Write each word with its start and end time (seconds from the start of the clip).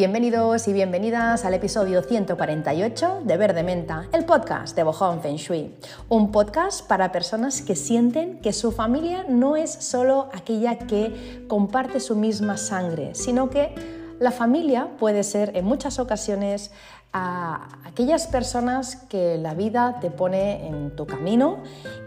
Bienvenidos 0.00 0.66
y 0.66 0.72
bienvenidas 0.72 1.44
al 1.44 1.52
episodio 1.52 2.02
148 2.02 3.20
de 3.22 3.36
Verde 3.36 3.62
Menta, 3.62 4.08
el 4.14 4.24
podcast 4.24 4.74
de 4.74 4.82
Bohong 4.82 5.20
Feng 5.20 5.36
Shui. 5.36 5.74
Un 6.08 6.32
podcast 6.32 6.86
para 6.86 7.12
personas 7.12 7.60
que 7.60 7.76
sienten 7.76 8.40
que 8.40 8.54
su 8.54 8.72
familia 8.72 9.26
no 9.28 9.56
es 9.56 9.70
solo 9.70 10.30
aquella 10.32 10.78
que 10.78 11.44
comparte 11.48 12.00
su 12.00 12.16
misma 12.16 12.56
sangre, 12.56 13.14
sino 13.14 13.50
que 13.50 13.74
la 14.18 14.30
familia 14.30 14.88
puede 14.98 15.22
ser 15.22 15.54
en 15.54 15.66
muchas 15.66 15.98
ocasiones 15.98 16.70
a 17.12 17.68
aquellas 17.84 18.28
personas 18.28 18.96
que 18.96 19.36
la 19.36 19.54
vida 19.54 19.98
te 20.00 20.10
pone 20.10 20.68
en 20.68 20.94
tu 20.94 21.06
camino 21.06 21.58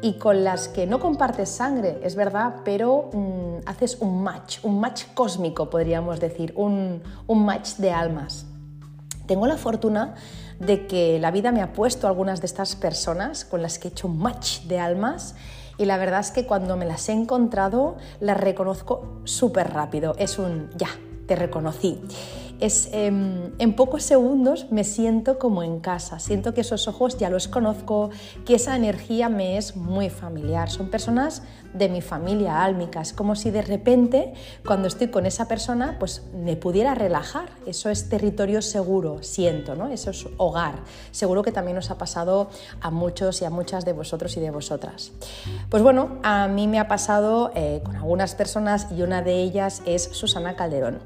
y 0.01 0.13
con 0.13 0.43
las 0.43 0.69
que 0.69 0.87
no 0.87 0.99
compartes 0.99 1.49
sangre, 1.49 1.99
es 2.03 2.15
verdad, 2.15 2.55
pero 2.63 3.09
mm, 3.11 3.67
haces 3.67 3.97
un 3.99 4.23
match, 4.23 4.59
un 4.63 4.79
match 4.79 5.05
cósmico 5.13 5.69
podríamos 5.69 6.19
decir, 6.19 6.53
un, 6.55 7.01
un 7.27 7.45
match 7.45 7.75
de 7.75 7.91
almas. 7.91 8.45
Tengo 9.25 9.45
la 9.47 9.57
fortuna 9.57 10.15
de 10.59 10.87
que 10.87 11.19
la 11.19 11.31
vida 11.31 11.51
me 11.51 11.61
ha 11.61 11.73
puesto 11.73 12.07
algunas 12.07 12.39
de 12.39 12.47
estas 12.47 12.75
personas 12.75 13.43
con 13.43 13.61
las 13.61 13.79
que 13.79 13.89
he 13.89 13.91
hecho 13.91 14.07
un 14.07 14.19
match 14.19 14.61
de 14.61 14.79
almas 14.79 15.35
y 15.77 15.85
la 15.85 15.97
verdad 15.97 16.21
es 16.21 16.31
que 16.31 16.45
cuando 16.45 16.77
me 16.77 16.85
las 16.85 17.09
he 17.09 17.13
encontrado 17.13 17.97
las 18.19 18.39
reconozco 18.39 19.19
súper 19.25 19.73
rápido, 19.73 20.15
es 20.17 20.39
un 20.39 20.69
ya, 20.77 20.89
te 21.27 21.35
reconocí 21.35 22.01
es, 22.63 22.87
em, 22.93 23.51
en 23.59 23.75
pocos 23.75 24.03
segundos 24.03 24.67
me 24.71 24.85
siento 24.85 25.37
como 25.37 25.63
en 25.63 25.81
casa, 25.81 26.19
siento 26.19 26.53
que 26.53 26.61
esos 26.61 26.87
ojos 26.87 27.17
ya 27.17 27.29
los 27.29 27.49
conozco, 27.49 28.09
que 28.45 28.55
esa 28.55 28.77
energía 28.77 29.27
me 29.27 29.57
es 29.57 29.75
muy 29.75 30.09
familiar. 30.09 30.69
Son 30.69 30.89
personas 30.89 31.43
de 31.73 31.89
mi 31.89 32.01
familia 32.01 32.63
álmica, 32.63 33.01
es 33.01 33.11
como 33.11 33.35
si 33.35 33.51
de 33.51 33.63
repente 33.63 34.33
cuando 34.65 34.87
estoy 34.87 35.09
con 35.09 35.25
esa 35.25 35.47
persona 35.49 35.97
pues 35.99 36.23
me 36.33 36.55
pudiera 36.55 36.95
relajar, 36.95 37.49
eso 37.65 37.89
es 37.89 38.07
territorio 38.07 38.61
seguro, 38.61 39.21
siento, 39.23 39.75
¿no? 39.75 39.89
eso 39.89 40.11
es 40.11 40.25
hogar. 40.37 40.75
Seguro 41.11 41.43
que 41.43 41.51
también 41.51 41.75
nos 41.75 41.91
ha 41.91 41.97
pasado 41.97 42.49
a 42.79 42.91
muchos 42.91 43.41
y 43.41 43.45
a 43.45 43.49
muchas 43.49 43.83
de 43.83 43.91
vosotros 43.91 44.37
y 44.37 44.39
de 44.39 44.51
vosotras. 44.51 45.11
Pues 45.69 45.83
bueno, 45.83 46.19
a 46.23 46.47
mí 46.47 46.69
me 46.69 46.79
ha 46.79 46.87
pasado 46.87 47.51
eh, 47.55 47.81
con 47.83 47.97
algunas 47.97 48.35
personas 48.35 48.87
y 48.89 49.01
una 49.01 49.21
de 49.21 49.41
ellas 49.41 49.81
es 49.85 50.03
Susana 50.13 50.55
Calderón. 50.55 50.99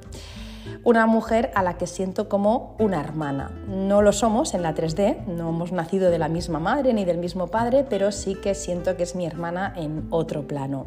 Una 0.83 1.05
mujer 1.05 1.51
a 1.55 1.63
la 1.63 1.77
que 1.77 1.87
siento 1.87 2.29
como 2.29 2.75
una 2.79 2.99
hermana. 2.99 3.51
No 3.67 4.01
lo 4.01 4.13
somos 4.13 4.53
en 4.53 4.61
la 4.61 4.73
3D, 4.73 5.25
no 5.25 5.49
hemos 5.49 5.71
nacido 5.71 6.09
de 6.09 6.17
la 6.17 6.29
misma 6.29 6.59
madre 6.59 6.93
ni 6.93 7.05
del 7.05 7.17
mismo 7.17 7.47
padre, 7.47 7.85
pero 7.89 8.11
sí 8.11 8.35
que 8.35 8.55
siento 8.55 8.95
que 8.95 9.03
es 9.03 9.15
mi 9.15 9.25
hermana 9.25 9.73
en 9.75 10.07
otro 10.09 10.47
plano. 10.47 10.85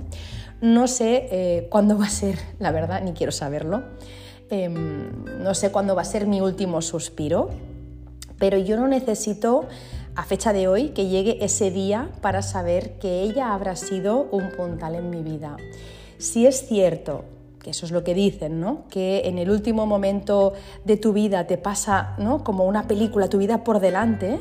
No 0.61 0.89
sé 0.89 1.29
eh, 1.31 1.69
cuándo 1.71 1.99
va 1.99 2.07
a 2.07 2.11
ser, 2.11 2.39
la 2.59 2.71
verdad, 2.73 3.03
ni 3.03 3.13
quiero 3.13 3.33
saberlo. 3.33 3.83
Em, 4.51 5.25
no 5.43 5.55
sé 5.55 5.71
cuándo 5.71 5.95
va 5.95 6.03
a 6.03 6.05
ser 6.05 6.27
mi 6.27 6.41
último 6.41 6.83
suspiro, 6.83 7.51
pero 8.39 8.59
yo 8.59 8.77
no 8.77 8.89
necesito 8.89 9.67
a 10.17 10.25
fecha 10.25 10.53
de 10.53 10.67
hoy 10.67 10.89
que 10.89 11.09
llegue 11.09 11.45
ese 11.45 11.71
día 11.71 12.11
para 12.21 12.43
saber 12.43 12.99
que 12.99 13.23
ella 13.23 13.55
habrá 13.55 13.77
sido 13.77 14.29
un 14.33 14.51
puntal 14.51 14.97
en 14.97 15.11
mi 15.11 15.23
vida. 15.23 15.57
Si 16.19 16.47
es 16.47 16.67
cierto 16.67 17.25
que 17.63 17.71
eso 17.71 17.87
es 17.87 17.93
lo 17.93 18.03
que 18.05 18.15
dicen, 18.15 18.61
¿no? 18.61 18.85
que 18.89 19.23
en 19.27 19.39
el 19.39 19.51
último 19.51 19.87
momento 19.87 20.55
de 20.85 20.97
tu 20.97 21.13
vida 21.13 21.47
te 21.47 21.59
pasa 21.59 22.15
¿no? 22.19 22.43
como 22.43 22.65
una 22.65 22.89
película, 22.89 23.29
tu 23.29 23.39
vida 23.39 23.65
por 23.65 23.81
delante, 23.81 24.39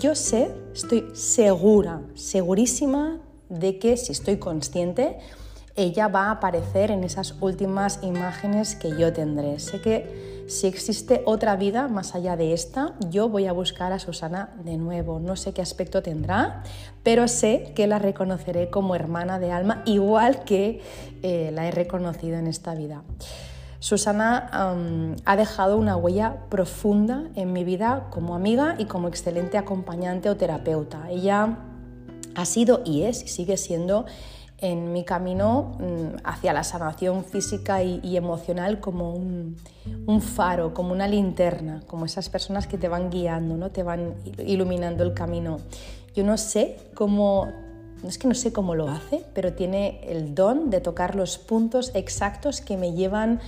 yo 0.00 0.14
sé, 0.14 0.50
estoy 0.74 1.08
segura, 1.14 2.02
segurísima 2.14 3.20
de 3.48 3.78
que 3.78 3.96
si 3.96 4.12
estoy 4.12 4.38
consciente, 4.38 5.18
ella 5.76 6.08
va 6.08 6.26
a 6.26 6.30
aparecer 6.32 6.90
en 6.90 7.04
esas 7.04 7.34
últimas 7.40 8.00
imágenes 8.02 8.74
que 8.74 8.96
yo 8.96 9.12
tendré. 9.12 9.58
Sé 9.58 9.80
que 9.80 10.44
si 10.48 10.66
existe 10.66 11.22
otra 11.26 11.56
vida 11.56 11.88
más 11.88 12.14
allá 12.14 12.36
de 12.36 12.52
esta, 12.52 12.94
yo 13.10 13.28
voy 13.28 13.46
a 13.46 13.52
buscar 13.52 13.92
a 13.92 13.98
Susana 13.98 14.54
de 14.64 14.78
nuevo. 14.78 15.18
No 15.18 15.36
sé 15.36 15.52
qué 15.52 15.60
aspecto 15.60 16.02
tendrá, 16.02 16.62
pero 17.02 17.28
sé 17.28 17.72
que 17.74 17.86
la 17.86 17.98
reconoceré 17.98 18.70
como 18.70 18.94
hermana 18.94 19.38
de 19.38 19.52
alma, 19.52 19.82
igual 19.84 20.44
que 20.44 20.80
eh, 21.22 21.50
la 21.52 21.66
he 21.66 21.70
reconocido 21.72 22.38
en 22.38 22.46
esta 22.46 22.74
vida. 22.74 23.02
Susana 23.78 24.48
ha 25.24 25.36
dejado 25.36 25.76
una 25.76 25.96
huella 25.96 26.36
profunda 26.48 27.24
en 27.34 27.52
mi 27.52 27.62
vida 27.62 28.06
como 28.10 28.34
amiga 28.34 28.74
y 28.78 28.86
como 28.86 29.08
excelente 29.08 29.58
acompañante 29.58 30.30
o 30.30 30.36
terapeuta. 30.36 31.10
Ella 31.10 31.58
ha 32.34 32.44
sido 32.46 32.82
y 32.84 33.02
es 33.02 33.22
y 33.22 33.28
sigue 33.28 33.56
siendo 33.56 34.06
en 34.58 34.92
mi 34.92 35.04
camino 35.04 35.76
mm, 35.78 36.20
hacia 36.24 36.52
la 36.52 36.64
sanación 36.64 37.24
física 37.24 37.82
y, 37.82 38.16
emocional 38.16 38.80
como 38.80 39.12
un, 39.12 39.56
faro, 40.20 40.72
como 40.72 40.92
una 40.92 41.06
linterna, 41.06 41.82
como 41.86 42.06
esas 42.06 42.28
personas 42.28 42.66
que 42.66 42.78
te 42.78 42.88
van 42.88 43.10
guiando, 43.10 43.56
¿no? 43.56 43.70
te 43.70 43.82
van 43.82 44.14
iluminando 44.38 45.04
el 45.04 45.12
camino. 45.12 45.58
Yo 46.14 46.24
no 46.24 46.38
sé 46.38 46.78
cómo, 46.94 47.52
no 48.02 48.08
es 48.08 48.18
que 48.18 48.28
no 48.28 48.34
sé 48.34 48.52
cómo 48.52 48.74
lo 48.74 48.88
hace, 48.88 49.24
pero 49.34 49.52
tiene 49.52 50.00
el 50.04 50.34
don 50.34 50.70
de 50.70 50.80
tocar 50.80 51.14
los 51.14 51.36
puntos 51.36 51.90
exactos 51.94 52.62
que 52.62 52.76
me 52.76 52.92
llevan 52.92 53.40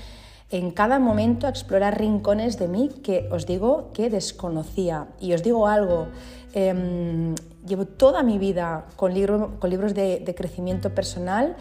en 0.50 0.70
cada 0.70 0.98
momento 0.98 1.46
a 1.46 1.50
explorar 1.50 1.98
rincones 1.98 2.58
de 2.58 2.68
mí 2.68 2.88
que 3.02 3.28
os 3.30 3.46
digo 3.46 3.90
que 3.92 4.10
desconocía. 4.10 5.08
Y 5.20 5.32
os 5.34 5.42
digo 5.42 5.66
algo, 5.66 6.08
em, 6.54 7.34
llevo 7.68 7.84
toda 7.84 8.22
mi 8.22 8.38
vida 8.38 8.86
con, 8.96 9.12
con 9.58 9.70
libros 9.70 9.94
de, 9.94 10.34
crecimiento 10.36 10.90
personal 10.90 11.56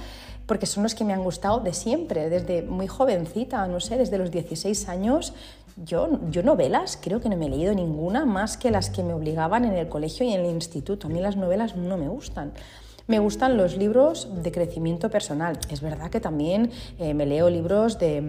porque 0.46 0.66
son 0.66 0.84
los 0.84 0.96
que 0.96 1.04
me 1.04 1.14
han 1.14 1.24
gustado 1.24 1.60
de 1.60 1.74
siempre, 1.74 2.30
desde 2.30 2.62
muy 2.62 2.88
jovencita, 2.88 3.68
no 3.68 3.82
sé, 3.82 3.98
desde 3.98 4.18
los 4.18 4.32
16 4.32 4.88
años. 4.88 5.34
Yo, 5.76 6.20
yo 6.32 6.42
novelas 6.42 6.98
creo 7.02 7.20
que 7.20 7.28
no 7.28 7.36
me 7.36 7.48
he 7.48 7.50
leído 7.50 7.74
ninguna 7.74 8.26
más 8.26 8.58
que 8.58 8.72
las 8.72 8.90
que 8.90 9.04
me 9.04 9.14
obligaban 9.14 9.66
en 9.66 9.74
el 9.74 9.90
colegio 9.90 10.26
y 10.26 10.32
en 10.32 10.40
el 10.40 10.52
instituto. 10.52 11.08
A 11.08 11.10
mí 11.10 11.20
las 11.20 11.36
novelas 11.36 11.76
no 11.76 11.98
me 11.98 12.08
gustan. 12.08 12.54
Me 13.08 13.20
gustan 13.20 13.58
los 13.58 13.78
libros 13.78 14.30
de 14.42 14.52
crecimiento 14.52 15.10
personal. 15.10 15.60
Es 15.70 15.82
verdad 15.82 16.10
que 16.10 16.20
también 16.20 16.72
eh, 16.98 17.14
me 17.14 17.26
leo 17.26 17.50
libros 17.50 18.00
de 18.00 18.24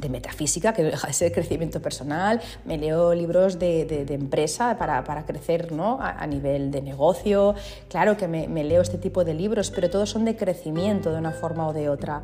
de 0.00 0.08
metafísica, 0.08 0.72
que 0.72 0.82
deja 0.82 1.06
de 1.06 1.12
ser 1.12 1.32
crecimiento 1.32 1.80
personal, 1.80 2.40
me 2.64 2.78
leo 2.78 3.14
libros 3.14 3.58
de, 3.58 4.06
empresa 4.10 4.76
para, 4.78 5.24
crecer 5.24 5.72
¿no? 5.72 5.98
A, 6.00 6.26
nivel 6.26 6.70
de 6.70 6.82
negocio, 6.82 7.54
claro 7.88 8.16
que 8.16 8.28
me, 8.28 8.64
leo 8.64 8.82
este 8.82 8.98
tipo 8.98 9.24
de 9.24 9.34
libros, 9.34 9.70
pero 9.70 9.90
todos 9.90 10.10
son 10.10 10.24
de 10.24 10.36
crecimiento 10.36 11.12
de 11.12 11.18
una 11.18 11.32
forma 11.32 11.68
o 11.68 11.72
de 11.72 11.88
otra. 11.88 12.22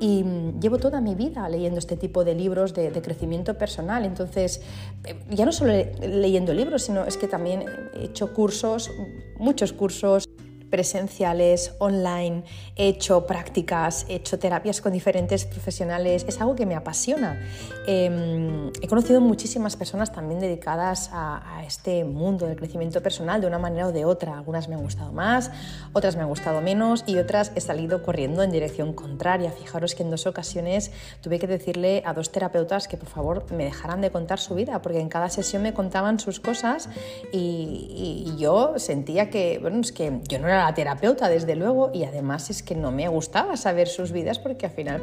Y 0.00 0.22
mm, 0.24 0.60
llevo 0.60 0.78
toda 0.78 1.00
mi 1.00 1.14
vida 1.14 1.48
leyendo 1.48 1.78
este 1.78 1.96
tipo 1.96 2.24
de 2.24 2.34
libros 2.34 2.74
de, 2.74 2.90
de 2.90 3.02
crecimiento 3.02 3.56
personal, 3.56 4.04
entonces 4.04 4.60
eh, 5.04 5.16
ya 5.30 5.44
no 5.44 5.52
solo 5.52 5.72
leyendo 6.00 6.52
libros, 6.52 6.82
sino 6.82 7.04
es 7.04 7.16
que 7.16 7.28
también 7.28 7.64
he 7.94 8.04
hecho 8.04 8.32
cursos, 8.32 8.90
muchos 9.38 9.72
cursos 9.72 10.27
presenciales, 10.70 11.74
online, 11.78 12.44
he 12.76 12.88
hecho 12.88 13.26
prácticas, 13.26 14.06
he 14.08 14.16
hecho 14.16 14.38
terapias 14.38 14.80
con 14.80 14.92
diferentes 14.92 15.44
profesionales, 15.44 16.24
es 16.28 16.40
algo 16.40 16.54
que 16.54 16.66
me 16.66 16.74
apasiona. 16.74 17.40
Em, 17.86 18.70
he 18.82 18.88
conocido 18.88 19.20
muchísimas 19.20 19.76
personas 19.76 20.12
también 20.12 20.40
dedicadas 20.40 21.10
a, 21.12 21.62
este 21.66 22.04
mundo 22.04 22.46
del 22.46 22.56
crecimiento 22.56 23.02
personal 23.02 23.40
de 23.40 23.46
una 23.46 23.58
manera 23.58 23.88
o 23.88 23.92
de 23.92 24.04
otra. 24.04 24.38
Algunas 24.38 24.68
me 24.68 24.74
han 24.74 24.82
gustado 24.82 25.12
más, 25.12 25.50
otras 25.92 26.16
me 26.16 26.22
han 26.22 26.28
gustado 26.28 26.62
menos 26.62 27.04
y 27.06 27.18
otras 27.18 27.52
he 27.56 27.60
salido 27.60 28.02
corriendo 28.02 28.42
en 28.42 28.50
dirección 28.50 28.94
contraria. 28.94 29.50
Fijaros 29.50 29.94
que 29.94 30.02
en 30.02 30.10
dos 30.10 30.26
ocasiones 30.26 30.90
tuve 31.20 31.38
que 31.38 31.46
decirle 31.46 32.02
a 32.06 32.14
dos 32.14 32.32
terapeutas 32.32 32.88
que 32.88 32.96
por 32.96 33.08
favor 33.08 33.44
me 33.52 33.64
dejaran 33.64 34.00
de 34.00 34.10
contar 34.10 34.38
su 34.38 34.54
vida, 34.54 34.80
porque 34.80 35.00
en 35.00 35.08
cada 35.08 35.28
sesión 35.28 35.62
me 35.62 35.74
contaban 35.74 36.18
sus 36.18 36.40
cosas 36.40 36.88
y, 37.32 38.24
y 38.26 38.40
yo 38.40 38.78
sentía 38.78 39.28
que, 39.28 39.58
bueno, 39.60 39.80
es 39.80 39.92
que 39.92 40.20
yo 40.28 40.38
no 40.38 40.48
era 40.48 40.57
la 40.64 40.74
terapeuta, 40.74 41.28
desde 41.28 41.56
luego, 41.56 41.90
y 41.92 42.04
además 42.04 42.50
es 42.50 42.62
que 42.62 42.74
no 42.74 42.90
me 42.92 43.08
gustaba 43.08 43.56
saber 43.56 43.88
sus 43.88 44.12
vidas 44.12 44.38
porque 44.38 44.66
al 44.66 44.72
final 44.72 45.02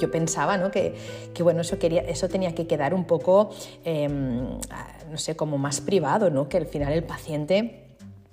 yo 0.00 0.10
pensaba 0.10 0.56
¿no? 0.56 0.70
que, 0.70 0.94
que, 1.34 1.42
bueno, 1.42 1.60
eso, 1.62 1.78
quería, 1.78 2.02
eso 2.02 2.28
tenía 2.28 2.54
que 2.54 2.66
quedar 2.66 2.94
un 2.94 3.04
poco, 3.04 3.50
em, 3.84 4.58
no 5.10 5.16
sé, 5.16 5.36
como 5.36 5.58
más 5.58 5.80
privado, 5.80 6.30
¿no? 6.30 6.48
que 6.48 6.56
al 6.56 6.66
final 6.66 6.92
el 6.92 7.04
paciente 7.04 7.86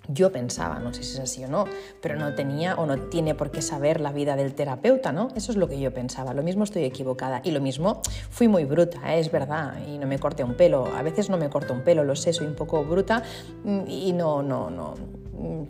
yo 0.10 0.32
pensaba, 0.32 0.80
no 0.80 0.94
sé 0.94 1.04
si 1.04 1.14
es 1.16 1.20
así 1.20 1.44
o 1.44 1.48
no, 1.48 1.66
pero 2.02 2.16
no 2.16 2.34
tenía 2.34 2.76
o 2.76 2.86
no 2.86 2.98
tiene 2.98 3.36
por 3.36 3.52
qué 3.52 3.62
saber 3.62 4.00
la 4.00 4.12
vida 4.14 4.36
del 4.36 4.54
terapeuta, 4.54 5.12
¿no? 5.12 5.30
Eso 5.36 5.52
es 5.52 5.58
lo 5.58 5.68
que 5.68 5.80
yo 5.80 5.94
pensaba. 5.94 6.34
Lo 6.34 6.44
mismo 6.44 6.64
estoy 6.64 6.86
equivocada. 6.86 7.42
Y 7.44 7.52
lo 7.52 7.60
mismo 7.60 8.02
fui 8.30 8.48
muy 8.48 8.64
bruta, 8.64 9.14
¿eh? 9.14 9.20
es 9.20 9.32
verdad, 9.32 9.74
y 9.86 9.98
no 9.98 10.08
me 10.08 10.18
corté 10.18 10.44
un 10.44 10.56
pelo. 10.56 10.88
A 10.96 11.02
veces 11.02 11.30
no 11.30 11.38
me 11.38 11.50
corto 11.50 11.74
un 11.74 11.82
pelo, 11.82 12.06
lo 12.06 12.16
sé, 12.16 12.32
soy 12.32 12.48
un 12.48 12.56
poco 12.56 12.84
bruta 12.86 13.22
mm, 13.64 13.82
y 13.88 14.14
no, 14.14 14.42
no, 14.42 14.70
no 14.70 14.94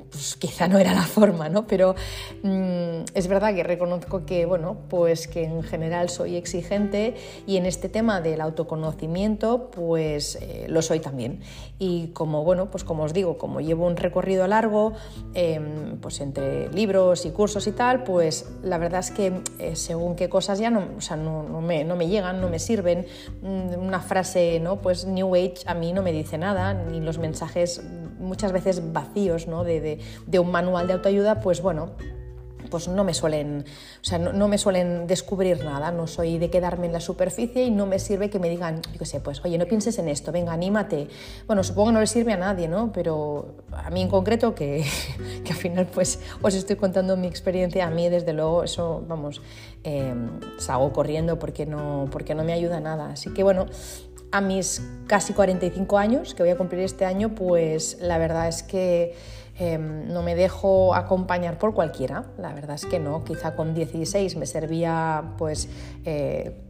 pues 0.09 0.35
quizá 0.37 0.67
no 0.67 0.77
era 0.77 0.93
la 0.93 1.03
forma, 1.03 1.49
¿no? 1.49 1.67
Pero 1.67 1.95
mm, 2.43 3.03
es 3.13 3.27
verdad 3.27 3.53
que 3.53 3.63
reconozco 3.63 4.25
que, 4.25 4.45
bueno, 4.45 4.77
pues 4.89 5.27
que 5.27 5.43
en 5.43 5.63
general 5.63 6.09
soy 6.09 6.35
exigente 6.35 7.15
y 7.45 7.57
en 7.57 7.65
este 7.65 7.89
tema 7.89 8.21
del 8.21 8.41
autoconocimiento, 8.41 9.69
pues 9.71 10.37
eh, 10.41 10.67
lo 10.69 10.81
soy 10.81 10.99
también. 10.99 11.41
Y 11.79 12.07
como, 12.09 12.43
bueno, 12.43 12.71
pues 12.71 12.83
como 12.83 13.03
os 13.03 13.13
digo, 13.13 13.37
como 13.37 13.59
llevo 13.59 13.85
un 13.85 13.97
recorrido 13.97 14.47
largo, 14.47 14.93
em, 15.33 15.97
pues 15.99 16.21
entre 16.21 16.69
libros 16.69 17.25
y 17.25 17.31
cursos 17.31 17.67
y 17.67 17.71
tal, 17.71 18.03
pues 18.03 18.49
la 18.63 18.77
verdad 18.77 19.01
es 19.01 19.11
que 19.11 19.41
eh, 19.59 19.75
según 19.75 20.15
qué 20.15 20.29
cosas 20.29 20.59
ya 20.59 20.69
no, 20.69 20.87
o 20.97 21.01
sea, 21.01 21.17
no, 21.17 21.43
me, 21.61 21.83
no 21.83 21.95
me 21.95 22.07
llegan, 22.07 22.41
no 22.41 22.49
me 22.49 22.59
sirven. 22.59 23.05
Mm, 23.41 23.79
una 23.79 23.99
frase, 23.99 24.59
¿no? 24.59 24.77
Pues 24.77 25.05
New 25.05 25.35
Age 25.35 25.57
a 25.65 25.73
mí 25.73 25.93
no 25.93 26.01
me 26.01 26.11
dice 26.11 26.37
nada, 26.37 26.73
ni 26.73 27.01
los 27.01 27.17
mensajes 27.17 27.81
muchas 28.19 28.51
veces 28.51 28.93
vacíos 28.93 29.47
¿no? 29.47 29.56
De, 29.63 29.99
un 30.39 30.51
manual 30.51 30.87
de 30.87 30.93
autoayuda, 30.93 31.41
pues 31.41 31.61
bueno, 31.61 31.91
pues 32.69 32.87
no 32.87 33.03
me 33.03 33.13
suelen, 33.13 33.63
o 34.01 34.03
sea, 34.03 34.17
no, 34.17 34.47
me 34.47 34.57
suelen 34.57 35.07
descubrir 35.07 35.63
nada, 35.63 35.91
no 35.91 36.05
soy 36.05 36.37
de 36.37 36.49
quedarme 36.49 36.87
en 36.87 36.93
la 36.93 36.99
superficie 36.99 37.63
y 37.63 37.71
no 37.71 37.85
me 37.85 37.97
sirve 37.97 38.29
que 38.29 38.39
me 38.39 38.49
digan, 38.49 38.81
yo 38.81 38.99
qué 38.99 39.05
sé, 39.05 39.21
pues 39.21 39.43
oye, 39.45 39.57
no 39.57 39.65
pienses 39.65 39.97
en 39.99 40.09
esto, 40.09 40.33
venga, 40.33 40.51
anímate. 40.51 41.07
Bueno, 41.45 41.63
supongo 41.63 41.89
que 41.89 41.93
no 41.93 41.99
le 42.01 42.07
sirve 42.07 42.33
a 42.33 42.37
nadie, 42.37 42.67
¿no? 42.67 42.91
Pero 42.91 43.55
a 43.71 43.89
mí 43.89 44.01
en 44.01 44.09
concreto, 44.09 44.53
que, 44.53 44.83
al 45.49 45.55
final 45.55 45.87
pues 45.87 46.19
os 46.41 46.53
estoy 46.53 46.75
contando 46.75 47.15
mi 47.15 47.27
experiencia, 47.27 47.87
a 47.87 47.89
mí 47.89 48.09
desde 48.09 48.33
luego 48.33 48.63
eso, 48.63 49.03
vamos, 49.07 49.41
eh, 49.83 50.13
salgo 50.57 50.91
corriendo 50.91 51.39
porque 51.39 51.65
no, 51.65 52.09
porque 52.11 52.35
no 52.35 52.43
me 52.43 52.53
ayuda 52.53 52.81
nada. 52.81 53.11
Así 53.11 53.33
que 53.33 53.43
bueno, 53.43 53.67
a 54.31 54.41
mis 54.41 54.81
casi 55.07 55.33
45 55.33 55.97
años, 55.97 56.33
que 56.33 56.43
voy 56.43 56.51
a 56.51 56.57
cumplir 56.57 56.81
este 56.81 57.05
año, 57.05 57.33
pues 57.35 57.97
la 58.01 58.17
verdad 58.17 58.47
es 58.47 58.63
que 58.63 59.15
em, 59.59 60.07
no 60.07 60.23
me 60.23 60.35
dejo 60.35 60.93
acompañar 60.95 61.57
por 61.57 61.73
cualquiera, 61.73 62.25
la 62.37 62.53
verdad 62.53 62.75
es 62.75 62.85
que 62.85 62.99
no, 62.99 63.23
quizá 63.23 63.55
con 63.55 63.73
16 63.73 64.35
me 64.35 64.45
servía 64.45 65.33
pues 65.37 65.69
eh, 66.05 66.61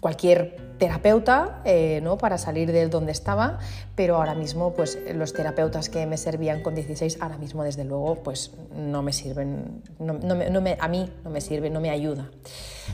cualquier 0.00 0.56
terapeuta 0.78 1.60
eh, 1.64 2.00
¿no? 2.02 2.18
para 2.18 2.38
salir 2.38 2.72
de 2.72 2.88
donde 2.88 3.12
estaba, 3.12 3.58
pero 3.94 4.16
ahora 4.16 4.34
mismo 4.34 4.74
pues, 4.74 4.98
los 5.14 5.32
terapeutas 5.32 5.88
que 5.88 6.06
me 6.06 6.16
servían 6.16 6.62
con 6.62 6.74
16, 6.74 7.18
ahora 7.20 7.38
mismo 7.38 7.64
desde 7.64 7.84
luego 7.84 8.16
pues, 8.22 8.52
no 8.74 9.02
me 9.02 9.12
sirven, 9.12 9.82
no, 9.98 10.14
me, 10.60 10.76
a 10.78 10.88
mí 10.88 11.10
no 11.24 11.30
me 11.30 11.40
sirve, 11.40 11.70
no 11.70 11.80
me 11.80 11.90
ayuda. 11.90 12.30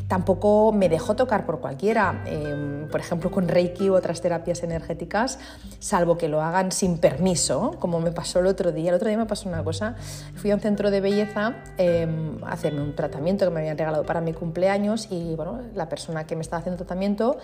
Tampoco 0.08 0.72
me 0.72 0.88
dejo 0.88 1.16
tocar 1.16 1.44
por 1.44 1.60
cualquiera, 1.60 2.22
em, 2.26 2.88
por 2.88 3.00
ejemplo 3.00 3.30
con 3.30 3.48
Reiki 3.48 3.90
u 3.90 3.94
otras 3.94 4.20
terapias 4.20 4.62
energéticas, 4.62 5.38
salvo 5.80 6.16
que 6.16 6.28
lo 6.28 6.40
hagan 6.40 6.72
sin 6.72 6.98
permiso, 6.98 7.76
como 7.78 8.00
me 8.00 8.10
pasó 8.10 8.38
el 8.38 8.46
otro 8.46 8.72
día. 8.72 8.90
El 8.90 8.96
otro 8.96 9.08
día 9.08 9.18
me 9.18 9.26
pasó 9.26 9.48
una 9.48 9.62
cosa, 9.62 9.96
fui 10.34 10.50
a 10.50 10.54
un 10.54 10.60
centro 10.60 10.90
de 10.90 11.00
belleza 11.00 11.56
em, 11.76 12.42
a 12.44 12.52
hacerme 12.52 12.80
un 12.80 12.94
tratamiento 12.94 13.44
que 13.44 13.50
me 13.50 13.60
habían 13.60 13.76
regalado 13.76 14.04
para 14.04 14.20
mi 14.20 14.32
cumpleaños 14.32 15.08
y 15.10 15.34
bueno, 15.34 15.60
la 15.74 15.88
persona 15.88 16.26
que 16.26 16.36
me 16.36 16.42
estaba 16.42 16.60
haciendo 16.60 16.78
tratamiento 16.78 17.38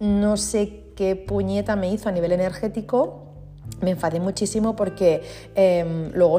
no 0.00 0.36
sé 0.36 0.84
qué 0.96 1.16
puñeta 1.16 1.76
me 1.76 1.90
hizo 1.90 2.08
a 2.08 2.12
nivel 2.12 2.32
energético 2.32 3.24
me 3.80 3.90
enfadé 3.90 4.20
muchísimo 4.20 4.76
porque 4.76 5.22
em, 5.54 6.10
luego 6.12 6.38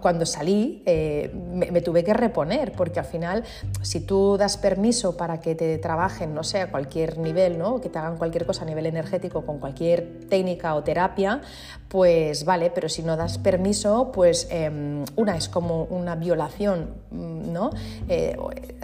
cuando 0.00 0.26
salí 0.26 0.82
eh, 0.86 1.30
me, 1.34 1.80
tuve 1.80 2.04
que 2.04 2.14
reponer, 2.14 2.72
porque 2.72 3.00
al 3.00 3.06
final 3.06 3.44
si 3.82 4.00
tú 4.00 4.36
das 4.36 4.56
permiso 4.56 5.16
para 5.16 5.40
que 5.40 5.54
te 5.54 5.78
trabajen, 5.78 6.34
no 6.34 6.44
sé, 6.44 6.60
a 6.60 6.70
cualquier 6.70 7.18
nivel, 7.18 7.58
¿no? 7.58 7.80
que 7.80 7.88
te 7.88 7.98
hagan 7.98 8.16
cualquier 8.16 8.46
cosa 8.46 8.62
a 8.62 8.66
nivel 8.66 8.86
energético 8.86 9.44
con 9.44 9.58
cualquier 9.58 10.28
técnica 10.28 10.74
o 10.74 10.82
terapia, 10.82 11.40
pues 11.88 12.44
vale, 12.44 12.70
pero 12.70 12.88
si 12.88 13.02
no 13.02 13.16
das 13.16 13.38
permiso, 13.38 14.10
pues 14.12 14.48
em, 14.50 15.04
una 15.16 15.36
es 15.36 15.48
como 15.48 15.84
una 15.84 16.14
violación, 16.14 16.90
¿no? 17.10 17.70
Eh, 18.08 18.36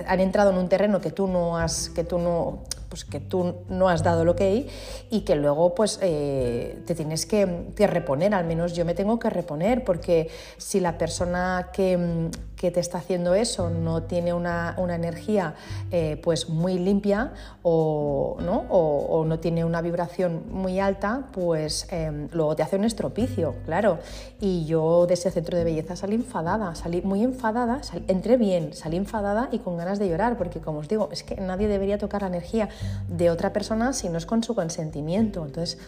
han 0.07 0.21
entrado 0.21 0.51
en 0.51 0.59
un 0.59 0.69
terreno 0.69 1.01
que 1.01 1.11
tú 1.11 1.27
no 1.27 1.57
has, 1.57 1.89
que 1.91 2.05
tú 2.05 2.19
no 2.19 2.65
pues 2.89 3.05
que 3.05 3.21
tú 3.21 3.65
no 3.69 3.89
has 3.89 4.03
dado 4.03 4.25
lo 4.25 4.35
que 4.35 4.45
hay 4.45 4.69
y 5.11 5.21
que 5.21 5.37
luego 5.37 5.75
pues 5.75 5.99
eh, 6.03 6.83
te 6.87 6.95
tienes 6.95 7.27
que, 7.27 7.67
que, 7.77 7.87
reponer, 7.87 8.35
al 8.35 8.45
menos 8.45 8.75
yo 8.75 8.85
me 8.85 8.95
tengo 8.95 9.19
que 9.19 9.31
reponer 9.31 9.85
porque 9.85 10.29
si 10.57 10.81
la 10.81 10.99
persona 10.99 11.71
que, 11.73 12.31
que 12.59 12.71
te 12.71 12.81
está 12.81 12.99
haciendo 12.99 13.35
eso 13.35 13.71
no 13.71 14.03
tiene 14.03 14.33
una, 14.33 14.75
una 14.79 14.95
energía 14.97 15.55
eh, 15.91 16.21
pues 16.23 16.49
muy 16.49 16.79
limpia 16.79 17.33
o 17.63 18.37
¿no? 18.41 18.65
O, 18.69 19.25
no 19.25 19.39
tiene 19.39 19.65
una 19.65 19.83
vibración 19.83 20.45
muy 20.51 20.81
alta, 20.81 21.27
pues 21.33 21.87
em, 21.91 22.29
luego 22.33 22.57
te 22.57 22.63
hace 22.63 22.77
un 22.77 22.85
estropicio, 22.85 23.57
claro. 23.65 23.99
Y 24.41 24.65
yo 24.65 25.07
de 25.07 25.15
ese 25.15 25.31
centro 25.31 25.57
de 25.57 25.65
belleza 25.65 25.97
salí 25.97 26.15
enfadada, 26.15 26.75
salí 26.75 27.03
muy 27.03 27.23
enfadada, 27.23 27.81
entré 28.07 28.37
bien, 28.37 28.73
salí 28.73 28.97
enfadada 28.97 29.49
y 29.53 29.59
con 29.59 29.77
ganas 29.77 29.99
de 29.99 30.09
llorar, 30.09 30.37
porque 30.39 30.61
como 30.61 30.79
os 30.79 30.89
digo, 30.89 31.09
es 31.13 31.23
que 31.23 31.37
nadie 31.37 31.69
debería 31.69 31.99
tocar 31.99 32.23
la 32.23 32.29
energía 32.29 32.69
de 33.09 33.31
otra 33.31 33.53
persona 33.53 33.93
si 33.93 34.09
no 34.09 34.19
es 34.19 34.27
con 34.27 34.43
su 34.43 34.55
consentimiento. 34.55 35.45
Entonces, 35.45 35.79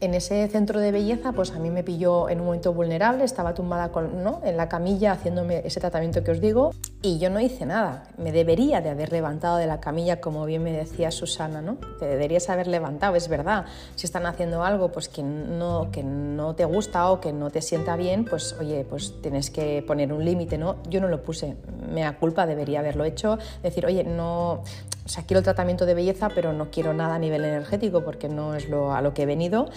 en 0.00 0.14
ese 0.14 0.46
centro 0.48 0.80
de 0.80 0.92
belleza, 0.92 1.32
pues 1.32 1.50
a 1.52 1.58
mí 1.58 1.70
me 1.70 1.84
pilló 1.84 2.28
en 2.28 2.40
un 2.40 2.46
momento 2.46 2.72
vulnerable, 2.72 3.24
estaba 3.24 3.54
tumbada 3.54 3.92
con, 3.92 4.22
¿no? 4.24 4.40
en 4.44 4.56
la 4.56 4.68
camilla 4.68 5.12
haciéndome 5.12 5.62
ese 5.64 5.80
tratamiento 5.80 6.19
que 6.24 6.30
os 6.30 6.40
digo 6.40 6.72
y 7.02 7.18
yo 7.18 7.30
no 7.30 7.40
hice 7.40 7.64
nada. 7.66 8.04
Me 8.18 8.32
debería 8.32 8.80
de 8.80 8.90
haber 8.90 9.12
levantado 9.12 9.56
de 9.56 9.66
la 9.66 9.80
camilla, 9.80 10.20
como 10.20 10.44
bien 10.44 10.62
me 10.62 10.72
decía 10.72 11.10
Susana, 11.10 11.62
¿no? 11.62 11.76
Te 11.98 12.06
deberías 12.06 12.50
haber 12.50 12.66
levantado, 12.66 13.16
es 13.16 13.28
verdad. 13.28 13.64
Si 13.96 14.06
están 14.06 14.26
haciendo 14.26 14.62
algo 14.62 14.92
pues 14.92 15.08
que 15.08 15.22
no, 15.22 15.90
que 15.90 16.02
no 16.02 16.54
te 16.54 16.64
gusta 16.64 17.10
o 17.10 17.20
que 17.20 17.32
no 17.32 17.50
te 17.50 17.62
sienta 17.62 17.96
bien, 17.96 18.24
pues 18.24 18.54
oye, 18.60 18.84
pues 18.88 19.14
tienes 19.22 19.50
que 19.50 19.82
poner 19.86 20.12
un 20.12 20.24
límite, 20.24 20.58
¿no? 20.58 20.76
Yo 20.88 21.00
no 21.00 21.08
lo 21.08 21.22
puse, 21.22 21.56
me 21.90 22.02
da 22.02 22.18
culpa, 22.18 22.46
debería 22.46 22.80
haberlo 22.80 23.04
hecho. 23.04 23.38
Decir, 23.62 23.86
oye, 23.86 24.04
no, 24.04 24.62
o 25.04 25.08
sea, 25.08 25.24
quiero 25.24 25.38
el 25.38 25.44
tratamiento 25.44 25.86
de 25.86 25.94
belleza, 25.94 26.28
pero 26.34 26.52
no 26.52 26.70
quiero 26.70 26.92
nada 26.92 27.14
a 27.14 27.18
nivel 27.18 27.44
energético 27.44 28.04
porque 28.04 28.28
no 28.28 28.54
es 28.54 28.68
lo, 28.68 28.92
a 28.94 29.00
lo 29.00 29.14
que 29.14 29.22
he 29.22 29.26
venido. 29.26 29.70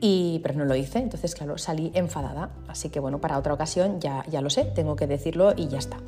Y, 0.00 0.40
pero 0.42 0.54
no 0.54 0.64
lo 0.64 0.74
hice, 0.74 0.98
entonces 0.98 1.34
claro, 1.34 1.58
salí 1.58 1.92
enfadada. 1.94 2.50
Así 2.68 2.88
que 2.88 3.00
bueno, 3.00 3.20
para 3.20 3.36
otra 3.38 3.52
ocasión 3.52 4.00
ya, 4.00 4.24
ya 4.30 4.40
lo 4.40 4.48
sé, 4.48 4.64
tengo 4.64 4.96
que 4.96 5.06
decirlo 5.06 5.52
y 5.54 5.68
ya 5.68 5.78
está. 5.78 5.98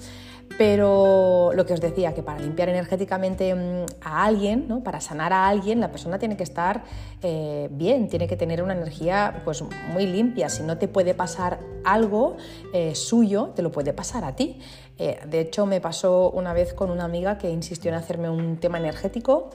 Pero 0.59 1.51
lo 1.55 1.67
que 1.67 1.75
os 1.75 1.81
decía, 1.81 2.15
que 2.15 2.23
para 2.23 2.41
limpiar 2.41 2.69
energéticamente 2.69 3.55
mm, 3.55 3.85
a 4.03 4.25
alguien, 4.25 4.67
¿no? 4.69 4.83
para 4.83 5.01
sanar 5.01 5.33
a 5.33 5.49
alguien, 5.49 5.81
la 5.81 5.91
persona 5.91 6.19
tiene 6.19 6.37
que 6.37 6.43
estar 6.43 6.85
eh, 7.23 7.69
bien, 7.71 8.09
tiene 8.09 8.27
que 8.27 8.37
tener 8.37 8.63
una 8.63 8.75
energía 8.75 9.43
pues, 9.45 9.63
muy 9.93 10.07
limpia. 10.07 10.49
Si 10.49 10.63
no 10.63 10.79
te 10.79 10.89
puede 10.89 11.15
pasar 11.15 11.61
algo 11.85 12.37
eh, 12.73 12.95
suyo, 12.95 13.53
te 13.55 13.63
lo 13.63 13.71
puede 13.71 13.93
pasar 13.93 14.25
a 14.25 14.37
ti. 14.37 14.59
Eh, 14.99 15.21
de 15.27 15.41
hecho, 15.41 15.67
me 15.67 15.81
pasó 15.81 16.31
una 16.31 16.53
vez 16.53 16.75
con 16.75 16.91
una 16.91 17.05
amiga 17.05 17.39
que 17.39 17.51
insistió 17.51 17.91
en 17.91 17.97
hacerme 17.97 18.31
un 18.31 18.59
tema 18.59 18.79
energético 18.79 19.51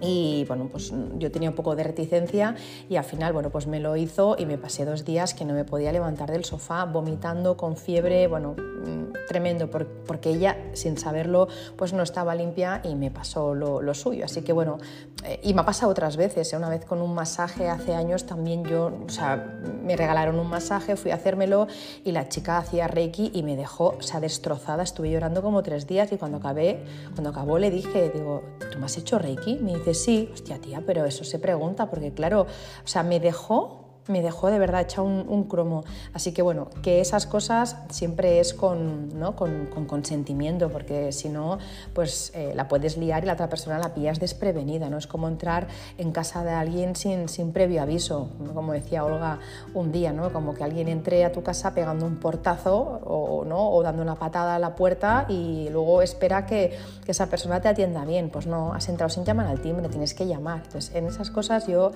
y 0.00 0.44
bueno, 0.46 0.68
pues 0.70 0.92
yo 1.18 1.30
tenía 1.30 1.48
un 1.48 1.54
poco 1.54 1.74
de 1.74 1.82
reticencia 1.82 2.54
y 2.88 2.96
al 2.96 3.04
final, 3.04 3.32
bueno, 3.32 3.50
pues 3.50 3.66
me 3.66 3.80
lo 3.80 3.96
hizo 3.96 4.36
y 4.38 4.46
me 4.46 4.58
pasé 4.58 4.84
dos 4.84 5.04
días 5.04 5.34
que 5.34 5.44
no 5.44 5.54
me 5.54 5.64
podía 5.64 5.92
levantar 5.92 6.30
del 6.30 6.44
sofá, 6.44 6.84
vomitando, 6.84 7.56
con 7.56 7.76
fiebre, 7.76 8.26
bueno, 8.26 8.54
mm, 8.54 9.26
tremendo, 9.26 9.68
porque 9.70 10.30
ella, 10.30 10.56
sin 10.74 10.98
saberlo, 10.98 11.48
pues 11.76 11.92
no 11.92 12.02
estaba 12.02 12.34
limpia 12.34 12.80
y 12.84 12.94
me 12.94 13.10
pasó 13.10 13.54
lo, 13.54 13.94
suyo. 13.94 14.24
Así 14.26 14.42
que 14.42 14.52
bueno, 14.52 14.78
eh, 15.24 15.40
y 15.42 15.54
me 15.54 15.62
ha 15.62 15.64
pasado 15.64 15.90
otras 15.90 16.16
veces, 16.16 16.52
¿eh? 16.52 16.56
una 16.56 16.68
vez 16.68 16.84
con 16.84 17.00
un 17.00 17.14
masaje 17.14 17.68
hace 17.68 17.94
años 17.94 18.26
también 18.26 18.64
yo, 18.64 18.92
o 19.06 19.08
sea, 19.08 19.58
me 19.82 19.96
regalaron 19.96 20.38
un 20.38 20.48
masaje, 20.48 20.96
fui 20.96 21.10
a 21.10 21.14
hacérmelo 21.14 21.66
y 22.04 22.12
la 22.12 22.28
chica 22.28 22.58
hacía 22.58 22.88
reiki 22.88 23.30
y 23.32 23.42
me 23.42 23.56
dejó, 23.56 23.94
o 23.98 24.02
sea, 24.02 24.20
destrozada, 24.20 24.82
estuve 24.82 25.10
llorando 25.10 25.42
como 25.42 25.62
tres 25.62 25.86
días 25.86 26.12
y 26.12 26.18
cuando 26.18 26.38
acabé, 26.38 26.84
cuando 27.14 27.30
acabó 27.30 27.58
le 27.58 27.70
dije, 27.70 28.10
digo, 28.10 28.42
¿tú 28.70 28.78
me 28.78 28.86
has 28.86 28.96
hecho 28.98 29.18
reiki? 29.18 29.56
Me 29.56 29.74
dice, 29.74 29.85
sí, 29.94 30.30
hostia 30.32 30.58
tía, 30.58 30.82
pero 30.84 31.04
eso 31.04 31.24
se 31.24 31.38
pregunta, 31.38 31.88
porque 31.90 32.12
claro, 32.12 32.42
o 32.42 32.86
sea, 32.88 33.02
me 33.02 33.20
dejó 33.20 33.85
me 34.08 34.22
dejó 34.22 34.50
de 34.50 34.58
verdad 34.58 34.82
echado 34.82 35.06
un, 35.06 35.44
cromo. 35.44 35.84
Así 36.12 36.32
que 36.32 36.42
bueno, 36.42 36.68
que 36.82 37.00
esas 37.00 37.26
cosas 37.26 37.76
siempre 37.90 38.40
es 38.40 38.54
con, 38.54 39.18
¿no? 39.18 39.36
con, 39.36 39.66
consentimiento, 39.86 40.70
porque 40.70 41.12
si 41.12 41.28
no, 41.28 41.58
pues 41.94 42.32
eh, 42.34 42.52
la 42.54 42.68
puedes 42.68 42.96
liar 42.96 43.24
y 43.24 43.26
la 43.26 43.34
otra 43.34 43.48
persona 43.48 43.78
la 43.78 43.94
pillas 43.94 44.20
desprevenida. 44.20 44.88
¿no? 44.88 44.98
Es 44.98 45.06
como 45.06 45.28
entrar 45.28 45.66
en 45.98 46.12
casa 46.12 46.44
de 46.44 46.52
alguien 46.52 46.96
sin, 46.96 47.28
sin 47.28 47.52
previo 47.52 47.82
aviso, 47.82 48.30
como 48.54 48.72
decía 48.72 49.04
Olga 49.04 49.38
un 49.74 49.92
día, 49.92 50.12
¿no? 50.12 50.32
como 50.32 50.54
que 50.54 50.64
alguien 50.64 50.88
entre 50.88 51.24
a 51.24 51.32
tu 51.32 51.42
casa 51.42 51.74
pegando 51.74 52.06
un 52.06 52.16
portazo 52.16 53.00
o, 53.04 53.44
¿no? 53.44 53.70
o 53.70 53.82
dando 53.82 54.02
una 54.02 54.16
patada 54.16 54.56
a 54.56 54.58
la 54.58 54.74
puerta 54.74 55.26
y 55.28 55.68
luego 55.70 56.02
espera 56.02 56.46
que, 56.46 56.76
que 57.04 57.12
esa 57.12 57.26
persona 57.26 57.60
te 57.60 57.68
atienda 57.68 58.04
bien. 58.04 58.30
Pues 58.30 58.46
no, 58.46 58.72
has 58.72 58.88
entrado 58.88 59.10
sin 59.10 59.24
llamar 59.24 59.46
al 59.46 59.60
timbre, 59.60 59.88
tienes 59.88 60.14
que 60.14 60.26
llamar. 60.26 60.62
Entonces, 60.64 60.94
en 60.94 61.06
esas 61.06 61.30
cosas 61.30 61.66
yo, 61.66 61.92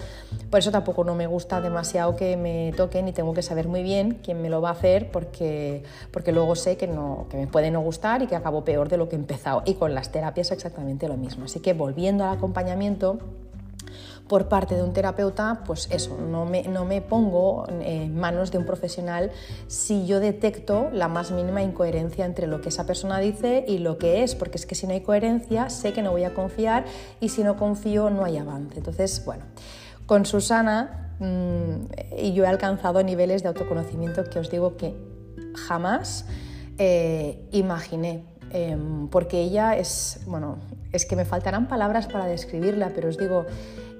por 0.50 0.58
eso 0.60 0.70
tampoco 0.70 1.04
no 1.04 1.14
me 1.14 1.26
gusta 1.26 1.60
demasiado 1.60 1.99
que 2.16 2.36
me 2.36 2.72
toquen 2.76 3.08
y 3.08 3.12
tengo 3.12 3.34
que 3.34 3.42
saber 3.42 3.68
muy 3.68 3.82
bien 3.82 4.18
quién 4.22 4.42
me 4.42 4.50
lo 4.50 4.60
va 4.60 4.70
a 4.70 4.72
hacer 4.72 5.10
porque, 5.10 5.82
porque 6.10 6.32
luego 6.32 6.54
sé 6.54 6.76
que, 6.76 6.86
no, 6.86 7.26
que 7.30 7.36
me 7.36 7.46
puede 7.46 7.70
no 7.70 7.80
gustar 7.80 8.22
y 8.22 8.26
que 8.26 8.36
acabo 8.36 8.64
peor 8.64 8.88
de 8.88 8.96
lo 8.96 9.08
que 9.08 9.16
he 9.16 9.18
empezado. 9.18 9.62
Y 9.64 9.74
con 9.74 9.94
las 9.94 10.10
terapias 10.10 10.50
exactamente 10.50 11.08
lo 11.08 11.16
mismo. 11.16 11.44
Así 11.44 11.60
que 11.60 11.72
volviendo 11.72 12.24
al 12.24 12.36
acompañamiento, 12.36 13.18
por 14.30 14.48
parte 14.48 14.76
de 14.76 14.84
un 14.84 14.92
terapeuta, 14.92 15.62
pues 15.66 15.88
eso, 15.90 16.16
no 16.16 16.44
me, 16.44 16.62
no 16.62 16.84
me 16.84 17.02
pongo 17.02 17.66
en 17.68 18.16
manos 18.16 18.52
de 18.52 18.58
un 18.58 18.64
profesional 18.64 19.32
si 19.66 20.06
yo 20.06 20.20
detecto 20.20 20.88
la 20.92 21.08
más 21.08 21.32
mínima 21.32 21.62
incoherencia 21.62 22.24
entre 22.24 22.46
lo 22.46 22.60
que 22.60 22.68
esa 22.68 22.86
persona 22.86 23.18
dice 23.18 23.64
y 23.66 23.78
lo 23.78 23.98
que 23.98 24.22
es, 24.22 24.36
porque 24.36 24.56
es 24.56 24.66
que 24.66 24.76
si 24.76 24.86
no 24.86 24.92
hay 24.92 25.00
coherencia 25.00 25.68
sé 25.68 25.92
que 25.92 26.02
no 26.02 26.12
voy 26.12 26.22
a 26.22 26.32
confiar 26.32 26.84
y 27.18 27.30
si 27.30 27.42
no 27.42 27.56
confío 27.56 28.08
no 28.10 28.24
hay 28.24 28.38
avance. 28.38 28.78
Entonces, 28.78 29.24
bueno, 29.24 29.42
con 30.06 30.24
Susana 30.24 31.09
y 31.20 32.32
yo 32.32 32.44
he 32.44 32.46
alcanzado 32.46 33.02
niveles 33.02 33.42
de 33.42 33.48
autoconocimiento 33.48 34.24
que 34.24 34.38
os 34.38 34.50
digo 34.50 34.76
que 34.76 34.94
jamás 35.54 36.24
eh, 36.78 37.46
imaginé. 37.52 38.24
Em, 38.52 39.08
porque 39.08 39.40
ella 39.40 39.76
es, 39.76 40.20
bueno, 40.26 40.58
es 40.92 41.06
que 41.06 41.14
me 41.14 41.24
faltarán 41.24 41.68
palabras 41.68 42.06
para 42.06 42.26
describirla, 42.26 42.92
pero 42.94 43.08
os 43.08 43.16
digo, 43.16 43.44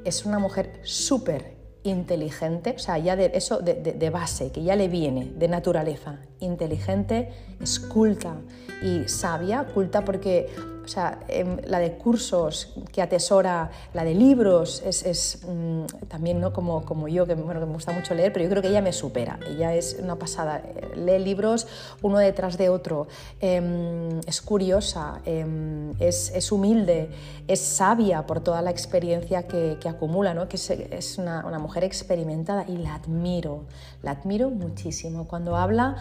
es 0.05 0.25
una 0.25 0.39
mujer 0.39 0.81
súper 0.83 1.61
inteligente, 1.83 2.75
o 2.77 2.79
sea, 2.79 2.99
ya 2.99 3.17
de 3.17 3.31
eso 3.35 3.61
de, 3.61 4.11
base, 4.11 4.51
que 4.51 4.63
ya 4.63 4.77
le 4.77 4.89
viene 4.89 5.33
de 5.37 5.49
naturaleza, 5.49 6.21
inteligente, 6.41 7.31
es 7.61 7.79
culta 7.79 8.37
y 8.83 9.09
sabia, 9.09 9.65
culta 9.73 10.05
porque 10.05 10.49
o 10.91 10.93
sea, 10.93 11.21
em, 11.29 11.57
la 11.69 11.79
de 11.79 11.93
cursos 11.93 12.75
que 12.93 13.01
atesora, 13.01 13.71
la 13.95 14.03
de 14.03 14.13
libros, 14.13 14.83
es, 14.85 15.39
mm, 15.47 15.85
también 16.09 16.41
¿no? 16.41 16.53
como, 16.53 16.85
como 16.85 17.07
yo, 17.07 17.27
que, 17.27 17.35
bueno, 17.35 17.61
que 17.61 17.67
me 17.67 17.75
gusta 17.75 17.93
mucho 17.93 18.13
leer, 18.13 18.33
pero 18.33 18.43
yo 18.43 18.51
creo 18.51 18.61
que 18.61 18.71
ella 18.71 18.83
me 18.83 18.93
supera. 18.93 19.39
Ella 19.49 19.73
es 19.73 19.99
una 20.03 20.17
pasada. 20.17 20.61
Lee 20.97 21.21
libros 21.21 21.69
uno 22.03 22.19
detrás 22.19 22.59
de 22.59 22.71
otro. 22.71 23.07
Em, 23.41 24.19
es 24.27 24.43
curiosa, 24.43 25.21
em, 25.25 25.93
es, 26.01 26.51
humilde, 26.51 27.11
es 27.47 27.61
sabia 27.61 28.27
por 28.27 28.41
toda 28.41 28.61
la 28.61 28.73
experiencia 28.73 29.45
que, 29.47 29.79
acumula, 29.89 30.35
¿no? 30.35 30.49
que 30.49 30.57
es, 30.57 31.19
una, 31.19 31.47
una 31.47 31.61
mujer 31.61 31.85
experimentada 31.85 32.65
y 32.67 32.79
la 32.79 32.97
admiro. 32.97 33.67
La 34.03 34.11
admiro 34.11 34.51
muchísimo. 34.51 35.29
Cuando 35.29 35.55
habla... 35.55 35.95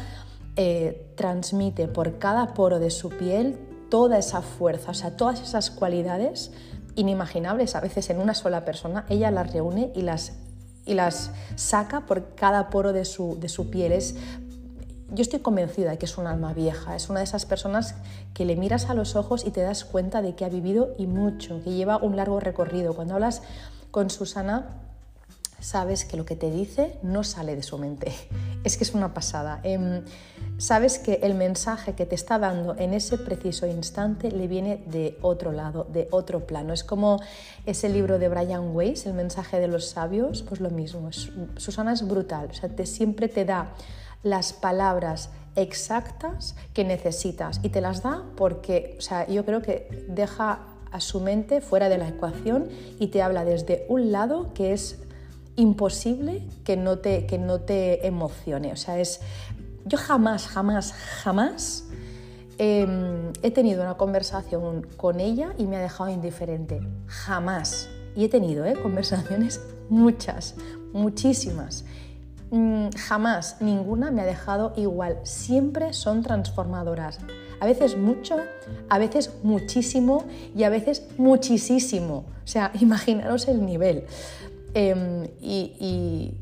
Eh, 0.55 1.13
transmite 1.15 1.87
por 1.87 2.17
cada 2.17 2.53
poro 2.53 2.79
de 2.79 2.89
su 2.89 3.09
piel 3.09 3.68
toda 3.89 4.17
esa 4.17 4.41
fuerza, 4.41 4.91
o 4.91 4.93
sea, 4.93 5.17
todas 5.17 5.41
esas 5.41 5.71
cualidades 5.71 6.51
inimaginables 6.95 7.75
a 7.75 7.81
veces 7.81 8.09
en 8.09 8.19
una 8.19 8.33
sola 8.33 8.65
persona, 8.65 9.05
ella 9.09 9.31
las 9.31 9.51
reúne 9.53 9.91
y 9.95 10.01
las, 10.01 10.33
y 10.85 10.93
las 10.93 11.31
saca 11.55 12.05
por 12.05 12.35
cada 12.35 12.69
poro 12.69 12.93
de 12.93 13.05
su, 13.05 13.39
de 13.39 13.49
su 13.49 13.69
piel. 13.69 13.93
yo 15.11 15.21
estoy 15.21 15.39
convencida 15.39 15.91
de 15.91 15.97
que 15.97 16.05
es 16.05 16.17
un 16.17 16.27
alma 16.27 16.53
vieja, 16.53 16.95
es 16.95 17.09
una 17.09 17.19
de 17.19 17.25
esas 17.25 17.45
personas 17.45 17.95
que 18.33 18.45
le 18.45 18.55
miras 18.55 18.89
a 18.89 18.93
los 18.93 19.15
ojos 19.15 19.45
y 19.45 19.51
te 19.51 19.61
das 19.61 19.85
cuenta 19.85 20.21
de 20.21 20.35
que 20.35 20.45
ha 20.45 20.49
vivido 20.49 20.93
y 20.97 21.07
mucho, 21.07 21.61
que 21.63 21.71
lleva 21.71 21.97
un 21.97 22.15
largo 22.15 22.39
recorrido. 22.39 22.93
Cuando 22.93 23.15
hablas 23.15 23.41
con 23.91 24.09
Susana, 24.09 24.88
sabes 25.59 26.05
que 26.05 26.17
lo 26.17 26.25
que 26.25 26.35
te 26.35 26.51
dice 26.51 26.97
no 27.01 27.23
sale 27.23 27.55
de 27.55 27.63
su 27.63 27.77
mente. 27.77 28.11
Es 28.61 28.75
que 28.75 28.83
es 28.83 28.93
una 28.93 29.13
pasada. 29.13 29.61
Em, 29.63 30.03
sabes 30.57 30.99
que 30.99 31.21
el 31.23 31.33
mensaje 31.33 31.93
que 31.93 32.05
te 32.05 32.15
está 32.15 32.37
dando 32.39 32.75
en 32.77 32.93
ese 32.93 33.17
preciso 33.17 33.65
instante 33.67 34.31
le 34.31 34.47
viene 34.47 34.83
de 34.85 35.17
otro 35.21 35.53
lado, 35.53 35.85
de 35.85 36.09
otro 36.11 36.45
plano. 36.45 36.73
Es 36.73 36.83
como 36.83 37.21
ese 37.65 37.87
libro 37.87 38.19
de 38.19 38.27
Brian 38.27 38.75
Weiss, 38.75 39.05
El 39.05 39.13
mensaje 39.13 39.61
de 39.61 39.69
los 39.69 39.85
sabios, 39.85 40.43
pues 40.43 40.59
lo 40.59 40.69
mismo. 40.71 41.09
Susana 41.55 41.93
es 41.93 42.05
brutal, 42.05 42.49
o 42.51 42.53
sea, 42.53 42.67
te, 42.67 42.85
siempre 42.85 43.29
te 43.29 43.45
da 43.45 43.71
las 44.23 44.51
palabras 44.51 45.29
exactas 45.55 46.55
que 46.73 46.83
necesitas 46.83 47.61
y 47.63 47.69
te 47.69 47.79
las 47.79 48.03
da 48.03 48.23
porque, 48.35 48.95
o 48.97 49.01
sea, 49.01 49.25
yo 49.27 49.45
creo 49.45 49.61
que 49.61 50.05
deja 50.09 50.59
a 50.91 50.99
su 50.99 51.19
mente 51.19 51.61
fuera 51.61 51.89
de 51.89 51.97
la 51.97 52.07
ecuación 52.07 52.67
y 52.99 53.07
te 53.07 53.21
habla 53.21 53.45
desde 53.45 53.85
un 53.89 54.11
lado 54.11 54.53
que 54.53 54.73
es 54.73 54.99
imposible 55.59 56.41
que 56.63 56.77
no 56.77 56.99
te, 56.99 57.25
que 57.25 57.37
no 57.37 57.59
te 57.59 58.07
emocione. 58.07 58.71
O 58.71 58.75
sea, 58.75 58.99
es, 58.99 59.19
yo 59.85 59.97
jamás, 59.97 60.47
jamás, 60.47 60.93
jamás 60.93 61.85
em, 62.57 63.31
he 63.43 63.51
tenido 63.51 63.83
una 63.83 63.95
conversación 63.95 64.87
con 64.97 65.19
ella 65.19 65.53
y 65.57 65.65
me 65.65 65.77
ha 65.77 65.81
dejado 65.81 66.09
indiferente. 66.09 66.81
Jamás. 67.07 67.89
Y 68.15 68.25
he 68.25 68.29
tenido 68.29 68.65
¿eh? 68.65 68.73
conversaciones 68.81 69.61
muchas, 69.89 70.55
muchísimas. 70.93 71.85
Mm, 72.51 72.89
jamás 72.97 73.57
ninguna 73.59 74.11
me 74.11 74.21
ha 74.21 74.25
dejado 74.25 74.73
igual. 74.75 75.19
Siempre 75.23 75.93
son 75.93 76.23
transformadoras. 76.23 77.19
A 77.59 77.65
veces 77.65 77.97
mucho, 77.97 78.37
a 78.89 78.97
veces 78.97 79.33
muchísimo 79.43 80.23
y 80.55 80.63
a 80.63 80.69
veces 80.69 81.05
muchísimo. 81.17 82.25
O 82.43 82.47
sea, 82.47 82.71
imaginaros 82.79 83.47
el 83.47 83.65
nivel. 83.65 84.05
Em, 84.73 85.25
y, 85.41 86.35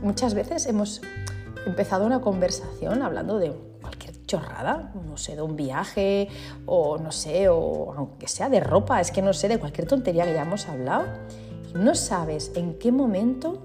muchas 0.00 0.34
veces 0.34 0.66
hemos 0.66 1.02
empezado 1.66 2.06
una 2.06 2.20
conversación 2.20 3.02
hablando 3.02 3.38
de 3.38 3.52
cualquier 3.80 4.24
chorrada, 4.26 4.92
no 5.06 5.16
sé, 5.16 5.36
de 5.36 5.42
un 5.42 5.56
viaje 5.56 6.28
o 6.66 6.98
no 6.98 7.10
sé, 7.10 7.48
o 7.48 7.92
aunque 7.96 8.28
sea 8.28 8.48
de 8.48 8.60
ropa, 8.60 9.00
es 9.00 9.10
que 9.10 9.20
no 9.20 9.32
sé, 9.32 9.48
de 9.48 9.58
cualquier 9.58 9.86
tontería 9.86 10.24
que 10.24 10.30
hayamos 10.30 10.68
hablado. 10.68 11.04
Y 11.74 11.78
no 11.78 11.94
sabes 11.94 12.52
en 12.54 12.78
qué 12.78 12.92
momento 12.92 13.62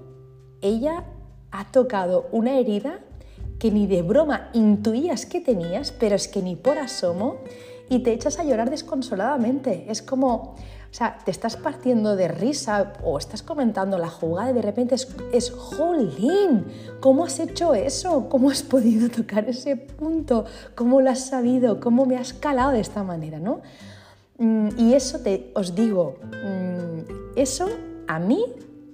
ella 0.60 1.04
ha 1.50 1.70
tocado 1.70 2.28
una 2.32 2.58
herida 2.58 3.00
que 3.58 3.70
ni 3.70 3.86
de 3.86 4.02
broma 4.02 4.50
intuías 4.52 5.26
que 5.26 5.40
tenías, 5.40 5.92
pero 5.92 6.16
es 6.16 6.28
que 6.28 6.42
ni 6.42 6.56
por 6.56 6.78
asomo, 6.78 7.36
y 7.88 8.00
te 8.00 8.12
echas 8.12 8.38
a 8.38 8.44
llorar 8.44 8.70
desconsoladamente. 8.70 9.86
Es 9.88 10.00
como, 10.00 10.54
o 10.90 10.94
sea, 10.94 11.18
te 11.24 11.30
estás 11.30 11.56
partiendo 11.56 12.16
de 12.16 12.26
risa 12.26 12.94
o 13.04 13.16
estás 13.16 13.42
comentando 13.44 13.96
la 13.96 14.08
jugada 14.08 14.50
y 14.50 14.54
de 14.54 14.62
repente 14.62 14.96
es, 14.96 15.06
es 15.32 15.52
jolín, 15.52 16.66
¿cómo 16.98 17.24
has 17.24 17.38
hecho 17.38 17.74
eso? 17.74 18.28
¿Cómo 18.28 18.50
has 18.50 18.62
podido 18.64 19.08
tocar 19.08 19.48
ese 19.48 19.76
punto? 19.76 20.44
¿Cómo 20.74 21.00
lo 21.00 21.10
has 21.10 21.26
sabido? 21.26 21.78
¿Cómo 21.78 22.06
me 22.06 22.16
has 22.16 22.32
calado 22.32 22.72
de 22.72 22.80
esta 22.80 23.04
manera? 23.04 23.38
¿no? 23.38 23.60
Mm, 24.38 24.70
y 24.78 24.94
eso 24.94 25.20
te, 25.20 25.52
os 25.54 25.76
digo, 25.76 26.16
mm, 26.24 27.36
eso 27.36 27.68
a 28.08 28.18
mí, 28.18 28.44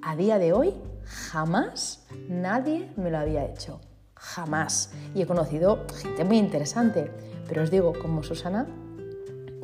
a 0.02 0.16
día 0.16 0.38
de 0.38 0.52
hoy, 0.52 0.74
jamás 1.04 2.04
nadie 2.28 2.90
me 2.96 3.10
lo 3.10 3.18
había 3.18 3.46
hecho. 3.46 3.80
Jamás. 4.14 4.92
Y 5.14 5.22
he 5.22 5.26
conocido 5.26 5.86
gente 6.02 6.24
muy 6.24 6.38
interesante. 6.38 7.10
Pero 7.48 7.62
os 7.62 7.70
digo, 7.70 7.92
como 8.00 8.22
Susana, 8.22 8.66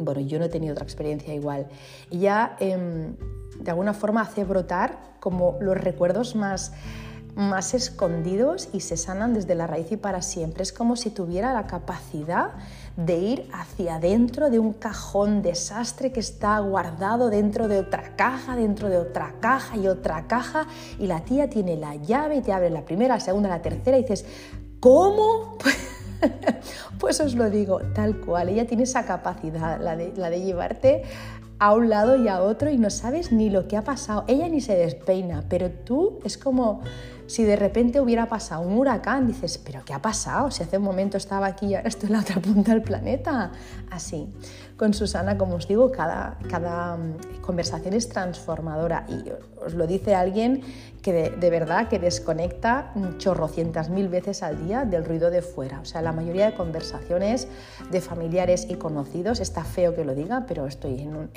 bueno, 0.05 0.21
yo 0.21 0.39
no 0.39 0.47
he 0.47 0.49
tenido 0.49 0.73
otra 0.73 0.85
experiencia 0.85 1.35
igual. 1.35 1.67
Ella 2.11 2.57
em, 2.61 3.17
de 3.59 3.71
alguna 3.71 3.95
forma 3.95 4.23
hace 4.23 4.45
brotar 4.45 4.99
como 5.21 5.57
los 5.61 5.77
recuerdos 5.77 6.35
más, 6.35 6.73
más 7.35 7.75
escondidos 7.75 8.69
y 8.73 8.81
se 8.81 8.97
sanan 8.97 9.35
desde 9.35 9.55
la 9.55 9.67
raíz 9.67 9.91
y 9.93 9.97
para 9.97 10.23
siempre. 10.23 10.63
Es 10.63 10.73
como 10.73 10.97
si 10.97 11.11
tuviera 11.11 11.53
la 11.53 11.67
capacidad 11.67 12.51
de 12.97 13.17
ir 13.17 13.51
hacia 13.53 13.97
adentro 13.97 14.51
de 14.51 14.59
un 14.59 14.73
cajón 14.75 15.43
desastre 15.43 16.13
que 16.13 16.21
está 16.21 16.59
guardado 16.59 17.31
dentro 17.31 17.69
de 17.69 17.79
otra 17.79 18.17
caja, 18.17 18.57
dentro 18.57 18.89
de 18.89 18.99
otra 18.99 19.35
caja 19.41 19.77
y 19.77 19.89
otra 19.89 20.27
caja, 20.27 20.67
y 20.99 21.07
la 21.07 21.21
tía 21.21 21.49
tiene 21.49 21.77
la 21.77 21.97
llave 21.97 22.37
y 22.37 22.41
te 22.43 22.53
abre 22.53 22.71
la 22.71 22.85
primera, 22.85 23.15
la 23.15 23.21
segunda, 23.21 23.49
la 23.49 23.63
tercera 23.63 23.97
y 23.97 24.03
dices, 24.03 24.27
¿cómo? 24.81 25.57
pues 26.99 27.21
os 27.21 27.35
lo 27.35 27.51
digo, 27.51 27.81
tal 27.95 28.17
cual. 28.21 28.49
Ella 28.49 28.67
tiene 28.67 28.85
esa 28.85 29.05
capacidad, 29.05 29.81
la 29.81 29.97
de, 29.97 30.41
llevarte 30.41 31.03
a 31.59 31.73
un 31.75 31.89
lado 31.89 32.17
y 32.17 32.29
a 32.29 32.43
otro 32.43 32.71
y 32.71 32.79
no 32.79 32.91
sabes 32.91 33.33
ni 33.33 33.51
lo 33.51 33.69
que 33.69 33.77
ha 33.77 33.85
pasado. 33.85 34.25
Ella 34.27 34.49
ni 34.49 34.61
se 34.61 34.75
despeina, 34.75 35.45
pero 35.49 35.71
tú 35.71 36.19
es 36.25 36.37
como 36.37 36.81
si 37.27 37.45
de 37.45 37.57
repente 37.57 38.01
hubiera 38.01 38.27
pasado 38.27 38.63
un 38.63 38.77
huracán, 38.77 39.27
dices, 39.27 39.59
pero 39.59 39.85
¿qué 39.85 39.95
ha 39.95 40.03
pasado? 40.03 40.51
Si 40.51 40.63
hace 40.63 40.79
un 40.79 40.85
momento 40.85 41.17
estaba 41.17 41.47
aquí 41.47 41.67
y 41.67 41.75
ahora 41.77 41.89
estoy 41.89 42.09
en 42.09 42.15
la 42.15 42.21
otra 42.21 42.41
punta 42.41 42.73
del 42.73 42.83
planeta. 42.83 43.53
Así 43.91 44.29
con 44.83 44.95
Susana, 44.95 45.39
como 45.39 45.55
os 45.55 45.69
digo, 45.69 45.93
cada, 45.93 46.37
cada 46.51 46.97
mm, 46.97 47.41
conversación 47.41 47.95
es 47.95 48.09
transformadora 48.09 49.07
y 49.09 49.23
os 49.65 49.75
lo 49.75 49.87
dice 49.87 50.17
alguien 50.17 50.63
que 51.03 51.13
de, 51.13 51.51
verdad 51.51 51.89
que 51.89 51.99
desconecta 51.99 52.93
chorrocientas 53.19 53.91
mil 53.91 54.09
veces 54.09 54.43
al 54.45 54.65
día 54.65 54.85
del 54.85 55.05
ruido 55.05 55.31
de 55.31 55.43
fuera. 55.43 55.81
O 55.81 55.85
sea, 55.85 56.01
la 56.01 56.13
mayoría 56.13 56.47
de 56.47 56.55
conversaciones 56.55 57.49
de 57.91 58.01
familiares 58.01 58.67
y 58.71 58.77
conocidos, 58.77 59.41
está 59.41 59.65
feo 59.65 59.97
que 59.97 60.05
lo 60.05 60.15
diga, 60.15 60.45
pero 60.47 60.67
estoy 60.67 61.01
en 61.01 61.17
un, 61.17 61.31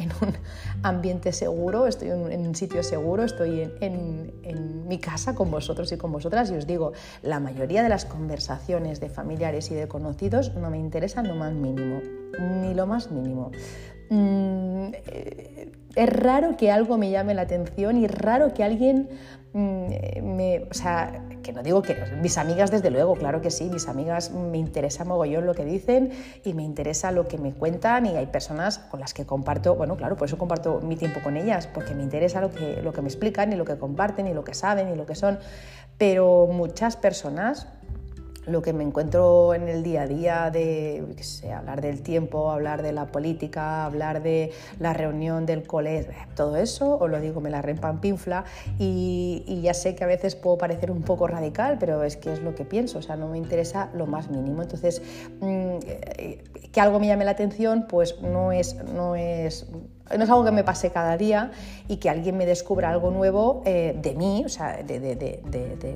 ambiente 0.83 1.31
seguro, 1.31 1.87
estoy 1.87 2.09
en, 2.09 2.47
un 2.47 2.55
sitio 2.55 2.83
seguro, 2.83 3.23
estoy 3.23 3.71
en, 3.81 4.85
mi 4.87 4.99
casa 4.99 5.33
con 5.33 5.49
vosotros 5.49 5.91
y 5.91 5.97
con 5.97 6.11
vosotras 6.11 6.51
y 6.51 6.55
os 6.55 6.67
digo, 6.67 6.93
la 7.23 7.39
mayoría 7.39 7.81
de 7.81 7.89
las 7.89 8.05
conversaciones 8.05 8.99
de 8.99 9.09
familiares 9.09 9.71
y 9.71 9.73
de 9.73 9.87
conocidos 9.87 10.53
no 10.53 10.69
me 10.69 10.77
interesan 10.77 11.27
lo 11.27 11.33
más 11.33 11.53
mínimo, 11.53 12.01
ni 12.61 12.75
lo 12.75 12.85
más 12.85 13.09
mínimo. 13.09 13.51
mm, 14.11 14.91
eh, 14.93 15.71
es 15.95 16.09
raro 16.09 16.57
que 16.57 16.71
algo 16.71 16.97
me 16.97 17.09
llame 17.09 17.33
la 17.33 17.43
atención 17.43 17.97
y 17.97 18.05
es 18.05 18.11
raro 18.11 18.53
que 18.53 18.63
alguien 18.63 19.09
me, 19.55 20.67
o 20.69 21.41
que 21.41 21.53
no 21.53 21.63
digo 21.63 21.81
que 21.81 21.95
mis 22.21 22.37
amigas 22.37 22.71
desde 22.71 22.91
luego, 22.91 23.15
claro 23.15 23.39
que 23.41 23.51
sí, 23.51 23.69
mis 23.69 23.87
amigas 23.87 24.31
me 24.31 24.57
interesa 24.57 25.05
mogollón 25.05 25.45
lo 25.45 25.53
que 25.53 25.63
dicen 25.63 26.11
y 26.43 26.53
me 26.53 26.63
interesa 26.63 27.11
lo 27.11 27.27
que 27.27 27.37
me 27.37 27.53
cuentan 27.53 28.05
y 28.05 28.17
hay 28.17 28.25
personas 28.25 28.79
con 28.79 28.99
las 28.99 29.13
que 29.13 29.25
comparto, 29.25 29.75
bueno, 29.75 29.95
claro, 29.95 30.17
por 30.17 30.27
eso 30.27 30.37
comparto 30.37 30.81
mi 30.81 30.97
tiempo 30.97 31.21
con 31.21 31.37
ellas, 31.37 31.67
porque 31.67 31.95
me 31.95 32.03
interesa 32.03 32.41
lo 32.41 32.51
que, 32.51 32.81
lo 32.81 32.91
que 32.91 33.01
me 33.01 33.07
explican 33.07 33.53
y 33.53 33.55
lo 33.55 33.63
que 33.63 33.77
comparten 33.77 34.27
y 34.27 34.33
lo 34.33 34.43
que 34.43 34.53
saben 34.53 34.89
y 34.89 34.95
lo 34.95 35.05
que 35.05 35.15
son, 35.15 35.39
pero 35.97 36.47
muchas 36.47 36.97
personas 36.97 37.67
lo 38.47 38.61
que 38.61 38.73
me 38.73 38.83
encuentro 38.83 39.53
en 39.53 39.67
el 39.67 39.83
día 39.83 40.03
a 40.03 40.07
día 40.07 40.51
de 40.51 41.03
hablar 41.55 41.81
del 41.81 42.01
tiempo, 42.01 42.51
hablar 42.51 42.81
de 42.81 42.91
la 42.91 43.07
política, 43.07 43.85
hablar 43.85 44.21
de 44.21 44.51
la 44.79 44.93
reunión 44.93 45.45
del 45.45 45.65
colegio, 45.65 46.13
todo 46.35 46.55
eso, 46.57 46.97
os 46.97 47.09
lo 47.09 47.19
digo, 47.19 47.41
me 47.41 47.49
la 47.49 47.61
pinfla 48.01 48.45
y, 48.77 49.43
y 49.47 49.61
ya 49.61 49.73
sé 49.73 49.95
que 49.95 50.03
a 50.03 50.07
veces 50.07 50.35
puedo 50.35 50.57
parecer 50.57 50.91
un 50.91 51.01
poco 51.01 51.27
radical, 51.27 51.77
pero 51.79 52.03
es 52.03 52.17
que 52.17 52.33
es 52.33 52.41
lo 52.41 52.55
que 52.55 52.65
pienso, 52.65 52.99
o 52.99 53.01
sea, 53.01 53.15
no 53.15 53.27
me 53.27 53.37
interesa 53.37 53.89
lo 53.93 54.05
más 54.05 54.29
mínimo. 54.29 54.61
Entonces, 54.61 55.01
mm, 55.41 55.77
que 56.71 56.81
algo 56.81 56.99
me 56.99 57.07
llame 57.07 57.25
la 57.25 57.31
atención, 57.31 57.85
pues 57.87 58.21
no 58.21 58.51
es, 58.51 58.75
no 58.93 59.15
es 59.15 59.67
no 60.15 60.23
es 60.23 60.29
algo 60.29 60.45
que 60.45 60.51
me 60.51 60.63
pase 60.63 60.91
cada 60.91 61.17
día 61.17 61.51
y 61.87 61.97
que 61.97 62.09
alguien 62.11 62.37
me 62.37 62.45
descubra 62.45 62.89
algo 62.89 63.09
nuevo 63.09 63.63
eh, 63.65 63.97
de 63.99 64.13
mí, 64.13 64.43
o 64.45 64.49
sea, 64.49 64.83
de, 64.83 64.99
de, 64.99 65.15
de, 65.15 65.95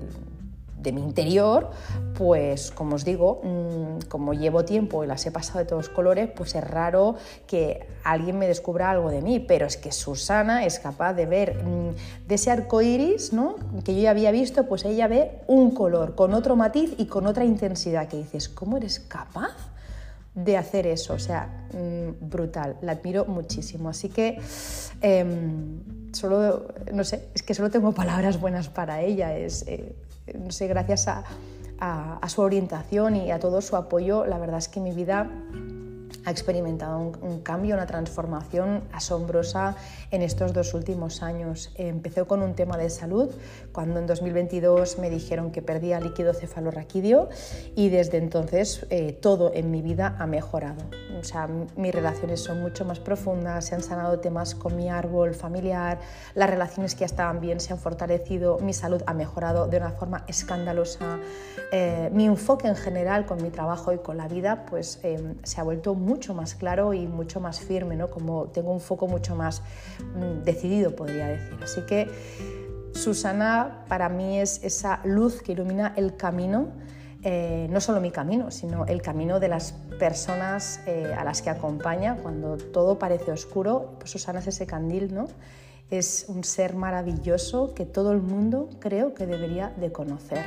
de 0.82 0.92
mi 0.92 1.02
interior, 1.02 1.70
pues 2.18 2.72
como 2.72 2.96
os 2.96 3.06
digo, 3.06 3.42
mm, 3.44 4.08
como 4.08 4.34
llevo 4.34 4.66
tiempo 4.66 5.04
y 5.04 5.08
las 5.08 5.26
he 5.26 5.32
pasado 5.32 5.60
de 5.60 5.66
todos 5.66 5.90
colores, 5.90 6.30
pues 6.36 6.56
es 6.56 6.64
raro 6.64 7.16
que 7.48 7.86
alguien 8.04 8.40
me 8.40 8.48
descubra 8.48 8.90
algo 8.90 9.10
de 9.10 9.22
mí, 9.22 9.40
pero 9.40 9.66
es 9.66 9.78
que 9.78 9.92
Susana 9.92 10.66
es 10.66 10.80
capaz 10.80 11.14
de 11.14 11.26
ver 11.26 11.64
mm, 11.64 12.28
de 12.28 12.36
ese 12.36 12.52
arco 12.52 12.82
iris 12.82 13.34
¿no? 13.34 13.56
que 13.84 13.96
yo 13.96 14.02
ya 14.02 14.12
había 14.12 14.32
visto, 14.32 14.68
pues 14.68 14.86
ella 14.86 15.08
ve 15.08 15.32
un 15.48 15.72
color 15.72 16.16
con 16.16 16.34
otro 16.34 16.56
matiz 16.56 16.94
y 16.98 17.06
con 17.06 17.28
otra 17.28 17.46
intensidad 17.46 18.08
que 18.08 18.18
dices, 18.18 18.50
¿cómo 18.50 18.78
eres 18.78 19.00
capaz? 19.00 19.70
de 20.36 20.58
hacer 20.58 20.88
eso, 20.88 21.16
o 21.16 21.20
sea, 21.20 21.68
mm, 21.74 22.30
brutal, 22.30 22.78
la 22.82 22.94
admiro 22.94 23.26
muchísimo. 23.26 23.90
Así 23.90 24.10
que 24.10 24.40
em, 25.02 26.14
solo, 26.14 26.68
no 26.94 27.04
sé, 27.04 27.30
es 27.34 27.44
que 27.44 27.54
solo 27.54 27.70
tengo 27.70 27.92
palabras 27.94 28.40
buenas 28.40 28.70
para 28.70 29.02
ella. 29.02 29.38
Eh, 29.38 29.96
no 30.38 30.52
sé, 30.52 30.68
gracias 30.68 31.08
a, 31.08 31.24
su 32.28 32.42
orientación 32.42 33.16
y 33.16 33.32
a 33.32 33.40
todo 33.40 33.62
su 33.62 33.76
apoyo, 33.78 34.26
la 34.26 34.38
verdad 34.38 34.58
es 34.58 34.68
que 34.68 34.82
mi 34.82 34.92
vida 34.92 35.30
ha 36.26 36.32
experimentado 36.32 37.00
un, 37.00 37.42
cambio, 37.42 37.76
una 37.76 37.86
transformación 37.86 38.84
asombrosa 38.92 39.76
en 40.12 40.22
estos 40.22 40.54
dos 40.54 40.74
últimos 40.74 41.24
años. 41.24 41.72
Empecé 41.76 42.26
con 42.26 42.42
un 42.42 42.54
tema 42.54 42.78
de 42.78 42.90
salud, 42.90 43.32
cuando 43.80 44.02
en 44.02 44.08
2022 44.08 45.00
me 45.00 45.10
dijeron 45.10 45.52
que 45.52 45.62
perdía 45.62 46.02
líquido 46.02 46.34
cefalorraquídeo 46.34 47.30
y 47.78 47.88
desde 47.88 48.18
entonces 48.18 48.86
eh, 48.90 49.14
todo 49.14 49.54
en 49.54 49.72
mi 49.72 49.82
vida 49.82 50.18
ha 50.20 50.28
mejorado. 50.28 50.84
O 51.18 51.24
sea, 51.24 51.48
mis 51.48 51.96
relaciones 51.96 52.42
son 52.44 52.60
mucho 52.60 52.84
más 52.84 53.00
profundas, 53.00 53.68
se 53.68 53.76
han 53.76 53.82
sanado 53.82 54.20
temas 54.20 54.54
con 54.54 54.76
mi 54.76 54.90
árbol 54.90 55.34
familiar, 55.34 55.98
las 56.36 56.50
relaciones 56.50 56.94
que 56.94 57.02
ya 57.02 57.06
estaban 57.06 57.40
bien 57.40 57.62
se 57.62 57.72
han 57.72 57.80
fortalecido, 57.80 58.60
mi 58.60 58.74
salud 58.74 59.02
ha 59.06 59.14
mejorado 59.14 59.68
de 59.68 59.78
una 59.78 59.92
forma 59.92 60.26
escandalosa, 60.28 61.18
eh, 61.72 62.10
mi 62.12 62.26
enfoque 62.26 62.68
en 62.68 62.76
general 62.76 63.26
con 63.26 63.42
mi 63.42 63.50
trabajo 63.50 63.94
y 63.94 64.00
con 64.00 64.18
la 64.18 64.28
vida 64.28 64.66
pues 64.66 65.00
eh, 65.04 65.36
se 65.44 65.62
ha 65.62 65.64
vuelto 65.64 65.96
mucho 65.96 66.34
más 66.34 66.54
claro 66.54 66.94
y 66.94 67.08
mucho 67.08 67.40
más 67.40 67.62
firme, 67.62 67.96
¿no? 67.96 68.10
como 68.10 68.48
tengo 68.48 68.74
un 68.74 68.82
foco 68.82 69.08
mucho 69.08 69.38
más 69.38 69.62
mm, 70.02 70.44
decidido, 70.44 70.98
podría 70.98 71.28
decir. 71.28 71.58
Así 71.64 71.82
que 71.84 72.10
Susana 72.94 73.86
para 73.88 74.10
mí 74.10 74.40
es 74.40 74.64
esa 74.64 75.00
luz 75.04 75.42
que 75.42 75.54
ilumina 75.54 75.94
el 75.96 76.16
camino, 76.16 76.68
eh, 77.22 77.68
no 77.70 77.82
solo 77.82 78.00
mi 78.00 78.12
camino, 78.12 78.50
sino 78.52 78.86
el 78.86 79.02
camino 79.02 79.40
de 79.40 79.50
las 79.50 79.74
personas 80.00 80.80
eh, 80.86 81.14
a 81.18 81.24
las 81.24 81.42
que 81.42 81.50
acompaña. 81.50 82.16
Cuando 82.16 82.58
todo 82.58 82.98
parece 82.98 83.32
oscuro, 83.32 83.96
pues 84.00 84.12
Susana 84.12 84.40
es 84.40 84.48
ese 84.48 84.66
candil, 84.66 85.14
¿no? 85.14 85.28
Es 85.90 86.26
un 86.28 86.44
ser 86.44 86.76
maravilloso 86.76 87.74
que 87.74 87.86
todo 87.86 88.12
el 88.12 88.22
mundo 88.22 88.70
creo 88.80 89.16
que 89.16 89.26
debería 89.26 89.70
de 89.70 89.92
conocer. 89.92 90.46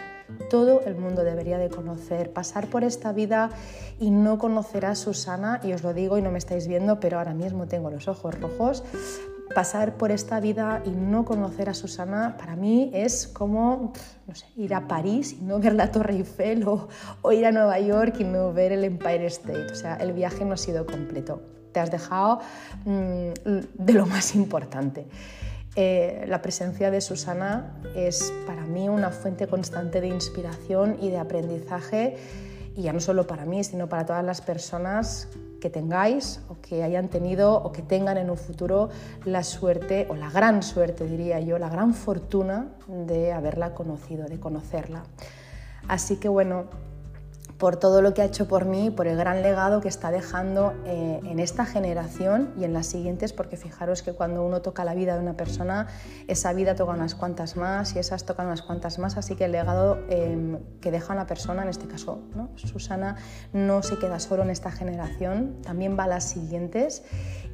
Todo 0.49 0.83
el 0.83 0.95
mundo 0.95 1.25
debería 1.25 1.59
de 1.59 1.69
conocer. 1.69 2.33
Pasar 2.33 2.69
por 2.69 2.85
esta 2.85 3.13
vida 3.13 3.51
y 3.99 4.11
no 4.11 4.39
conocer 4.39 4.87
a 4.87 4.95
Susana, 4.95 5.61
y 5.65 5.73
os 5.73 5.83
lo 5.83 5.95
digo 5.95 6.17
y 6.17 6.23
no 6.23 6.31
me 6.31 6.39
estáis 6.39 6.69
viendo, 6.69 7.01
pero 7.01 7.19
ahora 7.19 7.35
mismo 7.35 7.67
tengo 7.67 7.91
los 7.91 8.07
ojos 8.09 8.41
rojos. 8.41 8.85
Pasar 9.55 9.97
por 9.97 10.11
esta 10.11 10.41
vida 10.41 10.83
y 10.87 10.91
no 10.91 11.25
conocer 11.25 11.69
a 11.69 11.75
Susana 11.75 12.37
para 12.39 12.57
mí 12.57 12.91
es 12.95 13.29
como 13.29 13.93
no 14.27 14.35
sé, 14.35 14.47
ir 14.57 14.75
a 14.75 14.89
París 14.89 15.37
y 15.39 15.45
no 15.45 15.59
ver 15.59 15.75
la 15.75 15.91
Torre 15.91 16.15
Eiffel 16.15 16.67
o, 16.67 17.33
ir 17.33 17.45
a 17.47 17.53
Nueva 17.53 17.79
York 17.81 18.17
y 18.21 18.25
no 18.25 18.53
ver 18.53 18.73
el 18.73 18.85
Empire 18.85 19.27
State. 19.27 19.73
O 19.73 19.75
sea, 19.75 19.97
el 19.97 20.13
viaje 20.13 20.45
no 20.45 20.55
ha 20.55 20.57
sido 20.57 20.87
completo 20.87 21.43
te 21.73 21.81
has 21.81 21.91
dejado 21.91 22.41
mm, 22.85 23.33
de 23.75 23.93
lo 23.95 24.07
más 24.07 24.35
importante. 24.35 25.07
Eh, 25.75 26.27
la 26.29 26.43
presencia 26.43 26.91
de 26.91 27.01
Susana 27.01 27.81
es 27.97 28.33
para 28.47 28.63
mí 28.67 28.89
una 28.91 29.11
fuente 29.11 29.47
constante 29.47 30.03
de 30.03 30.09
inspiración 30.09 30.99
y 31.01 31.09
de 31.09 31.17
aprendizaje, 31.17 32.17
y 32.77 32.83
ya 32.83 32.93
no 32.93 33.01
solo 33.01 33.27
para 33.27 33.47
mí, 33.47 33.65
sino 33.65 33.89
para 33.89 34.05
todas 34.05 34.25
las 34.25 34.43
personas 34.43 35.29
que 35.63 35.71
tengáis 35.71 36.41
o 36.49 36.61
que 36.61 36.83
hayan 36.83 37.07
tenido 37.07 37.55
o 37.55 37.71
que 37.71 37.83
tengan 37.83 38.19
en 38.19 38.31
un 38.31 38.37
futuro 38.37 38.91
la 39.25 39.45
suerte, 39.45 40.09
o 40.11 40.17
la 40.17 40.29
gran 40.29 40.65
suerte 40.65 41.07
diría 41.07 41.39
yo, 41.39 41.57
la 41.57 41.69
gran 41.69 41.95
fortuna 41.95 42.67
de 42.89 43.33
haberla 43.33 43.73
conocido, 43.73 44.27
de 44.27 44.41
conocerla. 44.41 45.05
Así 45.87 46.17
que 46.17 46.29
bueno, 46.29 46.65
por 47.63 47.77
todo 47.77 48.03
lo 48.03 48.13
que 48.13 48.23
ha 48.23 48.25
hecho 48.25 48.49
por 48.49 48.65
mí, 48.65 48.91
por 48.91 49.07
el 49.07 49.17
gran 49.17 49.41
legado 49.41 49.81
que 49.81 49.87
está 49.87 50.11
dejando 50.11 50.75
eh, 50.85 51.21
en 51.23 51.39
esta 51.39 51.65
generación 51.65 52.53
y 52.59 52.65
en 52.65 52.73
las 52.73 52.89
siguientes, 52.89 53.33
porque 53.33 53.57
fijaros 53.57 54.03
que 54.03 54.15
cuando 54.15 54.45
uno 54.45 54.63
toca 54.63 54.85
la 54.85 54.97
vida 54.97 55.15
de 55.15 55.21
una 55.21 55.37
persona, 55.37 55.87
esa 56.27 56.53
vida 56.55 56.75
toca 56.75 56.91
unas 56.91 57.15
cuantas 57.15 57.57
más 57.57 57.95
y 57.95 58.01
esas 58.01 58.27
tocan 58.27 58.47
unas 58.47 58.63
cuantas 58.63 58.99
más, 58.99 59.17
así 59.17 59.37
que 59.37 59.45
el 59.45 59.53
legado 59.53 60.01
em, 60.09 60.59
que 60.81 60.91
deja 60.91 61.13
una 61.13 61.29
persona, 61.29 61.63
en 61.63 61.69
este 61.69 61.87
caso 61.87 62.23
Susana, 62.57 63.15
no 63.53 63.85
se 63.85 63.97
queda 63.97 64.19
solo 64.19 64.43
en 64.43 64.51
esta 64.51 64.73
generación, 64.73 65.63
también 65.63 65.97
va 65.97 66.03
a 66.03 66.09
las 66.09 66.25
siguientes 66.25 67.05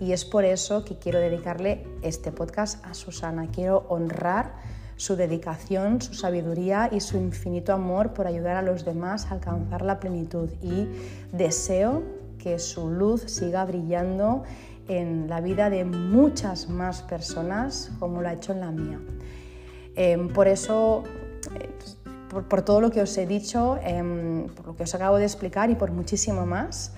y 0.00 0.12
es 0.12 0.24
por 0.24 0.46
eso 0.46 0.86
que 0.86 0.98
quiero 0.98 1.18
dedicarle 1.18 1.86
este 2.00 2.32
podcast 2.32 2.82
a 2.86 2.94
Susana, 2.94 3.48
quiero 3.52 3.84
honrar 3.90 4.77
su 4.98 5.14
dedicación, 5.14 6.02
su 6.02 6.12
sabiduría 6.14 6.90
y 6.92 7.00
su 7.00 7.16
infinito 7.16 7.72
amor 7.72 8.12
por 8.12 8.26
ayudar 8.26 8.56
a 8.56 8.62
los 8.62 8.84
demás 8.84 9.26
a 9.26 9.34
alcanzar 9.34 9.82
la 9.82 10.00
plenitud. 10.00 10.50
Y 10.60 10.88
deseo 11.32 12.02
que 12.38 12.58
su 12.58 12.90
luz 12.90 13.22
siga 13.22 13.64
brillando 13.64 14.42
en 14.88 15.28
la 15.28 15.40
vida 15.40 15.70
de 15.70 15.84
muchas 15.84 16.68
más 16.68 17.02
personas 17.02 17.92
como 18.00 18.20
lo 18.20 18.28
ha 18.28 18.32
hecho 18.32 18.52
en 18.52 18.60
la 18.60 18.72
mía. 18.72 18.98
Em, 19.94 20.28
por 20.28 20.48
eso, 20.48 21.04
eh, 21.54 21.70
por, 22.48 22.62
todo 22.62 22.80
lo 22.80 22.90
que 22.90 23.00
os 23.00 23.16
he 23.18 23.26
dicho, 23.26 23.78
em, 23.82 24.48
por 24.48 24.66
lo 24.66 24.76
que 24.76 24.82
os 24.82 24.94
acabo 24.94 25.18
de 25.18 25.24
explicar 25.24 25.70
y 25.70 25.76
por 25.76 25.92
muchísimo 25.92 26.44
más, 26.44 26.92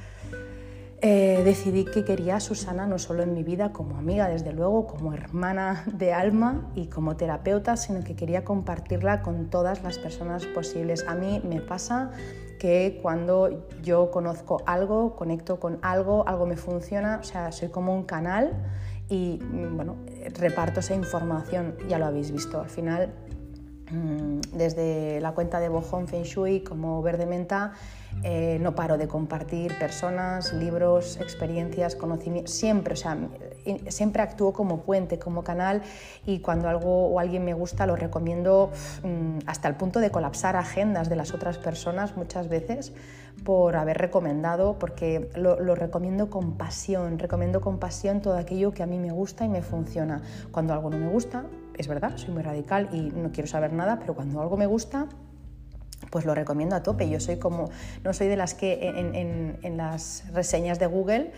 eh, 1.02 1.40
decidí 1.44 1.86
que 1.86 2.04
quería 2.04 2.36
a 2.36 2.40
Susana 2.40 2.86
no 2.86 2.98
solo 2.98 3.22
en 3.22 3.32
mi 3.32 3.42
vida 3.42 3.72
como 3.72 3.96
amiga, 3.96 4.28
desde 4.28 4.52
luego, 4.52 4.86
como 4.86 5.14
hermana 5.14 5.84
de 5.86 6.12
alma 6.12 6.70
y 6.74 6.88
como 6.88 7.16
terapeuta, 7.16 7.76
sino 7.76 8.04
que 8.04 8.14
quería 8.14 8.44
compartirla 8.44 9.22
con 9.22 9.48
todas 9.48 9.82
las 9.82 9.98
personas 9.98 10.44
posibles. 10.44 11.06
A 11.08 11.14
mí 11.14 11.40
me 11.42 11.62
pasa 11.62 12.10
que 12.58 12.98
cuando 13.02 13.66
yo 13.82 14.10
conozco 14.10 14.62
algo, 14.66 15.16
conecto 15.16 15.58
con 15.58 15.78
algo, 15.80 16.28
algo 16.28 16.44
me 16.44 16.58
funciona, 16.58 17.18
o 17.20 17.24
sea, 17.24 17.50
soy 17.50 17.68
como 17.70 17.94
un 17.94 18.04
canal 18.04 18.52
y 19.08 19.38
mm, 19.42 19.76
bueno, 19.76 19.96
reparto 20.38 20.80
esa 20.80 20.94
información, 20.94 21.76
ya 21.88 21.98
lo 21.98 22.06
habéis 22.06 22.30
visto, 22.30 22.60
al 22.60 22.68
final 22.68 23.14
desde 24.52 25.20
la 25.20 25.32
cuenta 25.32 25.60
de 25.60 25.68
Bojón 25.68 26.06
Feng 26.06 26.22
Shui 26.22 26.60
como 26.60 27.02
Verde 27.02 27.26
Menta 27.26 27.72
eh, 28.22 28.58
no 28.60 28.74
paro 28.74 28.98
de 28.98 29.08
compartir 29.08 29.78
personas, 29.78 30.52
libros, 30.52 31.16
experiencias, 31.20 31.94
conocimientos, 31.94 32.52
siempre, 32.52 32.94
o 32.94 32.96
sea, 32.96 33.16
siempre 33.88 34.22
actúo 34.22 34.52
como 34.52 34.82
puente, 34.82 35.18
como 35.18 35.42
canal 35.42 35.82
y 36.26 36.40
cuando 36.40 36.68
algo 36.68 37.06
o 37.06 37.18
alguien 37.18 37.44
me 37.44 37.54
gusta 37.54 37.86
lo 37.86 37.96
recomiendo 37.96 38.72
mm, 39.02 39.38
hasta 39.46 39.68
el 39.68 39.76
punto 39.76 40.00
de 40.00 40.10
colapsar 40.10 40.56
agendas 40.56 41.08
de 41.08 41.16
las 41.16 41.32
otras 41.32 41.56
personas 41.56 42.16
muchas 42.16 42.48
veces 42.48 42.92
por 43.44 43.76
haber 43.76 43.96
recomendado, 43.96 44.78
porque 44.78 45.30
lo, 45.34 45.58
lo 45.58 45.74
recomiendo 45.74 46.28
con 46.28 46.58
pasión, 46.58 47.18
recomiendo 47.18 47.62
con 47.62 47.78
pasión 47.78 48.20
todo 48.20 48.36
aquello 48.36 48.72
que 48.72 48.82
a 48.82 48.86
mí 48.86 48.98
me 48.98 49.12
gusta 49.12 49.46
y 49.46 49.48
me 49.48 49.62
funciona. 49.62 50.20
Cuando 50.50 50.74
algo 50.74 50.90
no 50.90 50.98
me 50.98 51.08
gusta, 51.08 51.44
es 51.78 51.88
verdad, 51.88 52.16
soy 52.16 52.30
muy 52.30 52.42
radical 52.42 52.88
y 52.92 53.00
no 53.00 53.30
quiero 53.32 53.48
saber 53.48 53.72
nada, 53.72 53.98
pero 53.98 54.14
cuando 54.14 54.40
algo 54.40 54.56
me 54.56 54.66
gusta, 54.66 55.06
pues 56.10 56.24
lo 56.24 56.34
recomiendo 56.34 56.76
a 56.76 56.82
tope. 56.82 57.08
Yo 57.08 57.20
soy 57.20 57.36
como, 57.36 57.70
no 58.04 58.12
soy 58.12 58.28
de 58.28 58.36
las 58.36 58.54
que 58.54 58.88
en, 59.62 59.76
las 59.76 60.24
reseñas 60.32 60.78
de 60.78 60.86
Google 60.86 61.32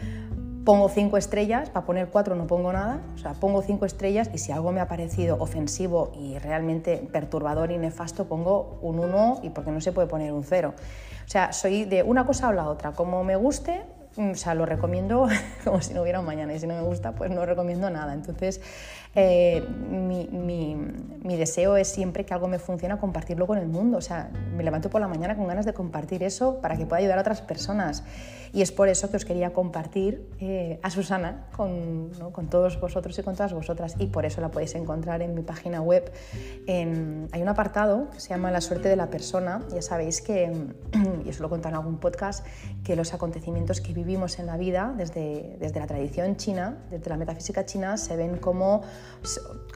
pongo 0.64 0.88
cinco 0.88 1.16
estrellas, 1.16 1.70
para 1.70 1.84
poner 1.84 2.08
cuatro 2.08 2.36
no 2.36 2.46
pongo 2.46 2.72
nada, 2.72 3.00
o 3.14 3.18
sea, 3.18 3.34
pongo 3.34 3.62
cinco 3.62 3.84
estrellas 3.84 4.30
y 4.32 4.38
si 4.38 4.52
algo 4.52 4.70
me 4.70 4.80
ha 4.80 4.86
parecido 4.86 5.36
ofensivo 5.40 6.12
y 6.14 6.38
realmente 6.38 7.08
perturbador 7.12 7.72
y 7.72 7.78
nefasto, 7.78 8.26
pongo 8.26 8.78
un 8.80 9.00
1 9.00 9.40
y 9.42 9.50
porque 9.50 9.72
no 9.72 9.80
se 9.80 9.90
puede 9.90 10.06
poner 10.06 10.32
un 10.32 10.44
0. 10.44 10.74
O 11.24 11.28
sea, 11.28 11.52
soy 11.52 11.84
de 11.84 12.04
una 12.04 12.26
cosa 12.26 12.48
o 12.48 12.52
la 12.52 12.68
otra, 12.68 12.92
como 12.92 13.24
me 13.24 13.34
guste, 13.34 13.82
mm, 14.16 14.30
o 14.30 14.34
sea, 14.36 14.54
lo 14.54 14.64
recomiendo 14.64 15.26
como 15.64 15.82
si 15.82 15.94
no 15.94 16.02
hubiera 16.02 16.20
un 16.20 16.26
mañana 16.26 16.54
y 16.54 16.60
si 16.60 16.68
no 16.68 16.74
me 16.74 16.82
gusta, 16.82 17.12
pues 17.12 17.32
no 17.32 17.44
recomiendo 17.44 17.90
nada. 17.90 18.14
Entonces, 18.14 18.60
eh, 19.14 19.62
mi, 19.90 20.26
mi, 20.26 21.36
deseo 21.36 21.76
es 21.76 21.88
siempre 21.88 22.24
que 22.24 22.32
algo 22.32 22.48
me 22.48 22.58
funcione 22.58 22.96
compartirlo 22.98 23.46
con 23.46 23.58
el 23.58 23.66
mundo. 23.66 23.98
O 23.98 24.00
sea, 24.00 24.30
me 24.56 24.62
levanto 24.62 24.90
por 24.90 25.00
la 25.00 25.08
mañana 25.08 25.36
con 25.36 25.46
ganas 25.46 25.66
de 25.66 25.74
compartir 25.74 26.22
eso 26.22 26.60
para 26.60 26.76
que 26.76 26.86
pueda 26.86 27.00
ayudar 27.00 27.18
a 27.18 27.20
otras 27.20 27.42
personas. 27.42 28.04
Y 28.52 28.60
es 28.60 28.70
por 28.70 28.88
eso 28.88 29.10
que 29.10 29.16
os 29.16 29.24
quería 29.24 29.52
compartir 29.52 30.28
eh, 30.38 30.78
a 30.82 30.90
Susana 30.90 31.46
con, 31.56 32.10
con, 32.32 32.48
todos 32.48 32.78
vosotros 32.80 33.18
y 33.18 33.22
con 33.22 33.34
todas 33.34 33.54
vosotras. 33.54 33.94
Y 33.98 34.06
por 34.08 34.26
eso 34.26 34.40
la 34.42 34.50
podéis 34.50 34.74
encontrar 34.74 35.22
en 35.22 35.34
mi 35.34 35.42
página 35.42 35.80
web. 35.80 36.12
hay 36.68 37.42
un 37.42 37.48
apartado 37.48 38.10
que 38.10 38.20
se 38.20 38.28
llama 38.28 38.50
La 38.50 38.60
suerte 38.60 38.88
de 38.88 38.96
la 38.96 39.08
persona. 39.08 39.62
Ya 39.72 39.80
sabéis 39.80 40.20
que, 40.20 40.52
y 41.24 41.28
os 41.28 41.40
lo 41.40 41.54
he 41.54 41.58
en 41.58 41.74
algún 41.74 41.98
podcast, 41.98 42.46
que 42.84 42.94
los 42.94 43.14
acontecimientos 43.14 43.80
que 43.80 43.94
vivimos 43.94 44.38
en 44.38 44.46
la 44.46 44.56
vida, 44.56 44.94
desde, 44.96 45.56
desde 45.58 45.80
la 45.80 45.86
tradición 45.86 46.36
china, 46.36 46.78
desde 46.90 47.08
la 47.08 47.16
metafísica 47.16 47.64
china, 47.64 47.96
se 47.96 48.16
ven 48.16 48.36
como 48.36 48.82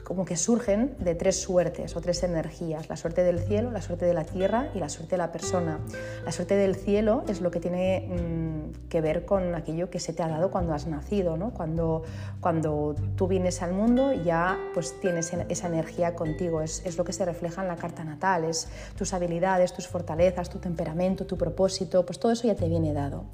como 0.07 0.23
que 0.23 0.37
surgen 0.37 0.95
de 0.99 1.15
tres 1.15 1.41
suertes 1.41 1.97
o 1.97 1.99
tres 1.99 2.23
energías, 2.23 2.87
la 2.87 2.95
suerte 2.95 3.23
del 3.25 3.39
cielo, 3.39 3.71
la 3.71 3.81
suerte 3.81 4.05
de 4.05 4.13
la 4.13 4.23
tierra 4.23 4.69
y 4.73 4.79
la 4.79 4.87
suerte 4.87 5.15
de 5.15 5.17
la 5.17 5.33
persona. 5.33 5.81
La 6.23 6.31
suerte 6.31 6.55
del 6.55 6.77
cielo 6.77 7.25
es 7.27 7.41
lo 7.41 7.51
que 7.51 7.59
tiene 7.59 8.07
mm, 8.07 8.66
que 8.89 9.01
ver 9.01 9.25
con 9.25 9.55
aquello 9.55 9.89
que 9.89 9.99
se 9.99 10.13
te 10.13 10.23
ha 10.23 10.27
dado 10.27 10.51
cuando 10.51 10.73
has 10.73 10.87
nacido, 10.87 11.37
¿no? 11.37 11.51
cuando, 11.51 12.03
cuando 12.39 12.95
tú 13.15 13.27
vienes 13.27 13.61
al 13.61 13.73
mundo 13.73 14.13
ya 14.13 14.57
pues 14.73 14.99
tienes 14.99 15.31
esa 15.49 15.67
energía 15.67 16.15
contigo, 16.15 16.61
es, 16.61 16.85
es 16.85 16.97
lo 16.97 17.03
que 17.03 17.13
se 17.13 17.25
refleja 17.25 17.61
en 17.61 17.67
la 17.67 17.75
carta 17.75 18.03
natal, 18.03 18.43
es 18.45 18.69
tus 18.97 19.13
habilidades, 19.13 19.73
tus 19.73 19.87
fortalezas, 19.87 20.49
tu 20.49 20.59
temperamento, 20.59 21.25
tu 21.25 21.37
propósito, 21.37 22.05
pues 22.05 22.19
todo 22.19 22.31
eso 22.31 22.47
ya 22.47 22.55
te 22.55 22.67
viene 22.67 22.93
dado. 22.93 23.25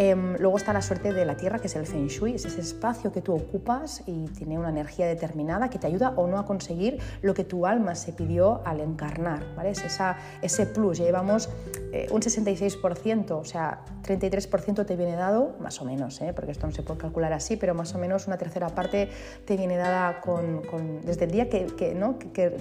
Em, 0.00 0.36
luego 0.36 0.56
está 0.56 0.72
la 0.72 0.80
suerte 0.80 1.12
de 1.12 1.24
la 1.24 1.36
tierra, 1.36 1.58
que 1.58 1.66
es 1.66 1.74
el 1.74 1.84
feng 1.84 2.06
shui, 2.06 2.36
es 2.36 2.44
ese 2.44 2.60
espacio 2.60 3.10
que 3.10 3.20
tú 3.20 3.34
ocupas 3.34 4.04
y 4.06 4.26
tiene 4.28 4.56
una 4.56 4.68
energía 4.68 5.08
determinada 5.08 5.70
que 5.70 5.80
te 5.80 5.88
ayuda 5.88 6.10
o 6.14 6.28
no 6.28 6.38
a 6.38 6.46
conseguir 6.46 7.00
lo 7.20 7.34
que 7.34 7.42
tu 7.42 7.66
alma 7.66 7.96
se 7.96 8.12
pidió 8.12 8.62
al 8.64 8.78
encarnar. 8.78 9.42
¿vale? 9.56 9.70
Es 9.70 9.82
esa, 9.82 10.16
ese 10.40 10.66
plus, 10.66 10.98
ya 10.98 11.04
llevamos 11.04 11.48
eh, 11.92 12.06
un 12.12 12.20
66%, 12.20 13.30
o 13.32 13.44
sea, 13.44 13.80
33% 14.06 14.57
te 14.86 14.96
viene 14.96 15.16
dado, 15.16 15.56
más 15.60 15.80
o 15.80 15.84
menos, 15.84 16.20
¿eh? 16.20 16.32
porque 16.34 16.52
esto 16.52 16.66
no 16.66 16.72
se 16.72 16.82
puede 16.82 17.00
calcular 17.00 17.32
así, 17.32 17.56
pero 17.56 17.74
más 17.74 17.94
o 17.94 17.98
menos 17.98 18.26
una 18.26 18.36
tercera 18.36 18.68
parte 18.68 19.08
te 19.44 19.56
viene 19.56 19.76
dada 19.76 20.20
con, 20.20 20.62
desde 21.04 21.24
el 21.24 21.30
día 21.30 21.48
que, 21.48 21.66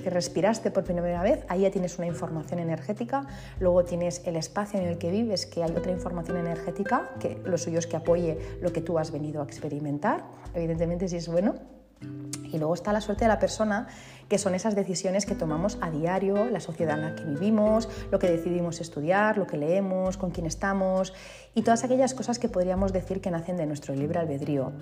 respiraste 0.06 0.72
por 0.72 0.84
primera 0.84 1.22
vez, 1.22 1.44
ahí 1.50 1.62
ya 1.62 1.72
tienes 1.72 1.98
una 1.98 2.08
información 2.08 2.60
energética, 2.60 3.28
luego 3.60 3.84
tienes 3.84 4.22
el 4.26 4.36
espacio 4.36 4.80
en 4.80 4.88
el 4.88 4.98
que 4.98 5.12
vives, 5.12 5.46
que 5.46 5.64
hay 5.64 5.72
otra 5.72 5.92
información 5.92 6.38
energética, 6.38 7.10
que 7.20 7.42
lo 7.44 7.58
suyo 7.58 7.80
es 7.80 7.88
que 7.88 7.98
apoye 7.98 8.38
lo 8.62 8.72
que 8.72 8.82
tú 8.82 8.98
has 8.98 9.12
venido 9.12 9.42
a 9.42 9.46
experimentar, 9.46 10.24
evidentemente 10.54 11.08
si 11.08 11.18
es 11.18 11.28
bueno. 11.28 11.56
Y 12.44 12.58
luego 12.58 12.74
está 12.76 12.94
la 12.94 13.02
suerte 13.02 13.26
de 13.26 13.30
la 13.30 13.40
persona, 13.40 13.88
que 14.30 14.38
son 14.38 14.56
esas 14.56 14.76
decisiones 14.76 15.26
que 15.26 15.36
tomamos 15.36 15.78
a 15.82 15.90
diario, 15.92 16.50
la 16.50 16.60
sociedad 16.60 16.98
en 16.98 17.04
la 17.04 17.16
que 17.16 17.24
vivimos, 17.24 17.90
lo 18.12 18.20
que 18.20 18.30
decidimos 18.30 18.82
estudiar, 18.82 19.38
lo 19.38 19.48
que 19.48 19.58
leemos, 19.58 20.18
con 20.18 20.32
quién 20.32 20.46
estamos 20.46 21.14
y 21.56 21.64
todas 21.64 21.84
aquellas 21.84 22.14
cosas 22.14 22.40
que 22.40 22.50
podríamos 22.50 22.94
decir 22.94 23.22
que 23.22 23.32
nacen 23.32 23.58
de 23.58 23.66
nuestro 23.66 23.96
libre 23.96 24.20
albedrío. 24.20 24.74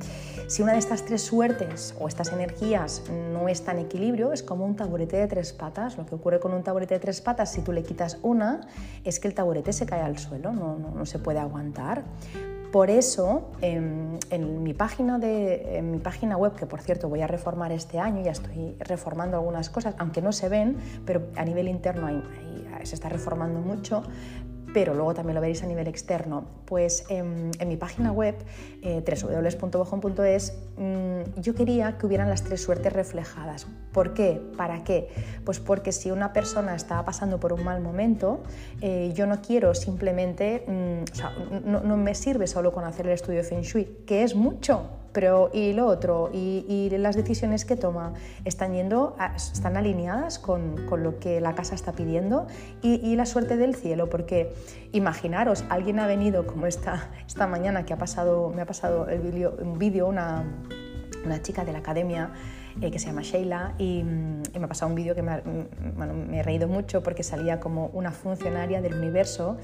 Si 0.48 0.62
una 0.62 0.74
de 0.74 0.80
estas 0.80 1.06
tres 1.06 1.22
suertes 1.22 1.96
o 2.00 2.08
estas 2.08 2.32
energías 2.34 3.04
no 3.32 3.48
está 3.48 3.72
en 3.72 3.80
equilibrio, 3.80 4.34
es 4.34 4.44
como 4.44 4.66
un 4.66 4.76
taburete 4.76 5.18
de 5.18 5.28
tres 5.28 5.54
patas. 5.54 5.98
Lo 5.98 6.06
que 6.06 6.16
ocurre 6.16 6.40
con 6.40 6.54
un 6.54 6.64
taburete 6.64 6.96
de 6.96 7.00
tres 7.00 7.22
patas, 7.22 7.52
si 7.52 7.62
tú 7.62 7.72
le 7.72 7.84
quitas 7.84 8.18
una, 8.24 8.68
es 9.04 9.20
que 9.20 9.28
el 9.28 9.34
taburete 9.34 9.74
se 9.74 9.86
cae 9.86 10.02
al 10.02 10.18
suelo, 10.18 10.52
no, 10.52 10.78
no, 10.78 10.92
no 10.92 11.06
se 11.06 11.20
puede 11.20 11.40
aguantar. 11.40 12.04
Por 12.76 12.90
eso, 12.90 13.52
en, 13.62 14.20
mi 14.62 14.74
página 14.74 15.18
de, 15.18 15.80
mi 15.82 16.00
página 16.00 16.36
web, 16.36 16.56
que 16.56 16.66
por 16.66 16.82
cierto 16.82 17.08
voy 17.08 17.22
a 17.22 17.28
reformar 17.28 17.72
este 17.72 18.00
año, 18.00 18.22
ya 18.22 18.32
estoy 18.32 18.76
reformando 18.80 19.38
algunas 19.38 19.70
cosas, 19.70 19.96
aunque 19.98 20.22
no 20.22 20.34
se 20.34 20.50
ven, 20.50 20.76
pero 21.06 21.22
a 21.38 21.46
nivel 21.46 21.70
interno 21.70 22.06
se 22.84 22.96
está 22.96 23.08
reformando 23.08 23.62
mucho, 23.62 24.04
pero 24.76 24.94
luego 24.94 25.14
también 25.14 25.36
lo 25.36 25.42
veréis 25.42 25.64
a 25.64 25.68
nivel 25.68 25.88
externo. 25.88 26.44
Pues 26.66 27.06
en, 27.08 27.52
mi 27.66 27.78
página 27.78 28.12
web, 28.12 28.36
eh, 28.82 29.02
mm, 30.78 31.40
yo 31.40 31.56
quería 31.56 31.98
que 31.98 32.06
hubieran 32.06 32.30
las 32.30 32.44
tres 32.44 32.62
suertes 32.62 32.92
reflejadas. 32.92 33.68
¿Por 33.94 34.14
qué? 34.14 34.42
¿Para 34.58 34.84
qué? 34.84 35.08
Pues 35.46 35.62
porque 35.62 35.94
si 35.94 36.12
una 36.12 36.34
persona 36.34 36.76
está 36.76 37.06
pasando 37.06 37.40
por 37.40 37.54
un 37.54 37.64
mal 37.64 37.80
momento, 37.80 38.44
eh, 38.82 39.14
yo 39.16 39.26
no 39.28 39.42
quiero 39.42 39.74
simplemente, 39.74 40.66
mm, 40.68 41.04
o 41.10 41.16
sea, 41.16 41.32
no, 41.64 41.80
no 41.80 41.96
me 41.96 42.14
sirve 42.14 42.46
solo 42.46 42.74
con 42.74 42.84
hacer 42.84 43.08
el 43.08 43.14
estudio 43.14 43.38
de 43.38 43.44
Feng 43.46 43.62
Shui, 43.62 43.86
que 44.06 44.24
es 44.24 44.36
mucho, 44.36 44.90
pero 45.16 45.50
y 45.54 45.72
lo 45.72 45.88
otro, 45.88 46.30
y, 46.34 46.90
las 46.98 47.16
decisiones 47.16 47.64
que 47.64 47.78
toma 47.78 48.14
están 48.44 48.74
yendo, 48.74 49.16
están 49.38 49.78
alineadas 49.78 50.40
con, 50.40 50.76
lo 51.02 51.20
que 51.20 51.40
la 51.40 51.56
casa 51.56 51.74
está 51.74 51.94
pidiendo 51.94 52.48
y, 52.82 53.16
la 53.16 53.26
suerte 53.26 53.56
del 53.56 53.76
cielo, 53.76 54.10
porque 54.10 54.54
imaginaros, 54.92 55.64
alguien 55.70 56.00
ha 56.00 56.08
venido 56.08 56.46
como 56.46 56.68
esta, 56.68 57.10
esta 57.26 57.48
mañana 57.48 57.86
que 57.86 57.94
ha 57.94 57.98
pasado, 57.98 58.52
me 58.54 58.62
ha 58.62 58.66
pasado 58.66 59.08
el 59.08 59.22
vídeo, 59.22 59.56
un 59.58 59.80
vídeo, 59.80 60.06
una, 60.06 60.44
una 61.24 61.42
chica 61.42 61.64
de 61.64 61.72
la 61.72 61.80
academia 61.80 62.32
eh, 62.82 62.92
que 62.92 63.00
se 63.00 63.06
llama 63.08 63.22
Sheila 63.22 63.74
y, 63.78 64.04
me 64.04 64.66
ha 64.66 64.68
pasado 64.68 64.90
un 64.90 64.96
vídeo 64.96 65.16
que 65.16 65.22
me, 65.22 65.42
me 65.42 66.40
he 66.40 66.44
reído 66.44 66.68
mucho 66.68 67.04
porque 67.04 67.24
salía 67.24 67.62
como 67.62 67.88
una 67.94 68.12
funcionaria 68.12 68.82
del 68.82 68.96
universo 68.96 69.58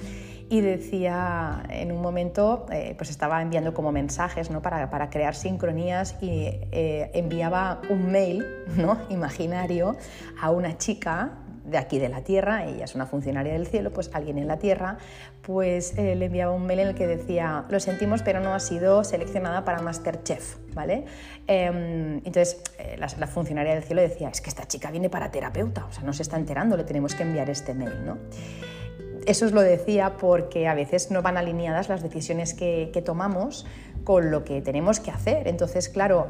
y 0.51 0.59
decía 0.59 1.63
en 1.69 1.93
un 1.93 2.01
momento, 2.01 2.65
eh, 2.73 2.93
pues 2.97 3.09
estaba 3.09 3.41
enviando 3.41 3.73
como 3.73 3.93
mensajes 3.93 4.51
¿no? 4.51 4.61
para, 4.61 4.89
para 4.89 5.09
crear 5.09 5.33
sincronías 5.33 6.17
y 6.21 6.59
eh, 6.73 7.09
enviaba 7.13 7.81
un 7.89 8.11
mail 8.11 8.45
¿no? 8.75 8.99
imaginario 9.09 9.95
a 10.41 10.51
una 10.51 10.77
chica 10.77 11.37
de 11.63 11.77
aquí 11.77 11.99
de 11.99 12.09
la 12.09 12.21
Tierra, 12.25 12.65
ella 12.65 12.83
es 12.83 12.95
una 12.95 13.05
funcionaria 13.05 13.53
del 13.53 13.65
cielo, 13.65 13.93
pues 13.93 14.09
alguien 14.13 14.39
en 14.39 14.49
la 14.49 14.57
Tierra, 14.57 14.97
pues 15.41 15.97
eh, 15.97 16.15
le 16.17 16.25
enviaba 16.25 16.51
un 16.51 16.65
mail 16.65 16.81
en 16.81 16.87
el 16.89 16.95
que 16.95 17.07
decía, 17.07 17.63
lo 17.69 17.79
sentimos, 17.79 18.21
pero 18.21 18.41
no 18.41 18.53
ha 18.53 18.59
sido 18.59 19.05
seleccionada 19.05 19.63
para 19.63 19.81
Masterchef, 19.81 20.57
¿vale? 20.73 21.05
Em, 21.47 22.17
entonces 22.25 22.61
la, 22.97 23.07
la, 23.17 23.27
funcionaria 23.27 23.73
del 23.73 23.83
cielo 23.83 24.01
decía, 24.01 24.27
es 24.27 24.41
que 24.41 24.49
esta 24.49 24.67
chica 24.67 24.91
viene 24.91 25.09
para 25.09 25.31
terapeuta, 25.31 25.85
o 25.85 25.93
sea, 25.93 26.03
no 26.03 26.11
se 26.11 26.23
está 26.23 26.35
enterando, 26.35 26.75
le 26.75 26.83
tenemos 26.83 27.15
que 27.15 27.23
enviar 27.23 27.49
este 27.49 27.73
mail, 27.73 28.05
¿no? 28.05 28.17
Eso 29.25 29.45
os 29.45 29.51
lo 29.51 29.61
decía 29.61 30.17
porque 30.17 30.67
a 30.67 30.73
veces 30.73 31.11
no 31.11 31.21
van 31.21 31.37
alineadas 31.37 31.89
las 31.89 32.01
decisiones 32.01 32.53
que, 32.53 32.91
tomamos 33.05 33.65
con 34.03 34.31
lo 34.31 34.43
que 34.43 34.61
tenemos 34.61 34.99
que 34.99 35.11
hacer. 35.11 35.47
Entonces, 35.47 35.89
claro, 35.89 36.27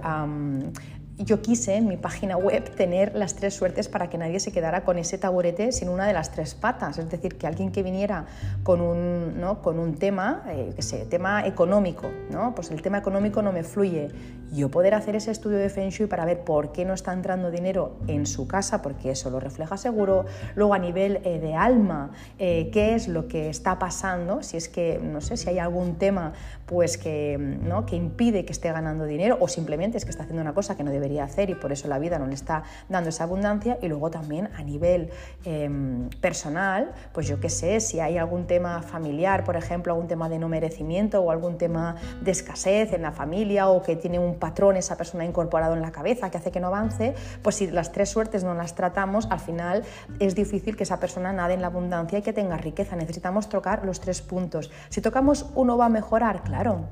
yo 1.17 1.41
quise 1.41 1.75
en 1.75 1.87
mi 1.87 1.97
página 1.97 2.37
web 2.37 2.75
tener 2.75 3.15
las 3.15 3.35
tres 3.35 3.53
suertes 3.53 3.87
para 3.87 4.09
que 4.09 4.17
nadie 4.17 4.39
se 4.39 4.51
quedara 4.51 4.83
con 4.83 4.97
ese 4.97 5.17
taburete 5.17 5.71
sin 5.71 5.89
una 5.89 6.07
de 6.07 6.13
las 6.13 6.31
tres 6.31 6.55
patas. 6.55 6.97
Es 6.97 7.09
decir, 7.09 7.37
que 7.37 7.47
alguien 7.47 7.71
que 7.71 7.83
viniera 7.83 8.25
con 8.63 8.81
un, 8.81 9.39
¿no? 9.39 9.61
con 9.61 9.79
un 9.79 9.95
tema, 9.95 10.43
eh, 10.49 10.73
que 10.75 10.81
sé, 10.81 11.05
tema 11.05 11.45
económico, 11.45 12.09
¿no? 12.31 12.55
pues 12.55 12.71
el 12.71 12.81
tema 12.81 12.97
económico 12.97 13.41
no 13.41 13.51
me 13.51 13.63
fluye. 13.63 14.09
Yo 14.51 14.69
poder 14.69 14.93
hacer 14.95 15.15
ese 15.15 15.31
estudio 15.31 15.57
de 15.57 15.69
Feng 15.69 15.91
Shui 15.91 16.07
para 16.07 16.25
ver 16.25 16.43
por 16.43 16.73
qué 16.73 16.83
no 16.83 16.93
está 16.93 17.13
entrando 17.13 17.51
dinero 17.51 17.95
en 18.07 18.25
su 18.25 18.49
casa, 18.49 18.81
porque 18.81 19.11
eso 19.11 19.29
lo 19.29 19.39
refleja 19.39 19.77
seguro. 19.77 20.25
Luego 20.55 20.73
a 20.73 20.79
nivel 20.79 21.21
eh, 21.23 21.39
de 21.39 21.55
alma, 21.55 22.11
eh, 22.37 22.69
qué 22.73 22.93
es 22.93 23.07
lo 23.07 23.29
que 23.29 23.49
está 23.49 23.79
pasando, 23.79 24.43
si 24.43 24.57
es 24.57 24.67
que, 24.67 24.99
no 25.01 25.21
sé, 25.21 25.37
si 25.37 25.47
hay 25.49 25.59
algún 25.59 25.95
tema 25.95 26.33
pues 26.65 26.97
que, 26.97 27.37
¿no? 27.37 27.85
que 27.85 27.97
impide 27.97 28.45
que 28.45 28.53
esté 28.53 28.71
ganando 28.71 29.05
dinero 29.05 29.37
o 29.41 29.47
simplemente 29.47 29.97
es 29.97 30.05
que 30.05 30.11
está 30.11 30.23
haciendo 30.23 30.41
una 30.41 30.53
cosa 30.53 30.77
que 30.77 30.83
no 30.83 30.91
debería 30.91 31.25
hacer 31.25 31.49
y 31.49 31.55
por 31.55 31.71
eso 31.73 31.89
la 31.89 31.99
vida 31.99 32.17
no 32.17 32.27
le 32.27 32.33
está 32.33 32.63
dando 32.89 33.09
esa 33.09 33.23
abundancia. 33.23 33.77
Y 33.81 33.87
luego 33.87 34.11
también 34.11 34.49
a 34.55 34.63
nivel 34.63 35.11
em, 35.45 36.09
personal, 36.21 36.91
pues 37.13 37.27
yo 37.27 37.39
qué 37.39 37.49
sé, 37.49 37.79
si 37.79 38.01
hay 38.01 38.17
algún 38.17 38.47
tema 38.47 38.81
familiar, 38.81 39.43
por 39.43 39.55
ejemplo, 39.55 39.93
algún 39.93 40.07
tema 40.07 40.27
de 40.27 40.39
no 40.39 40.49
merecimiento 40.49 41.21
o 41.21 41.31
algún 41.31 41.57
tema 41.57 41.95
de 42.21 42.31
escasez 42.31 42.91
en 42.91 43.01
la 43.01 43.11
familia 43.11 43.69
o 43.69 43.81
que 43.81 43.95
tiene 43.95 44.19
un 44.19 44.40
patrón 44.41 44.75
esa 44.75 44.97
persona 44.97 45.23
incorporado 45.23 45.73
en 45.73 45.81
la 45.81 45.93
cabeza 45.93 46.29
que 46.29 46.37
hace 46.37 46.51
que 46.51 46.59
no 46.59 46.67
avance, 46.67 47.15
pues 47.41 47.55
si 47.55 47.71
las 47.71 47.93
tres 47.93 48.09
suertes 48.09 48.43
no 48.43 48.53
las 48.53 48.75
tratamos, 48.75 49.27
al 49.29 49.39
final 49.39 49.83
es 50.19 50.35
difícil 50.35 50.75
que 50.75 50.83
esa 50.83 50.99
persona 50.99 51.31
nade 51.31 51.53
en 51.53 51.61
la 51.61 51.67
abundancia 51.67 52.19
y 52.19 52.21
que 52.21 52.33
tenga 52.33 52.57
riqueza. 52.57 52.97
Necesitamos 52.97 53.47
tocar 53.47 53.85
los 53.85 54.01
tres 54.01 54.21
puntos. 54.21 54.69
Si 54.89 54.99
tocamos 54.99 55.45
uno 55.55 55.77
va 55.77 55.85
a 55.85 55.89
mejorar, 55.89 56.43
claro, 56.43 56.89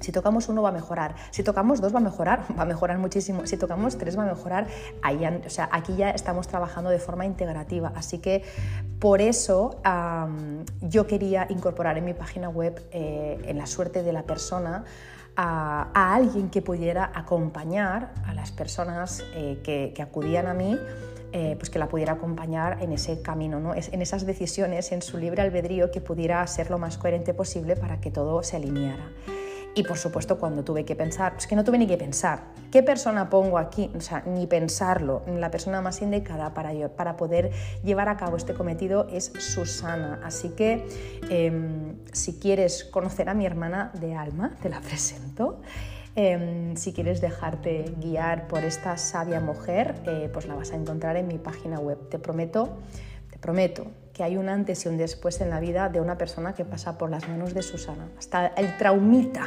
Si 0.00 0.12
tocamos 0.12 0.48
uno 0.50 0.60
va 0.62 0.68
a 0.68 0.72
mejorar, 0.72 1.14
si 1.30 1.42
tocamos 1.42 1.80
dos 1.80 1.92
va 1.92 1.98
a 1.98 2.02
mejorar, 2.02 2.44
va 2.58 2.62
a 2.62 2.66
mejorar 2.66 2.98
muchísimo, 2.98 3.46
si 3.46 3.56
tocamos 3.56 3.96
tres 3.96 4.16
va 4.16 4.24
a 4.24 4.26
mejorar, 4.26 4.66
o 5.46 5.50
sea, 5.50 5.68
aquí 5.72 5.96
ya 5.96 6.10
estamos 6.10 6.46
trabajando 6.48 6.90
de 6.90 6.98
forma 6.98 7.24
integrativa, 7.24 7.92
así 7.96 8.18
que 8.18 8.44
por 9.00 9.20
eso 9.20 9.80
yo 10.82 11.06
quería 11.06 11.46
incorporar 11.48 11.96
en 11.96 12.04
mi 12.04 12.14
página 12.14 12.48
web, 12.48 12.86
eh, 12.92 13.40
en 13.46 13.56
la 13.56 13.66
suerte 13.66 14.02
de 14.02 14.12
la 14.12 14.22
persona, 14.22 14.84
a, 15.36 16.14
alguien 16.14 16.50
que 16.50 16.62
pudiera 16.62 17.10
acompañar 17.14 18.12
a 18.24 18.34
las 18.34 18.52
personas 18.52 19.24
eh, 19.34 19.60
que, 19.62 20.02
acudían 20.02 20.46
a 20.46 20.54
mí, 20.54 20.78
eh, 21.32 21.56
pues 21.58 21.70
que 21.70 21.78
la 21.78 21.88
pudiera 21.88 22.14
acompañar 22.14 22.82
en 22.82 22.92
ese 22.92 23.20
camino, 23.22 23.60
¿no? 23.60 23.74
en 23.74 24.02
esas 24.02 24.24
decisiones, 24.24 24.92
en 24.92 25.02
su 25.02 25.18
libre 25.18 25.42
albedrío, 25.42 25.90
que 25.90 26.00
pudiera 26.00 26.46
ser 26.46 26.70
lo 26.70 26.78
más 26.78 26.96
coherente 26.98 27.34
posible 27.34 27.76
para 27.76 28.00
que 28.00 28.10
todo 28.10 28.42
se 28.42 28.56
alineara. 28.56 29.10
Y 29.78 29.82
por 29.82 29.98
supuesto, 29.98 30.38
cuando 30.38 30.64
tuve 30.64 30.86
que 30.86 30.96
pensar, 30.96 31.34
es 31.36 31.46
que 31.46 31.54
no 31.54 31.62
tuve 31.62 31.76
ni 31.76 31.86
que 31.86 31.98
pensar, 31.98 32.44
¿qué 32.72 32.82
persona 32.82 33.28
pongo 33.28 33.58
aquí? 33.58 33.90
O 33.94 34.00
sea, 34.00 34.22
ni 34.24 34.46
pensarlo. 34.46 35.22
La 35.26 35.50
persona 35.50 35.82
más 35.82 36.00
indicada 36.00 36.54
para, 36.54 36.72
para 36.88 37.18
poder 37.18 37.50
llevar 37.84 38.08
a 38.08 38.16
cabo 38.16 38.38
este 38.38 38.54
cometido 38.54 39.06
es 39.12 39.30
Susana. 39.38 40.18
Así 40.24 40.48
que 40.48 40.88
em, 41.28 41.94
si 42.10 42.38
quieres 42.38 42.84
conocer 42.84 43.28
a 43.28 43.34
mi 43.34 43.44
hermana 43.44 43.92
de 44.00 44.14
alma, 44.14 44.56
te 44.62 44.70
la 44.70 44.80
presento. 44.80 45.60
Em, 46.14 46.74
si 46.76 46.94
quieres 46.94 47.20
dejarte 47.20 47.92
guiar 48.00 48.48
por 48.48 48.64
esta 48.64 48.96
sabia 48.96 49.40
mujer, 49.40 49.94
eh, 50.06 50.30
pues 50.32 50.46
la 50.46 50.54
vas 50.54 50.72
a 50.72 50.76
encontrar 50.76 51.18
en 51.18 51.28
mi 51.28 51.36
página 51.36 51.80
web. 51.80 52.08
Te 52.08 52.18
prometo, 52.18 52.78
te 53.30 53.38
prometo 53.38 53.88
que 54.16 54.22
hay 54.22 54.38
un 54.38 54.48
antes 54.48 54.86
y 54.86 54.88
un 54.88 54.96
después 54.96 55.42
en 55.42 55.50
la 55.50 55.60
vida 55.60 55.90
de 55.90 56.00
una 56.00 56.16
persona 56.16 56.54
que 56.54 56.64
pasa 56.64 56.96
por 56.96 57.10
las 57.10 57.28
manos 57.28 57.52
de 57.52 57.60
Susana. 57.60 58.08
Hasta 58.18 58.46
el 58.46 58.78
traumita, 58.78 59.44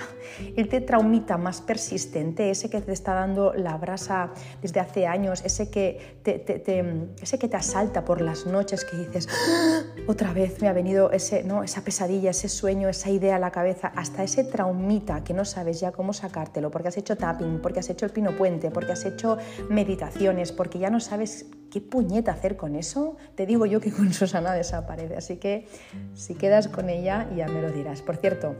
el 0.55 0.69
te 0.69 0.79
traumita 0.79 1.39
más 1.39 1.59
persistente, 1.59 2.51
ese 2.51 2.69
que 2.69 2.79
te 2.79 2.91
está 2.91 3.15
dando 3.15 3.51
la 3.55 3.75
brasa 3.77 4.29
desde 4.61 4.79
hace 4.79 5.07
años, 5.07 5.41
ese 5.43 5.71
que 5.71 6.19
te, 6.21 7.09
ese 7.19 7.39
que 7.39 7.47
te 7.47 7.57
asalta 7.57 8.05
por 8.05 8.21
las 8.21 8.45
noches, 8.45 8.85
que 8.85 8.95
dices, 8.95 9.27
¡Ah! 9.31 9.81
otra 10.05 10.33
vez 10.33 10.61
me 10.61 10.67
ha 10.67 10.73
venido 10.73 11.11
ese, 11.11 11.43
¿no? 11.43 11.63
esa 11.63 11.81
pesadilla, 11.81 12.29
ese 12.29 12.47
sueño, 12.47 12.89
esa 12.89 13.09
idea 13.09 13.37
a 13.37 13.39
la 13.39 13.49
cabeza, 13.49 13.91
hasta 13.95 14.21
ese 14.21 14.43
traumita 14.43 15.23
que 15.23 15.33
no 15.33 15.45
sabes 15.45 15.79
ya 15.79 15.91
cómo 15.91 16.13
sacártelo, 16.13 16.69
porque 16.69 16.89
has 16.89 16.97
hecho 16.97 17.17
tapping, 17.17 17.59
porque 17.59 17.79
has 17.79 17.89
hecho 17.89 18.05
el 18.05 18.11
pino 18.11 18.37
puente, 18.37 18.69
porque 18.69 18.91
has 18.91 19.03
hecho 19.03 19.39
meditaciones, 19.67 20.51
porque 20.51 20.77
ya 20.77 20.91
no 20.91 20.99
sabes 20.99 21.47
qué 21.69 21.81
puñeta 21.81 22.31
hacer 22.31 22.57
con 22.57 22.75
eso, 22.75 23.17
te 23.35 23.45
digo 23.45 23.65
yo 23.65 23.79
que 23.79 23.91
con 23.91 24.13
Susana 24.13 24.53
desaparece. 24.53 25.15
Así 25.15 25.37
que 25.37 25.67
si 26.15 26.35
quedas 26.35 26.67
con 26.67 26.89
ella 26.89 27.29
ya 27.35 27.47
me 27.47 27.61
lo 27.61 27.71
dirás. 27.71 28.01
Por 28.01 28.17
cierto, 28.17 28.55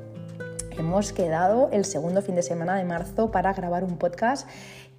hemos 0.77 1.13
quedado 1.13 1.69
el 1.71 1.85
segundo 1.85 2.21
fin 2.21 2.35
de 2.35 2.43
semana 2.43 2.75
de 2.75 2.85
marzo 2.85 3.31
para 3.31 3.53
grabar 3.53 3.83
un 3.83 3.97
podcast 3.97 4.47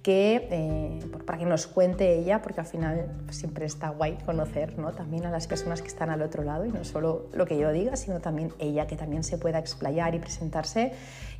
que, 0.03 0.47
eh, 0.49 0.99
para 1.25 1.37
que 1.37 1.45
nos 1.45 1.67
cuente 1.67 2.17
ella, 2.17 2.41
porque 2.41 2.61
al 2.61 2.65
final 2.65 3.07
siempre 3.29 3.65
está 3.65 3.89
guay 3.89 4.17
conocer 4.25 4.77
¿no? 4.79 4.93
también 4.93 5.25
a 5.25 5.31
las 5.31 5.47
personas 5.47 5.81
que 5.81 5.87
están 5.87 6.09
al 6.09 6.21
otro 6.21 6.43
lado 6.43 6.65
y 6.65 6.71
no 6.71 6.83
solo 6.83 7.27
lo 7.33 7.45
que 7.45 7.57
yo 7.57 7.71
diga, 7.71 7.95
sino 7.95 8.19
también 8.19 8.51
ella 8.57 8.87
que 8.87 8.95
también 8.95 9.23
se 9.23 9.37
pueda 9.37 9.59
explayar 9.59 10.15
y 10.15 10.19
presentarse 10.19 10.93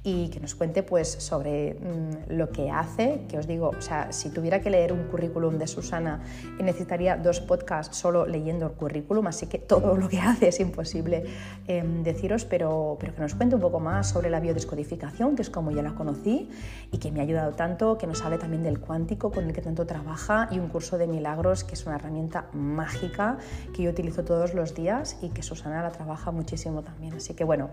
y 0.03 0.29
que 0.29 0.39
nos 0.39 0.55
cuente 0.55 0.81
pues 0.81 1.11
sobre 1.11 1.75
mm, 1.75 2.33
lo 2.33 2.49
que 2.49 2.71
hace, 2.71 3.21
que 3.29 3.37
os 3.37 3.45
digo, 3.45 3.69
o 3.77 3.81
sea, 3.81 4.11
si 4.11 4.29
tuviera 4.29 4.59
que 4.59 4.71
leer 4.71 4.93
un 4.93 5.03
currículum 5.03 5.59
de 5.59 5.67
Susana 5.67 6.21
necesitaría 6.59 7.17
dos 7.17 7.39
podcasts 7.39 7.97
solo 7.97 8.25
leyendo 8.25 8.65
el 8.65 8.71
currículum, 8.71 9.27
así 9.27 9.45
que 9.45 9.59
todo 9.59 9.95
lo 9.97 10.09
que 10.09 10.19
hace 10.19 10.47
es 10.47 10.59
imposible 10.59 11.25
em, 11.67 12.03
deciros, 12.03 12.45
pero, 12.45 12.97
pero 12.99 13.13
que 13.13 13.21
nos 13.21 13.35
cuente 13.35 13.55
un 13.55 13.61
poco 13.61 13.79
más 13.79 14.09
sobre 14.09 14.29
la 14.31 14.39
biodescodificación, 14.39 15.35
que 15.35 15.43
es 15.43 15.49
como 15.51 15.69
yo 15.71 15.83
la 15.83 15.93
conocí 15.93 16.49
y 16.91 16.97
que 16.97 17.11
me 17.11 17.19
ha 17.19 17.23
ayudado 17.23 17.53
tanto, 17.53 17.97
que 17.99 18.07
nos 18.07 18.23
hable 18.23 18.39
también 18.39 18.63
del 18.63 18.79
cuántico 18.79 19.31
con 19.31 19.45
el 19.45 19.53
que 19.53 19.61
tanto 19.61 19.85
trabaja 19.85 20.47
y 20.51 20.57
un 20.57 20.69
curso 20.69 20.97
de 20.97 21.05
milagros 21.05 21.63
que 21.63 21.75
es 21.75 21.85
una 21.85 21.95
herramienta 21.95 22.47
mágica 22.53 23.37
que 23.75 23.83
yo 23.83 23.91
utilizo 23.91 24.23
todos 24.23 24.55
los 24.55 24.73
días 24.73 25.17
y 25.21 25.29
que 25.29 25.43
Susana 25.43 25.83
la 25.83 25.91
trabaja 25.91 26.31
muchísimo 26.31 26.81
también. 26.81 27.13
Así 27.13 27.33
que 27.33 27.43
bueno, 27.43 27.69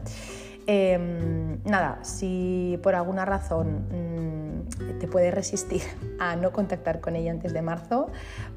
Em, 0.71 1.63
nada, 1.65 2.05
si 2.05 2.79
por 2.83 2.95
alguna 2.95 3.25
razón 3.25 3.87
mm, 3.89 4.99
te 4.99 5.09
puedes 5.09 5.33
resistir 5.33 5.81
a 6.19 6.37
no 6.37 6.53
contactar 6.53 7.01
con 7.01 7.17
ella 7.17 7.31
antes 7.31 7.55
de 7.55 7.63
marzo, 7.63 8.11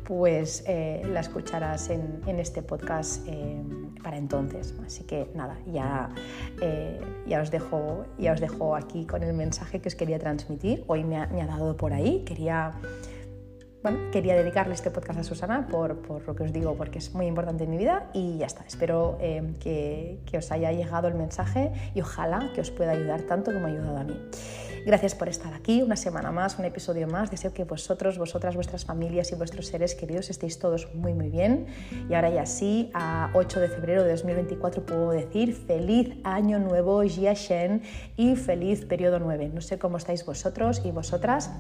pues 0.04 0.65
eh, 0.67 1.04
la 1.06 1.21
escucharás 1.21 1.89
en, 1.89 2.21
este 2.28 2.63
podcast 2.63 3.26
em, 3.30 3.95
para 4.04 4.17
entonces. 4.17 4.76
Así 4.86 5.06
que 5.06 5.30
nada, 5.36 5.58
ya, 5.65 6.10
eh, 6.62 7.00
ya, 7.28 7.41
os 7.41 7.50
dejo, 7.50 8.04
ya 8.17 8.34
os 8.34 8.41
dejo 8.41 8.76
aquí 8.76 9.06
con 9.06 9.24
el 9.24 9.34
mensaje 9.34 9.80
que 9.80 9.88
os 9.88 9.95
quería 9.95 10.19
transmitir. 10.19 10.84
Hoy 10.88 11.06
me 11.06 11.15
ha, 11.15 11.28
me 11.28 11.41
ha 11.41 11.45
dado 11.45 11.78
por 11.78 11.93
ahí, 11.93 12.26
quería 12.26 12.74
bueno, 13.83 14.11
quería 14.11 14.35
dedicarle 14.35 14.75
este 14.75 14.91
podcast 14.91 15.19
a 15.19 15.23
Susana 15.23 15.67
por, 15.67 16.01
por, 16.01 16.25
lo 16.27 16.35
que 16.35 16.43
os 16.43 16.53
digo, 16.53 16.75
porque 16.75 16.99
es 16.99 17.13
muy 17.15 17.25
importante 17.25 17.63
en 17.63 17.71
mi 17.71 17.77
vida 17.77 18.09
y 18.13 18.37
ya 18.37 18.45
está. 18.45 18.63
Espero 18.65 19.17
eh, 19.19 19.53
que, 19.59 20.19
que, 20.25 20.37
os 20.37 20.51
haya 20.51 20.71
llegado 20.71 21.07
el 21.07 21.15
mensaje 21.15 21.71
y 21.95 22.01
ojalá 22.01 22.51
que 22.53 22.61
os 22.61 22.69
pueda 22.69 22.91
ayudar 22.91 23.21
tanto 23.23 23.51
como 23.51 23.65
ha 23.65 23.69
ayudado 23.69 23.97
a 23.97 24.03
mí. 24.03 24.17
Gracias 24.85 25.13
por 25.13 25.29
estar 25.29 25.53
aquí, 25.53 25.83
una 25.83 25.95
semana 25.95 26.31
más, 26.31 26.57
un 26.57 26.65
episodio 26.65 27.07
más. 27.07 27.29
Deseo 27.29 27.53
que 27.53 27.63
vosotros, 27.65 28.17
vosotras, 28.17 28.55
vuestras 28.55 28.83
familias 28.83 29.31
y 29.31 29.35
vuestros 29.35 29.67
seres 29.67 29.93
queridos 29.93 30.31
estéis 30.31 30.57
todos 30.57 30.93
muy, 30.95 31.13
muy 31.13 31.29
bien. 31.29 31.67
Y 32.09 32.13
ahora 32.15 32.31
ya 32.31 32.47
sí, 32.47 32.89
a 32.95 33.29
8 33.33 33.59
de 33.59 33.67
febrero 33.67 34.03
de 34.03 34.11
2024 34.11 34.83
puedo 34.83 35.11
decir 35.11 35.53
feliz 35.53 36.17
año 36.23 36.57
nuevo, 36.57 37.01
Jia 37.03 37.33
Shen, 37.33 37.83
y 38.17 38.35
feliz 38.35 38.85
periodo 38.85 39.19
9. 39.19 39.51
No 39.53 39.61
sé 39.61 39.77
cómo 39.77 39.97
estáis 39.97 40.25
vosotros 40.25 40.81
y 40.83 40.91
vosotras 40.91 41.51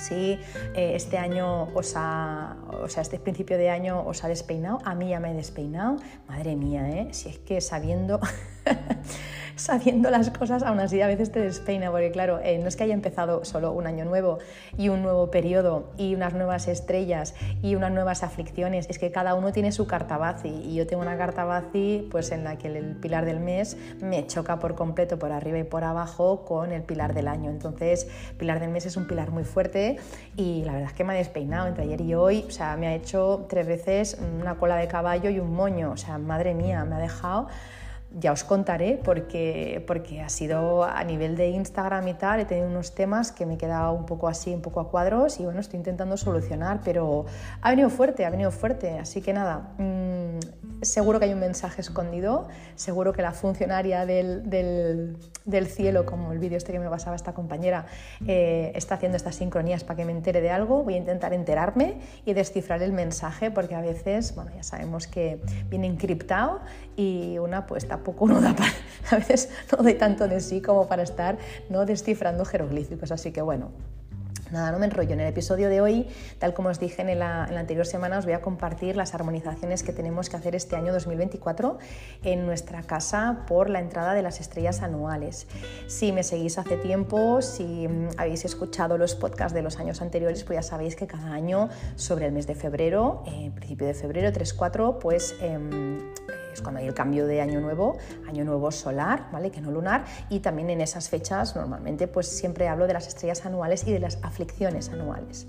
si 0.00 0.38
eh, 0.74 0.92
este 0.94 1.18
año 1.18 1.68
os 1.74 1.94
ha, 1.96 2.56
o 2.82 2.88
sea, 2.88 3.02
este 3.02 3.18
principio 3.18 3.58
de 3.58 3.70
año 3.70 4.02
os 4.06 4.24
ha 4.24 4.28
despeinado, 4.28 4.78
a 4.84 4.94
mí 4.94 5.10
ya 5.10 5.20
me 5.20 5.30
he 5.30 5.34
despeinado, 5.34 5.96
madre 6.26 6.56
mía, 6.56 6.88
¿eh? 6.90 7.08
si 7.12 7.28
es 7.28 7.38
que 7.38 7.60
sabiendo 7.60 8.20
sabiendo 9.60 10.10
las 10.10 10.30
cosas, 10.30 10.62
aún 10.62 10.80
así 10.80 11.02
a 11.02 11.06
veces 11.06 11.30
te 11.30 11.40
despeina, 11.40 11.90
porque 11.90 12.10
claro, 12.10 12.40
eh, 12.42 12.58
no 12.58 12.66
es 12.66 12.76
que 12.76 12.84
haya 12.84 12.94
empezado 12.94 13.44
solo 13.44 13.72
un 13.72 13.86
año 13.86 14.06
nuevo 14.06 14.38
y 14.78 14.88
un 14.88 15.02
nuevo 15.02 15.30
periodo 15.30 15.90
y 15.98 16.14
unas 16.14 16.32
nuevas 16.32 16.66
estrellas 16.66 17.34
y 17.62 17.74
unas 17.74 17.92
nuevas 17.92 18.22
aflicciones, 18.22 18.86
es 18.88 18.98
que 18.98 19.10
cada 19.10 19.34
uno 19.34 19.52
tiene 19.52 19.70
su 19.70 19.86
carta 19.86 20.16
bazi 20.16 20.48
y 20.48 20.74
yo 20.74 20.86
tengo 20.86 21.02
una 21.02 21.18
carta 21.18 21.44
bazi 21.44 22.08
pues 22.10 22.32
en 22.32 22.42
la 22.42 22.56
que 22.56 22.68
el 22.68 22.96
pilar 22.96 23.26
del 23.26 23.38
mes 23.40 23.76
me 24.00 24.26
choca 24.26 24.58
por 24.58 24.74
completo 24.74 25.18
por 25.18 25.30
arriba 25.30 25.58
y 25.58 25.64
por 25.64 25.84
abajo 25.84 26.44
con 26.46 26.72
el 26.72 26.82
pilar 26.82 27.12
del 27.12 27.28
año. 27.28 27.50
Entonces, 27.50 28.08
pilar 28.38 28.60
del 28.60 28.70
mes 28.70 28.86
es 28.86 28.96
un 28.96 29.06
pilar 29.06 29.30
muy 29.30 29.44
fuerte 29.44 29.98
y 30.36 30.64
la 30.64 30.72
verdad 30.72 30.88
es 30.88 30.96
que 30.96 31.04
me 31.04 31.12
ha 31.12 31.16
despeinado 31.16 31.68
entre 31.68 31.84
ayer 31.84 32.00
y 32.00 32.14
hoy, 32.14 32.44
o 32.48 32.50
sea, 32.50 32.78
me 32.78 32.86
ha 32.86 32.94
hecho 32.94 33.44
tres 33.48 33.66
veces 33.66 34.18
una 34.40 34.54
cola 34.54 34.76
de 34.76 34.88
caballo 34.88 35.28
y 35.28 35.38
un 35.38 35.52
moño, 35.52 35.92
o 35.92 35.96
sea, 35.98 36.16
madre 36.16 36.54
mía, 36.54 36.84
me 36.86 36.96
ha 36.96 36.98
dejado 36.98 37.48
ya 38.18 38.32
os 38.32 38.42
contaré 38.44 39.00
porque, 39.02 39.84
porque 39.86 40.20
ha 40.20 40.28
sido 40.28 40.84
a 40.84 41.02
nivel 41.04 41.36
de 41.36 41.50
Instagram 41.50 42.08
y 42.08 42.14
tal, 42.14 42.40
he 42.40 42.44
tenido 42.44 42.66
unos 42.66 42.94
temas 42.94 43.30
que 43.30 43.46
me 43.46 43.54
he 43.54 43.58
quedado 43.58 43.92
un 43.92 44.06
poco 44.06 44.28
así, 44.28 44.52
un 44.52 44.62
poco 44.62 44.80
a 44.80 44.90
cuadros 44.90 45.38
y 45.38 45.44
bueno, 45.44 45.60
estoy 45.60 45.78
intentando 45.78 46.16
solucionar, 46.16 46.80
pero 46.84 47.26
ha 47.60 47.70
venido 47.70 47.88
fuerte, 47.90 48.24
ha 48.24 48.30
venido 48.30 48.50
fuerte, 48.50 48.98
así 48.98 49.20
que 49.20 49.32
nada, 49.32 49.74
mm, 49.78 50.38
seguro 50.82 51.18
que 51.18 51.26
hay 51.26 51.32
un 51.32 51.40
mensaje 51.40 51.80
escondido, 51.80 52.48
seguro 52.74 53.12
que 53.12 53.22
la 53.22 53.32
funcionaria 53.32 54.06
del, 54.06 54.48
del, 54.48 55.66
cielo, 55.66 56.06
como 56.06 56.32
el 56.32 56.38
vídeo 56.38 56.56
este 56.56 56.72
que 56.72 56.78
me 56.78 56.88
pasaba 56.88 57.16
esta 57.16 57.34
compañera, 57.34 57.86
eh, 58.26 58.72
está 58.74 58.94
haciendo 58.94 59.16
estas 59.16 59.36
sincronías 59.36 59.84
para 59.84 59.96
que 59.96 60.04
me 60.04 60.12
entere 60.12 60.40
de 60.40 60.50
algo. 60.50 60.82
Voy 60.82 60.94
a 60.94 60.96
intentar 60.96 61.32
enterarme 61.32 62.00
y 62.24 62.32
descifrar 62.32 62.82
el 62.82 62.92
mensaje 62.92 63.50
porque 63.50 63.74
a 63.74 63.80
veces, 63.80 64.34
bueno, 64.34 64.52
ya 64.54 64.62
sabemos 64.62 65.06
que 65.06 65.40
viene 65.68 65.86
encriptado 65.86 66.60
y 66.96 67.38
una 67.38 67.66
pues 67.66 67.86
tampoco 68.00 68.26
no 68.26 68.40
da 68.40 68.56
para, 68.56 68.72
a 69.10 69.16
veces 69.16 69.50
no 69.70 69.82
doy 69.82 69.94
tanto 69.94 70.26
de 70.26 70.40
sí 70.40 70.62
como 70.62 70.88
para 70.88 71.02
estar 71.02 71.36
no 71.68 71.84
descifrando 71.84 72.46
jeroglíficos. 72.46 73.12
Así 73.12 73.30
que 73.30 73.42
bueno, 73.42 73.72
Nada, 74.50 74.72
no 74.72 74.80
me 74.80 74.86
enrollo. 74.86 75.12
En 75.12 75.20
el 75.20 75.28
episodio 75.28 75.68
de 75.68 75.80
hoy, 75.80 76.08
tal 76.40 76.54
como 76.54 76.70
os 76.70 76.80
dije 76.80 77.02
en 77.02 77.18
la, 77.20 77.44
anterior 77.44 77.86
semana, 77.86 78.18
os 78.18 78.24
voy 78.24 78.34
a 78.34 78.40
compartir 78.40 78.96
las 78.96 79.14
armonizaciones 79.14 79.84
que 79.84 79.92
tenemos 79.92 80.28
que 80.28 80.36
hacer 80.36 80.56
este 80.56 80.74
año 80.74 80.92
2024 80.92 81.78
en 82.24 82.46
nuestra 82.46 82.82
casa 82.82 83.44
por 83.46 83.70
la 83.70 83.78
entrada 83.78 84.12
de 84.12 84.22
las 84.22 84.40
estrellas 84.40 84.82
anuales. 84.82 85.46
Si 85.86 86.10
me 86.10 86.24
seguís 86.24 86.58
hace 86.58 86.76
tiempo, 86.78 87.42
si 87.42 87.88
habéis 88.16 88.44
escuchado 88.44 88.98
los 88.98 89.14
podcasts 89.14 89.54
de 89.54 89.62
los 89.62 89.78
años 89.78 90.02
anteriores, 90.02 90.42
pues 90.42 90.56
ya 90.56 90.62
sabéis 90.62 90.96
que 90.96 91.06
cada 91.06 91.32
año, 91.32 91.68
sobre 91.94 92.26
el 92.26 92.32
mes 92.32 92.48
de 92.48 92.56
febrero, 92.56 93.22
eh, 93.28 93.52
principio 93.54 93.86
de 93.86 93.94
febrero, 93.94 94.32
3-4, 94.32 94.98
pues... 94.98 95.36
Em, 95.40 96.00
es 96.52 96.62
cuando 96.62 96.80
hay 96.80 96.86
el 96.86 96.94
cambio 96.94 97.26
de 97.26 97.40
año 97.40 97.60
nuevo, 97.60 97.98
año 98.28 98.44
nuevo 98.44 98.70
solar, 98.70 99.28
¿vale? 99.32 99.50
Que 99.50 99.60
no 99.60 99.70
lunar, 99.70 100.04
y 100.28 100.40
también 100.40 100.70
en 100.70 100.80
esas 100.80 101.08
fechas 101.08 101.56
normalmente 101.56 102.08
pues 102.08 102.26
siempre 102.28 102.68
hablo 102.68 102.86
de 102.86 102.94
las 102.94 103.06
estrellas 103.06 103.44
anuales 103.46 103.86
y 103.86 103.92
de 103.92 104.00
las 104.00 104.18
aflicciones 104.22 104.88
anuales. 104.90 105.46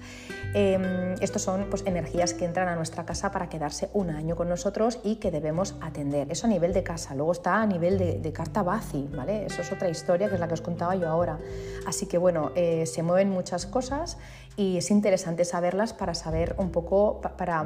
Eh, 0.54 1.16
estos 1.22 1.42
son 1.42 1.68
pues, 1.70 1.84
energías 1.86 2.34
que 2.34 2.46
entran 2.46 2.68
a 2.68 2.76
nuestra 2.76 3.06
casa 3.06 3.32
para 3.32 3.48
quedarse 3.48 3.90
un 3.94 4.10
año 4.10 4.36
con 4.36 4.50
nosotros 4.50 5.00
y 5.04 5.16
que 5.16 5.32
debemos 5.32 5.76
atender. 5.82 6.32
Eso 6.32 6.48
a 6.48 6.50
nivel 6.50 6.74
de 6.74 6.84
casa. 6.84 7.16
Luego 7.16 7.32
está 7.32 7.62
a 7.62 7.66
nivel 7.66 7.98
de, 7.98 8.32
carta 8.34 8.64
Bazi, 8.64 9.10
¿vale? 9.16 9.46
Eso 9.46 9.62
es 9.62 9.72
otra 9.72 9.90
historia 9.90 10.30
que 10.30 10.36
es 10.36 10.40
la 10.40 10.48
que 10.48 10.54
os 10.54 10.62
contaba 10.62 10.96
yo 10.96 11.08
ahora. 11.08 11.38
Así 11.86 12.06
que 12.06 12.18
bueno, 12.18 12.52
eh, 12.56 12.86
se 12.86 13.04
mueven 13.04 13.30
muchas 13.30 13.66
cosas 13.66 14.18
y 14.56 14.78
es 14.78 14.92
interesante 14.92 15.46
saberlas 15.46 15.94
para 15.94 16.14
saber 16.14 16.56
un 16.58 16.72
poco, 16.72 17.22
para, 17.22 17.66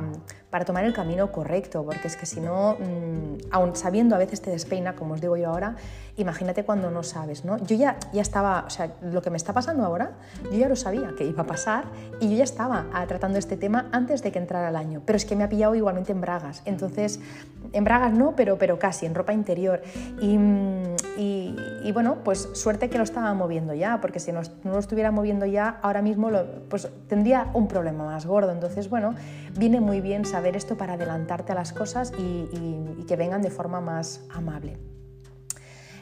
para 0.56 0.64
tomar 0.64 0.86
el 0.86 0.94
camino 0.94 1.34
correcto, 1.34 1.84
porque 1.84 2.08
es 2.08 2.16
que 2.16 2.26
si 2.26 2.40
no, 2.40 2.78
mm, 2.80 3.52
aún 3.52 3.76
sabiendo 3.76 4.16
a 4.16 4.18
veces 4.18 4.42
te 4.42 4.52
despeina, 4.52 4.96
como 4.96 5.16
os 5.16 5.20
digo 5.20 5.36
yo 5.36 5.50
ahora, 5.50 5.76
imagínate 6.16 6.64
cuando 6.64 6.90
no 6.90 7.04
sabes, 7.04 7.44
¿no? 7.44 7.58
Yo 7.66 7.76
ya, 7.76 7.98
ya 8.14 8.22
estaba, 8.22 8.64
o 8.66 8.70
sea, 8.70 8.94
lo 9.02 9.22
que 9.22 9.30
me 9.30 9.36
está 9.36 9.52
pasando 9.52 9.84
ahora, 9.84 10.12
yo 10.46 10.58
ya 10.58 10.70
lo 10.70 10.78
sabía 10.78 11.14
que 11.18 11.26
iba 11.26 11.44
a 11.44 11.46
pasar 11.46 11.84
y 12.22 12.30
yo 12.30 12.38
ya 12.38 12.46
estaba 12.46 12.86
ah, 12.94 13.06
tratando 13.06 13.38
este 13.38 13.58
tema 13.58 13.90
antes 13.92 14.24
de 14.24 14.32
que 14.32 14.40
entrara 14.40 14.70
el 14.70 14.78
año, 14.78 15.02
pero 15.06 15.18
es 15.18 15.26
que 15.26 15.36
me 15.36 15.44
ha 15.44 15.50
pillado 15.50 15.76
igualmente 15.76 16.14
en 16.14 16.22
bragas, 16.22 16.62
entonces, 16.64 17.20
en 17.74 17.84
bragas 17.84 18.14
no, 18.14 18.34
pero, 18.38 18.58
pero 18.58 18.80
casi, 18.80 19.06
en 19.06 19.14
ropa 19.14 19.34
interior. 19.34 19.82
Y, 20.22 20.38
mm, 20.38 20.96
y, 21.18 21.92
bueno, 21.94 22.18
pues 22.24 22.50
suerte 22.54 22.90
que 22.90 22.98
lo 22.98 23.04
estaba 23.04 23.34
moviendo 23.34 23.74
ya, 23.74 24.00
porque 24.02 24.20
si 24.20 24.32
no, 24.32 24.42
lo 24.64 24.80
estuviera 24.80 25.12
moviendo 25.12 25.46
ya, 25.46 25.80
ahora 25.82 26.02
mismo 26.02 26.30
lo, 26.30 26.46
pues 26.70 26.90
tendría 27.08 27.48
un 27.54 27.68
problema 27.68 28.06
más 28.06 28.26
gordo. 28.26 28.52
Entonces, 28.52 28.90
bueno, 28.90 29.16
viene 29.58 29.80
muy 29.80 30.02
bien 30.02 30.26
saber 30.26 30.45
esto 30.54 30.78
para 30.78 30.94
adelantarte 30.94 31.54
a 31.54 31.56
las 31.56 31.74
cosas 31.74 32.12
y, 32.18 33.04
que 33.08 33.16
vengan 33.16 33.42
de 33.42 33.50
forma 33.50 33.82
más 33.82 34.22
amable. 34.30 34.78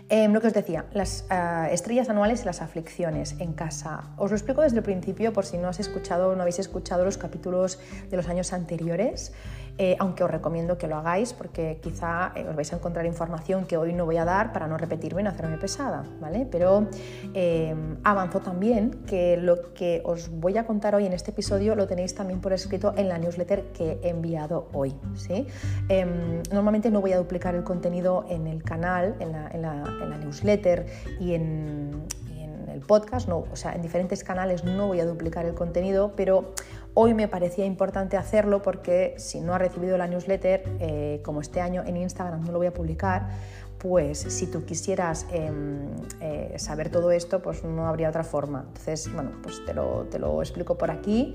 Em, 0.09 0.33
lo 0.33 0.41
que 0.41 0.47
os 0.47 0.53
decía, 0.53 0.85
las 0.93 1.25
ah, 1.29 1.69
estrellas 1.71 2.09
anuales 2.09 2.41
y 2.43 2.45
las 2.45 2.61
aflicciones 2.61 3.35
en 3.39 3.53
casa. 3.53 4.13
Os 4.17 4.31
lo 4.31 4.37
explico 4.37 4.61
desde 4.61 4.77
el 4.77 4.83
principio 4.83 5.31
por 5.31 5.45
si 5.45 5.57
no 5.57 5.69
has 5.69 5.79
escuchado 5.79 6.35
no 6.35 6.41
habéis 6.41 6.59
escuchado 6.59 7.05
los 7.05 7.17
capítulos 7.17 7.79
de 8.09 8.17
los 8.17 8.27
años 8.27 8.51
anteriores. 8.51 9.31
Eh, 9.79 9.95
aunque 9.97 10.23
os 10.23 10.29
recomiendo 10.29 10.77
que 10.77 10.87
lo 10.87 10.97
hagáis 10.97 11.33
porque 11.33 11.79
quizá 11.81 12.31
eh, 12.35 12.45
os 12.47 12.55
vais 12.55 12.71
a 12.73 12.75
encontrar 12.75 13.07
información 13.07 13.65
que 13.65 13.75
hoy 13.75 13.91
no 13.93 14.05
voy 14.05 14.17
a 14.17 14.25
dar 14.25 14.53
para 14.53 14.67
no 14.67 14.77
repetirme 14.77 15.21
y 15.21 15.23
no 15.23 15.31
hacerme 15.31 15.57
pesada, 15.57 16.05
¿vale? 16.21 16.47
Pero 16.49 16.87
eh, 17.33 17.73
avanzo 18.03 18.39
también 18.41 19.03
que 19.07 19.35
lo 19.35 19.73
que 19.73 20.03
os 20.05 20.29
voy 20.29 20.59
a 20.59 20.67
contar 20.67 20.93
hoy 20.93 21.07
en 21.07 21.13
este 21.13 21.31
episodio 21.31 21.73
lo 21.73 21.87
tenéis 21.87 22.13
también 22.13 22.39
por 22.39 22.53
escrito 22.53 22.93
en 22.97 23.09
la 23.09 23.17
newsletter 23.17 23.63
que 23.73 23.99
he 24.03 24.09
enviado 24.09 24.69
hoy, 24.73 24.93
¿sí? 25.15 25.47
Em, 25.89 26.43
normalmente 26.51 26.91
no 26.91 27.01
voy 27.01 27.13
a 27.13 27.17
duplicar 27.17 27.55
el 27.55 27.63
contenido 27.63 28.25
en 28.29 28.45
el 28.45 28.61
canal, 28.61 29.15
en 29.19 29.31
la, 29.31 30.17
newsletter 30.19 30.85
y 31.19 31.33
en, 31.33 32.05
el 32.71 32.79
podcast, 32.81 33.27
no, 33.27 33.45
o 33.51 33.55
sea, 33.55 33.73
en 33.73 33.83
diferentes 33.83 34.23
canales 34.23 34.63
no 34.63 34.87
voy 34.87 34.99
a 34.99 35.05
duplicar 35.05 35.45
el 35.45 35.53
contenido, 35.53 36.13
pero 36.15 36.53
Hoy 36.95 37.15
me 37.15 37.27
parecía 37.27 37.65
importante 37.65 38.17
hacerlo 38.17 38.61
porque 38.61 39.15
si 39.17 39.41
no 39.41 39.55
has 39.55 39.59
recibido 39.59 39.97
la 39.97 40.07
newsletter, 40.07 40.63
eh, 40.79 41.21
como 41.23 41.41
este 41.41 41.59
año 41.59 41.83
en 41.83 41.97
Instagram 41.97 42.45
no 42.45 42.51
lo 42.51 42.59
voy 42.59 42.67
a 42.67 42.73
publicar, 42.73 43.29
pues 43.79 44.19
si 44.19 44.45
tú 44.45 44.63
quisieras 44.63 45.25
em, 45.31 45.87
eh, 46.21 46.53
saber 46.57 46.89
todo 46.89 47.09
esto, 47.09 47.41
pues 47.41 47.63
no 47.63 47.87
habría 47.87 48.09
otra 48.09 48.23
forma. 48.23 48.65
Entonces, 48.67 49.11
bueno, 49.11 49.31
pues 49.41 49.65
te 49.65 49.73
lo, 49.73 50.03
te 50.03 50.19
lo 50.19 50.39
explico 50.39 50.77
por 50.77 50.91
aquí 50.91 51.33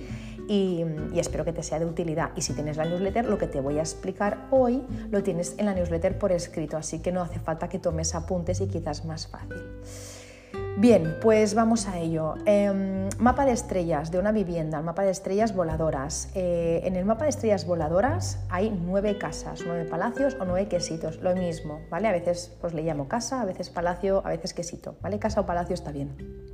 y, 0.49 0.85
y, 1.13 1.19
espero 1.19 1.45
que 1.45 1.53
te 1.53 1.65
sea 1.65 1.81
de 1.81 1.87
utilidad. 1.87 2.31
Y 2.37 2.43
si 2.43 2.53
tienes 2.53 2.77
la 2.77 2.85
newsletter, 2.85 3.25
lo 3.27 3.37
que 3.37 3.49
te 3.49 3.61
voy 3.61 3.79
a 3.79 3.83
explicar 3.83 4.47
hoy 4.53 4.85
lo 5.11 5.25
tienes 5.25 5.57
en 5.59 5.67
la 5.67 5.75
newsletter 5.75 6.19
por 6.19 6.31
escrito, 6.31 6.77
así 6.77 7.01
que 7.01 7.11
no 7.11 7.21
hace 7.21 7.41
falta 7.41 7.69
que 7.69 7.81
tomes 7.81 8.15
apuntes 8.15 8.61
y 8.61 8.69
quizás 8.69 9.05
más 9.05 9.27
fácil. 9.27 9.59
Bien, 10.79 11.17
pues 11.21 11.55
vamos 11.55 11.89
a 11.89 11.99
ello. 11.99 12.37
Em, 12.47 13.09
mapa 13.19 13.45
de 13.45 13.51
estrellas 13.51 14.13
de 14.13 14.21
una 14.21 14.31
vivienda, 14.31 14.79
el 14.79 14.85
mapa 14.85 15.03
de 15.03 15.11
estrellas 15.11 15.53
voladoras. 15.53 16.31
Eh, 16.37 16.83
en 16.85 16.95
el 16.95 17.05
mapa 17.05 17.25
de 17.25 17.31
estrellas 17.31 17.67
voladoras 17.67 18.39
hay 18.49 18.71
nueve 18.71 19.19
casas, 19.19 19.65
nueve 19.67 19.87
palacios 19.87 20.37
o 20.39 20.45
nueve 20.45 20.69
quesitos, 20.69 21.17
lo 21.21 21.35
mismo, 21.35 21.81
¿vale? 21.91 22.07
A 22.07 22.13
veces 22.13 22.57
pues 22.61 22.75
le 22.75 22.83
llamo 22.85 23.09
casa, 23.09 23.41
a 23.41 23.45
veces 23.45 23.71
palacio, 23.71 24.23
a 24.25 24.29
veces 24.29 24.55
quesito, 24.55 24.95
¿vale? 25.01 25.19
Casa 25.19 25.41
o 25.41 25.47
palacio 25.47 25.75
está 25.75 25.91
bien. 25.91 26.48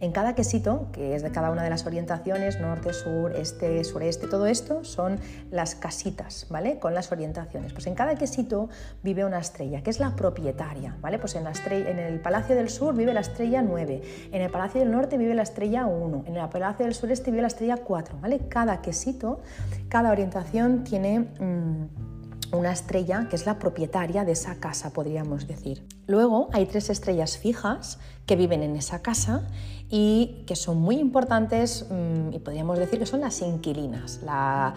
En 0.00 0.12
cada 0.12 0.34
quesito, 0.34 0.88
que 0.92 1.14
es 1.14 1.22
de 1.22 1.30
cada 1.30 1.50
una 1.50 1.62
de 1.62 1.70
las 1.70 1.86
orientaciones, 1.86 2.60
norte, 2.60 2.92
sur, 2.92 3.34
este, 3.34 3.82
sureste, 3.84 4.26
todo 4.26 4.46
esto 4.46 4.84
son 4.84 5.18
las 5.50 5.74
casitas, 5.74 6.46
¿vale? 6.50 6.78
Con 6.78 6.94
las 6.94 7.12
orientaciones. 7.12 7.72
Pues 7.72 7.86
en 7.86 7.94
cada 7.94 8.14
quesito 8.16 8.68
vive 9.02 9.24
una 9.24 9.38
estrella, 9.38 9.82
que 9.82 9.90
es 9.90 10.00
la 10.00 10.14
propietaria, 10.16 10.96
¿vale? 11.00 11.18
Pues 11.18 11.34
en, 11.34 11.44
la 11.44 11.50
estrella, 11.50 11.90
en 11.90 11.98
el 11.98 12.20
Palacio 12.20 12.54
del 12.54 12.68
Sur 12.68 12.94
vive 12.94 13.14
la 13.14 13.20
estrella 13.20 13.62
9, 13.62 14.02
en 14.32 14.42
el 14.42 14.50
Palacio 14.50 14.80
del 14.80 14.90
Norte 14.90 15.16
vive 15.16 15.34
la 15.34 15.42
estrella 15.42 15.86
1, 15.86 16.24
en 16.26 16.36
el 16.36 16.48
Palacio 16.48 16.84
del 16.84 16.94
Sureste 16.94 17.30
vive 17.30 17.42
la 17.42 17.48
estrella 17.48 17.78
4, 17.78 18.18
¿vale? 18.20 18.40
Cada 18.48 18.82
quesito, 18.82 19.40
cada 19.88 20.10
orientación 20.10 20.84
tiene... 20.84 21.20
Mm, 21.40 22.16
una 22.52 22.72
estrella 22.72 23.26
que 23.28 23.36
es 23.36 23.46
la 23.46 23.58
propietaria 23.58 24.24
de 24.24 24.32
esa 24.32 24.56
casa, 24.56 24.92
podríamos 24.92 25.46
decir. 25.46 25.84
Luego 26.06 26.48
hay 26.52 26.66
tres 26.66 26.90
estrellas 26.90 27.38
fijas 27.38 27.98
que 28.26 28.36
viven 28.36 28.62
en 28.62 28.76
esa 28.76 29.02
casa 29.02 29.42
y 29.88 30.42
que 30.46 30.56
son 30.56 30.78
muy 30.78 30.98
importantes 30.98 31.86
mm, 31.88 32.32
y 32.32 32.38
podríamos 32.40 32.78
decir 32.78 32.98
que 32.98 33.06
son 33.06 33.20
las 33.20 33.40
inquilinas. 33.40 34.20
La, 34.24 34.74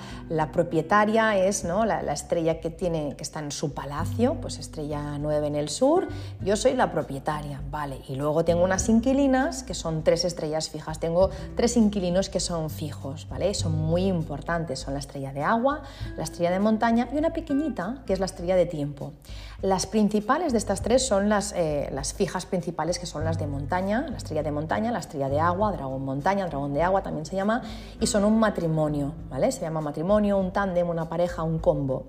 propietaria 0.54 1.36
es 1.38 1.64
¿no? 1.64 1.86
la, 1.86 2.14
estrella 2.14 2.60
que, 2.60 2.70
tiene, 2.70 3.16
que 3.16 3.24
está 3.24 3.40
en 3.40 3.52
su 3.52 3.74
palacio, 3.74 4.36
pues 4.36 4.60
estrella 4.60 5.18
9 5.18 5.48
en 5.48 5.56
el 5.56 5.70
sur, 5.70 6.08
yo 6.42 6.56
soy 6.56 6.74
la 6.74 6.92
propietaria, 6.92 7.62
vale. 7.72 8.02
Y 8.08 8.16
luego 8.16 8.46
tengo 8.46 8.64
unas 8.64 8.88
inquilinas 8.90 9.64
que 9.64 9.74
son 9.74 10.04
tres 10.04 10.26
estrellas 10.26 10.70
fijas, 10.70 11.00
tengo 11.00 11.30
tres 11.56 11.76
inquilinos 11.78 12.30
que 12.30 12.40
son 12.40 12.70
fijos, 12.70 13.28
¿vale? 13.30 13.54
Son 13.54 13.76
muy 13.76 14.06
importantes, 14.06 14.80
son 14.80 14.94
la 14.94 15.00
estrella 15.00 15.34
de 15.34 15.44
agua, 15.44 15.82
la 16.18 16.24
estrella 16.24 16.52
de 16.52 16.60
montaña 16.60 17.10
y 17.12 17.18
una 17.18 17.32
pequeñita 17.32 18.04
que 18.06 18.14
es 18.14 18.20
la 18.20 18.26
estrella 18.26 18.56
de 18.56 18.68
tiempo. 18.68 19.14
Las 19.62 19.88
principales 19.88 20.54
de 20.54 20.58
estas 20.58 20.82
tres 20.82 21.06
son 21.06 21.28
las, 21.28 21.52
eh, 21.52 21.90
las 21.92 22.14
fijas 22.14 22.46
principales 22.46 22.98
que 22.98 23.06
son 23.06 23.26
las 23.26 23.38
de 23.38 23.46
montaña, 23.46 24.08
la 24.10 24.16
estrella 24.16 24.42
de 24.42 24.52
montaña, 24.52 24.90
la 24.90 25.00
estrella 25.00 25.28
de 25.28 25.42
agua, 25.42 25.74
dragón 25.74 26.06
montaña, 26.06 26.48
dragón 26.48 26.74
de 26.74 26.82
agua 26.82 27.04
también 27.04 27.26
se 27.26 27.36
llama, 27.36 27.62
y 28.00 28.08
son 28.08 28.24
un 28.24 28.40
matrimonio, 28.40 29.12
¿vale? 29.30 29.52
Se 29.52 29.60
llama 29.60 29.82
matrimonio, 29.82 30.38
un 30.38 30.52
tándem, 30.52 30.88
una 30.88 31.10
pareja, 31.10 31.44
un 31.44 31.60
combo. 31.60 32.06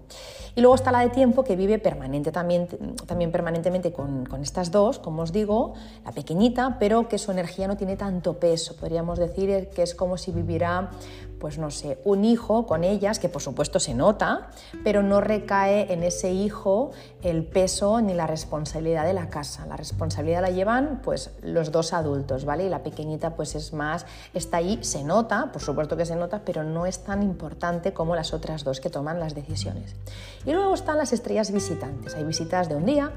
Y 0.54 0.60
luego 0.60 0.76
está 0.76 0.92
la 0.92 1.00
de 1.00 1.08
tiempo 1.08 1.42
que 1.42 1.56
vive 1.56 1.80
permanente, 1.80 2.30
también, 2.30 2.68
también 3.06 3.32
permanentemente 3.32 3.92
con, 3.92 4.26
con 4.26 4.42
estas 4.42 4.70
dos, 4.70 5.00
como 5.00 5.22
os 5.22 5.32
digo, 5.32 5.74
la 6.04 6.12
pequeñita, 6.12 6.76
pero 6.78 7.08
que 7.08 7.18
su 7.18 7.32
energía 7.32 7.66
no 7.66 7.76
tiene 7.76 7.96
tanto 7.96 8.38
peso. 8.38 8.76
Podríamos 8.76 9.18
decir 9.18 9.70
que 9.74 9.82
es 9.82 9.96
como 9.96 10.18
si 10.18 10.30
viviera 10.30 10.90
pues 11.40 11.58
no 11.58 11.70
sé, 11.70 11.98
un 12.04 12.24
hijo 12.24 12.66
con 12.66 12.84
ellas, 12.84 13.18
que 13.18 13.28
por 13.28 13.42
supuesto 13.42 13.80
se 13.80 13.94
nota, 13.94 14.50
pero 14.84 15.02
no 15.02 15.20
recae 15.20 15.92
en 15.92 16.02
ese 16.02 16.30
hijo 16.30 16.92
el 17.22 17.44
peso 17.44 18.00
ni 18.00 18.14
la 18.14 18.26
responsabilidad 18.26 19.04
de 19.06 19.14
la 19.14 19.30
casa. 19.30 19.66
La 19.66 19.76
responsabilidad 19.76 20.42
la 20.42 20.50
llevan 20.50 21.00
pues 21.02 21.30
los 21.42 21.72
dos 21.72 21.92
adultos, 21.92 22.44
¿vale? 22.44 22.66
Y 22.66 22.68
la 22.68 22.82
pequeñita 22.82 23.34
pues 23.34 23.54
es 23.54 23.72
más, 23.72 24.04
está 24.34 24.58
ahí, 24.58 24.78
se 24.82 25.02
nota, 25.02 25.50
por 25.50 25.62
supuesto 25.62 25.96
que 25.96 26.04
se 26.04 26.14
nota, 26.14 26.42
pero 26.44 26.62
no 26.62 26.84
es 26.86 27.02
tan 27.02 27.22
importante 27.22 27.92
como 27.92 28.14
las 28.14 28.34
otras 28.34 28.62
dos 28.62 28.80
que 28.80 28.90
toman 28.90 29.18
las 29.18 29.34
decisiones. 29.34 29.96
Y 30.44 30.52
luego 30.52 30.74
están 30.74 30.98
las 30.98 31.12
estrellas 31.12 31.50
visitantes. 31.50 32.14
Hay 32.14 32.24
visitas 32.24 32.68
de 32.68 32.76
un 32.76 32.84
día, 32.84 33.12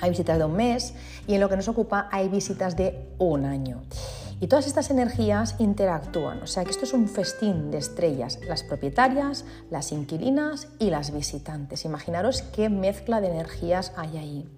hay 0.00 0.10
visitas 0.10 0.38
de 0.38 0.44
un 0.44 0.56
mes 0.56 0.94
y 1.26 1.34
en 1.34 1.40
lo 1.40 1.48
que 1.48 1.56
nos 1.56 1.68
ocupa 1.68 2.08
hay 2.10 2.28
visitas 2.28 2.76
de 2.76 3.06
un 3.18 3.44
año. 3.44 3.82
Y 4.40 4.48
todas 4.48 4.66
estas 4.66 4.90
energías 4.90 5.56
interactúan, 5.58 6.42
o 6.42 6.46
sea 6.46 6.64
que 6.64 6.70
esto 6.70 6.84
es 6.84 6.92
un 6.92 7.08
festín 7.08 7.70
de 7.70 7.78
estrellas, 7.78 8.38
las 8.46 8.62
propietarias, 8.62 9.44
las 9.70 9.92
inquilinas 9.92 10.68
y 10.78 10.90
las 10.90 11.12
visitantes. 11.12 11.84
Imaginaros 11.84 12.42
qué 12.42 12.68
mezcla 12.68 13.20
de 13.20 13.28
energías 13.28 13.92
hay 13.96 14.18
ahí. 14.18 14.48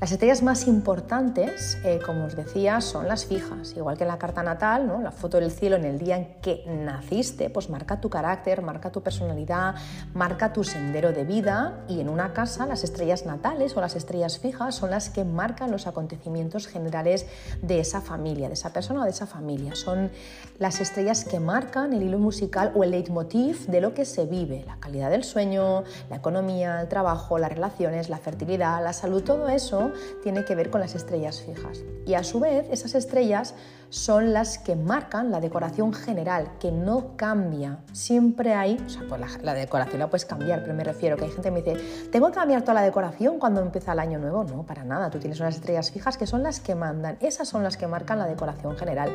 Las 0.00 0.12
estrellas 0.12 0.44
más 0.44 0.68
importantes, 0.68 1.76
eh, 1.82 1.98
como 2.06 2.26
os 2.26 2.36
decía, 2.36 2.80
son 2.80 3.08
las 3.08 3.24
fijas, 3.24 3.74
igual 3.76 3.96
que 3.96 4.04
en 4.04 4.08
la 4.08 4.18
carta 4.18 4.44
natal, 4.44 4.86
¿no? 4.86 5.00
la 5.00 5.10
foto 5.10 5.40
del 5.40 5.50
cielo 5.50 5.74
en 5.74 5.84
el 5.84 5.98
día 5.98 6.16
en 6.16 6.40
que 6.40 6.62
naciste, 6.68 7.50
pues 7.50 7.68
marca 7.68 8.00
tu 8.00 8.08
carácter, 8.08 8.62
marca 8.62 8.92
tu 8.92 9.02
personalidad, 9.02 9.74
marca 10.14 10.52
tu 10.52 10.62
sendero 10.62 11.12
de 11.12 11.24
vida 11.24 11.84
y 11.88 11.98
en 11.98 12.08
una 12.08 12.32
casa 12.32 12.64
las 12.64 12.84
estrellas 12.84 13.26
natales 13.26 13.76
o 13.76 13.80
las 13.80 13.96
estrellas 13.96 14.38
fijas 14.38 14.76
son 14.76 14.90
las 14.90 15.10
que 15.10 15.24
marcan 15.24 15.72
los 15.72 15.88
acontecimientos 15.88 16.68
generales 16.68 17.26
de 17.60 17.80
esa 17.80 18.00
familia, 18.00 18.46
de 18.46 18.54
esa 18.54 18.72
persona 18.72 19.00
o 19.00 19.04
de 19.04 19.10
esa 19.10 19.26
familia. 19.26 19.74
Son 19.74 20.12
las 20.60 20.80
estrellas 20.80 21.24
que 21.24 21.40
marcan 21.40 21.92
el 21.92 22.04
hilo 22.04 22.20
musical 22.20 22.70
o 22.76 22.84
el 22.84 22.92
leitmotiv 22.92 23.66
de 23.66 23.80
lo 23.80 23.94
que 23.94 24.04
se 24.04 24.26
vive, 24.26 24.62
la 24.64 24.76
calidad 24.76 25.10
del 25.10 25.24
sueño, 25.24 25.82
la 26.08 26.16
economía, 26.16 26.80
el 26.80 26.86
trabajo, 26.86 27.36
las 27.36 27.50
relaciones, 27.50 28.08
la 28.08 28.18
fertilidad, 28.18 28.80
la 28.80 28.92
salud, 28.92 29.24
todo 29.24 29.48
eso 29.48 29.87
tiene 30.22 30.44
que 30.44 30.54
ver 30.54 30.70
con 30.70 30.80
las 30.80 30.94
estrellas 30.94 31.40
fijas. 31.40 31.82
Y 32.06 32.14
a 32.14 32.24
su 32.24 32.40
vez, 32.40 32.66
esas 32.70 32.94
estrellas 32.94 33.54
son 33.90 34.32
las 34.32 34.58
que 34.58 34.76
marcan 34.76 35.30
la 35.30 35.40
decoración 35.40 35.92
general, 35.92 36.50
que 36.60 36.70
no 36.70 37.16
cambia. 37.16 37.78
Siempre 37.92 38.54
hay, 38.54 38.76
o 38.84 38.88
sea, 38.88 39.02
pues 39.08 39.20
la, 39.42 39.54
decoración 39.54 39.98
la 39.98 40.08
puedes 40.08 40.24
cambiar, 40.24 40.62
pero 40.62 40.74
me 40.74 40.84
refiero 40.84 41.16
que 41.16 41.24
hay 41.24 41.30
gente 41.30 41.48
que 41.48 41.50
me 41.50 41.62
dice, 41.62 42.08
¿tengo 42.10 42.28
que 42.28 42.34
cambiar 42.34 42.62
toda 42.62 42.74
la 42.74 42.82
decoración 42.82 43.38
cuando 43.38 43.60
empieza 43.60 43.92
el 43.92 43.98
año 43.98 44.18
nuevo? 44.18 44.44
No, 44.44 44.64
para 44.64 44.84
nada. 44.84 45.10
Tú 45.10 45.18
tienes 45.18 45.40
unas 45.40 45.54
estrellas 45.54 45.90
fijas 45.90 46.18
que 46.18 46.26
son 46.26 46.42
las 46.42 46.60
que 46.60 46.74
mandan. 46.74 47.16
Esas 47.20 47.48
son 47.48 47.62
las 47.62 47.76
que 47.76 47.86
marcan 47.86 48.18
la 48.18 48.26
decoración 48.26 48.76
general. 48.76 49.10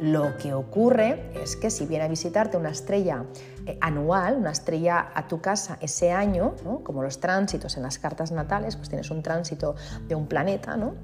Lo 0.00 0.36
que 0.36 0.52
ocurre 0.52 1.30
es 1.42 1.56
que 1.56 1.70
si 1.70 1.86
viene 1.86 2.04
a 2.04 2.08
visitarte 2.08 2.56
una 2.56 2.70
estrella 2.70 3.24
anual, 3.80 4.36
una 4.36 4.52
estrella 4.52 5.10
a 5.14 5.28
tu 5.28 5.40
casa 5.40 5.76
ese 5.80 6.12
año, 6.12 6.54
como 6.84 7.02
los 7.02 7.20
tránsitos 7.20 7.76
en 7.76 7.82
las 7.82 7.98
cartas 7.98 8.32
natales, 8.32 8.76
pues 8.76 8.88
tienes 8.88 9.10
un 9.10 9.22
tránsito 9.22 9.74
de 10.06 10.14
un 10.14 10.26
planeta, 10.26 10.76
¿no? 10.76 10.94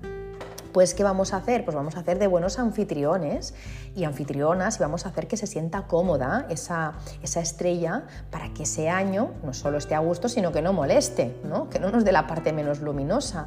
Pues 0.72 0.92
¿qué 0.92 1.04
vamos 1.04 1.32
a 1.32 1.36
hacer? 1.36 1.64
Pues 1.64 1.76
vamos 1.76 1.94
a 1.96 2.00
hacer 2.00 2.18
de 2.18 2.26
buenos 2.26 2.58
anfitriones 2.58 3.54
y 3.94 4.02
anfitrionas 4.02 4.76
y 4.76 4.80
vamos 4.80 5.06
a 5.06 5.10
hacer 5.10 5.28
que 5.28 5.36
se 5.36 5.46
sienta 5.46 5.86
cómoda 5.86 6.46
esa, 6.48 6.94
esa 7.22 7.38
estrella 7.38 8.02
para 8.32 8.52
que 8.52 8.64
ese 8.64 8.88
año 8.88 9.34
no 9.44 9.54
solo 9.54 9.78
esté 9.78 9.94
a 9.94 10.00
gusto, 10.00 10.28
sino 10.28 10.50
que 10.50 10.62
no 10.62 10.72
moleste, 10.72 11.40
¿no? 11.44 11.70
que 11.70 11.78
no 11.78 11.92
nos 11.92 12.04
dé 12.04 12.10
la 12.10 12.26
parte 12.26 12.52
menos 12.52 12.80
luminosa. 12.80 13.46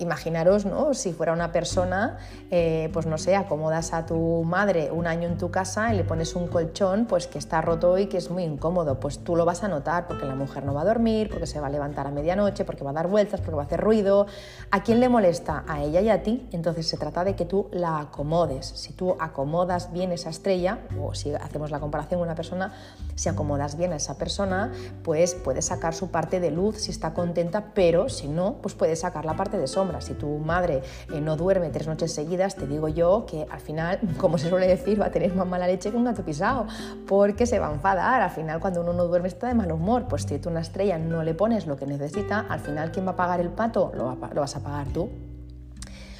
Imaginaros, 0.00 0.64
¿no? 0.64 0.94
Si 0.94 1.12
fuera 1.12 1.32
una 1.32 1.50
persona, 1.50 2.18
eh, 2.52 2.88
pues 2.92 3.06
no 3.06 3.18
sé, 3.18 3.34
acomodas 3.34 3.92
a 3.92 4.06
tu 4.06 4.44
madre 4.44 4.92
un 4.92 5.08
año 5.08 5.26
en 5.26 5.36
tu 5.36 5.50
casa 5.50 5.92
y 5.92 5.96
le 5.96 6.04
pones 6.04 6.36
un 6.36 6.46
colchón, 6.46 7.06
pues 7.06 7.26
que 7.26 7.38
está 7.38 7.60
roto 7.62 7.98
y 7.98 8.06
que 8.06 8.16
es 8.16 8.30
muy 8.30 8.44
incómodo, 8.44 9.00
pues 9.00 9.18
tú 9.18 9.34
lo 9.34 9.44
vas 9.44 9.64
a 9.64 9.68
notar 9.68 10.06
porque 10.06 10.24
la 10.24 10.36
mujer 10.36 10.64
no 10.64 10.72
va 10.72 10.82
a 10.82 10.84
dormir, 10.84 11.28
porque 11.28 11.48
se 11.48 11.58
va 11.58 11.66
a 11.66 11.70
levantar 11.70 12.06
a 12.06 12.12
medianoche, 12.12 12.64
porque 12.64 12.84
va 12.84 12.90
a 12.90 12.92
dar 12.92 13.08
vueltas, 13.08 13.40
porque 13.40 13.56
va 13.56 13.62
a 13.62 13.66
hacer 13.66 13.80
ruido. 13.80 14.26
¿A 14.70 14.84
quién 14.84 15.00
le 15.00 15.08
molesta? 15.08 15.64
A 15.66 15.82
ella 15.82 16.00
y 16.00 16.10
a 16.10 16.22
ti. 16.22 16.48
Entonces 16.52 16.86
se 16.86 16.96
trata 16.96 17.24
de 17.24 17.34
que 17.34 17.44
tú 17.44 17.66
la 17.72 17.98
acomodes. 17.98 18.66
Si 18.66 18.92
tú 18.92 19.16
acomodas 19.18 19.92
bien 19.92 20.12
esa 20.12 20.30
estrella, 20.30 20.78
o 21.02 21.12
si 21.12 21.34
hacemos 21.34 21.72
la 21.72 21.80
comparación 21.80 22.20
con 22.20 22.28
una 22.28 22.36
persona, 22.36 22.72
si 23.16 23.28
acomodas 23.28 23.76
bien 23.76 23.92
a 23.92 23.96
esa 23.96 24.16
persona, 24.16 24.70
pues 25.02 25.34
puedes 25.34 25.64
sacar 25.64 25.92
su 25.92 26.12
parte 26.12 26.38
de 26.38 26.52
luz 26.52 26.76
si 26.82 26.92
está 26.92 27.14
contenta, 27.14 27.72
pero 27.74 28.08
si 28.08 28.28
no, 28.28 28.58
pues 28.62 28.76
puedes 28.76 29.00
sacar 29.00 29.24
la 29.24 29.34
parte 29.34 29.58
de 29.58 29.66
sombra 29.66 29.87
si 30.00 30.14
tu 30.14 30.38
madre 30.38 30.82
eh, 31.12 31.20
no 31.20 31.36
duerme 31.36 31.70
tres 31.70 31.86
noches 31.86 32.12
seguidas, 32.12 32.56
te 32.56 32.66
digo 32.66 32.88
yo 32.88 33.26
que 33.26 33.46
al 33.50 33.60
final, 33.60 33.98
como 34.18 34.38
se 34.38 34.48
suele 34.48 34.66
decir, 34.66 35.00
va 35.00 35.06
a 35.06 35.10
tener 35.10 35.34
más 35.34 35.46
mala 35.46 35.66
leche 35.66 35.90
que 35.90 35.96
un 35.96 36.04
gato 36.04 36.22
pisado, 36.24 36.66
porque 37.06 37.46
se 37.46 37.58
va 37.58 37.68
a 37.68 37.72
enfadar. 37.72 38.22
Al 38.22 38.30
final, 38.30 38.60
cuando 38.60 38.80
uno 38.80 38.92
no 38.92 39.04
duerme 39.04 39.28
está 39.28 39.48
de 39.48 39.54
mal 39.54 39.72
humor. 39.72 40.06
Pues 40.08 40.22
si 40.22 40.38
tú 40.38 40.48
una 40.48 40.60
estrella 40.60 40.98
no 40.98 41.22
le 41.22 41.34
pones 41.34 41.66
lo 41.66 41.76
que 41.76 41.86
necesita, 41.86 42.46
al 42.48 42.60
final, 42.60 42.92
¿quién 42.92 43.06
va 43.06 43.12
a 43.12 43.16
pagar 43.16 43.40
el 43.40 43.50
pato? 43.50 43.92
Lo, 43.94 44.16
lo 44.32 44.40
vas 44.40 44.56
a 44.56 44.60
pagar 44.60 44.86
tú. 44.88 45.10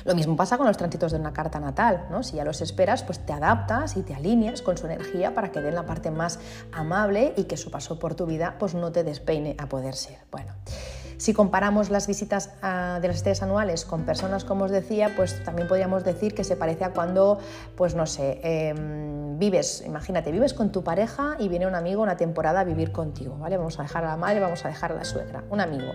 Lo 0.09 0.15
mismo 0.15 0.37
pasa 0.37 0.57
con 0.57 0.67
los 0.67 0.79
tránsitos 0.79 1.13
de 1.13 1.19
una 1.19 1.35
carta 1.35 1.61
natal, 1.61 2.07
¿no? 2.11 2.23
Si 2.23 2.37
ya 2.37 2.45
los 2.45 2.63
esperas, 2.63 3.03
pues 3.03 3.19
te 3.19 3.35
adaptas 3.35 3.97
y 3.99 4.03
te 4.03 4.15
alineas 4.15 4.63
con 4.63 4.79
su 4.79 4.87
energía 4.87 5.35
para 5.35 5.53
que 5.53 5.61
den 5.61 5.75
la 5.75 5.85
parte 5.85 6.11
más 6.11 6.39
amable 6.73 7.35
y 7.37 7.45
que 7.45 7.59
su 7.59 7.71
paso 7.71 7.99
por 7.99 8.15
tu 8.15 8.25
vida 8.25 8.57
pues 8.59 8.75
no 8.75 8.91
te 8.91 9.05
despeine 9.05 9.55
a 9.59 9.69
poder 9.69 9.95
ser. 9.95 10.17
Bueno, 10.31 10.55
si 11.19 11.35
comparamos 11.35 11.91
las 11.91 12.07
visitas 12.07 12.51
ah, 12.63 12.99
de 13.03 13.09
las 13.09 13.19
estrellas 13.19 13.43
anuales 13.43 13.85
con 13.85 14.05
personas, 14.05 14.45
como 14.45 14.65
os 14.65 14.71
decía, 14.71 15.13
pues 15.17 15.43
también 15.45 15.69
podríamos 15.69 16.05
decir 16.05 16.35
que 16.35 16.45
se 16.45 16.57
parece 16.57 16.85
a 16.85 16.93
cuando, 16.93 17.39
pues 17.77 17.95
no 17.95 18.07
sé, 18.07 18.41
em, 18.43 19.39
vives, 19.39 19.83
imagínate, 19.85 20.33
vives 20.33 20.55
con 20.55 20.73
tu 20.73 20.83
pareja 20.83 21.37
y 21.39 21.49
viene 21.49 21.67
un 21.67 21.75
amigo 21.75 22.03
una 22.03 22.17
temporada 22.17 22.61
a 22.61 22.65
vivir 22.65 22.93
contigo, 22.93 23.37
¿vale? 23.37 23.57
Vamos 23.57 23.79
a 23.79 23.83
dejar 23.83 24.05
a 24.05 24.09
la 24.09 24.17
madre, 24.17 24.41
vamos 24.41 24.65
a 24.65 24.69
dejar 24.69 24.93
a 24.93 24.95
la 24.95 25.05
suegra, 25.05 25.45
un 25.51 25.61
amigo 25.61 25.93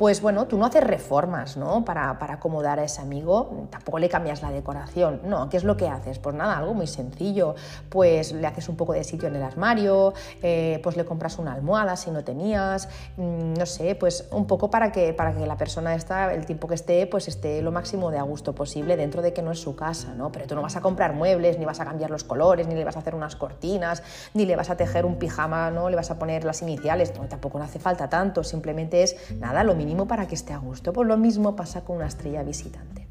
pues 0.00 0.22
bueno, 0.22 0.46
tú 0.46 0.56
no 0.56 0.64
haces 0.64 0.82
reformas 0.82 1.58
¿no? 1.58 1.84
Para, 1.84 2.12
acomodar 2.18 2.78
a 2.78 2.84
ese 2.84 3.02
amigo, 3.02 3.66
tampoco 3.68 3.98
le 3.98 4.08
cambias 4.08 4.40
la 4.40 4.50
decoración, 4.50 5.20
no, 5.24 5.50
¿qué 5.50 5.58
es 5.58 5.64
lo 5.64 5.76
que 5.76 5.88
haces? 5.88 6.18
Pues 6.18 6.34
nada, 6.34 6.56
algo 6.56 6.72
muy 6.72 6.86
sencillo, 6.86 7.54
pues 7.90 8.32
le 8.32 8.46
haces 8.46 8.70
un 8.70 8.76
poco 8.76 8.94
de 8.94 9.04
sitio 9.04 9.28
en 9.28 9.36
el 9.36 9.42
armario, 9.42 10.14
eh, 10.40 10.80
pues 10.82 10.96
le 10.96 11.04
compras 11.04 11.38
una 11.38 11.52
almohada 11.52 11.96
si 11.96 12.10
no 12.10 12.24
tenías, 12.24 12.88
mm, 13.18 13.52
no 13.58 13.66
sé, 13.66 13.94
pues 13.94 14.26
un 14.32 14.46
poco 14.46 14.70
para 14.70 14.90
que, 14.90 15.12
para 15.12 15.34
que 15.34 15.44
la 15.44 15.58
persona 15.58 15.94
está, 15.94 16.32
el 16.32 16.46
tiempo 16.46 16.66
que 16.66 16.76
esté, 16.76 17.06
pues 17.06 17.28
esté 17.28 17.60
lo 17.60 17.70
máximo 17.70 18.10
de 18.10 18.16
a 18.16 18.22
gusto 18.22 18.54
posible 18.54 18.96
dentro 18.96 19.20
de 19.20 19.34
que 19.34 19.42
no 19.42 19.50
es 19.50 19.60
su 19.60 19.76
casa, 19.76 20.14
¿no? 20.14 20.32
Pero 20.32 20.46
tú 20.46 20.54
no 20.54 20.62
vas 20.62 20.76
a 20.76 20.80
comprar 20.80 21.12
muebles, 21.12 21.58
ni 21.58 21.66
vas 21.66 21.80
a 21.80 21.84
cambiar 21.84 22.10
los 22.10 22.24
colores, 22.24 22.66
ni 22.66 22.74
le 22.74 22.84
vas 22.84 22.96
a 22.96 23.00
hacer 23.00 23.14
unas 23.14 23.36
cortinas, 23.36 24.02
ni 24.32 24.46
le 24.46 24.56
vas 24.56 24.70
a 24.70 24.78
tejer 24.78 25.04
un 25.04 25.16
pijama, 25.16 25.70
¿no? 25.70 25.90
Le 25.90 25.96
vas 25.96 26.10
a 26.10 26.18
poner 26.18 26.44
las 26.44 26.62
iniciales, 26.62 27.12
tampoco 27.12 27.58
no 27.58 27.64
hace 27.64 27.78
falta 27.78 28.08
tanto, 28.08 28.42
simplemente 28.44 29.02
es 29.02 29.14
nada, 29.38 29.62
lo 29.62 29.74
mínimo 29.74 29.89
para 30.06 30.26
que 30.26 30.34
esté 30.34 30.52
a 30.52 30.58
gusto. 30.58 30.92
Pues 30.92 31.06
lo 31.06 31.16
mismo 31.16 31.56
pasa 31.56 31.82
con 31.82 31.96
una 31.96 32.06
estrella 32.06 32.42
visitante. 32.42 33.08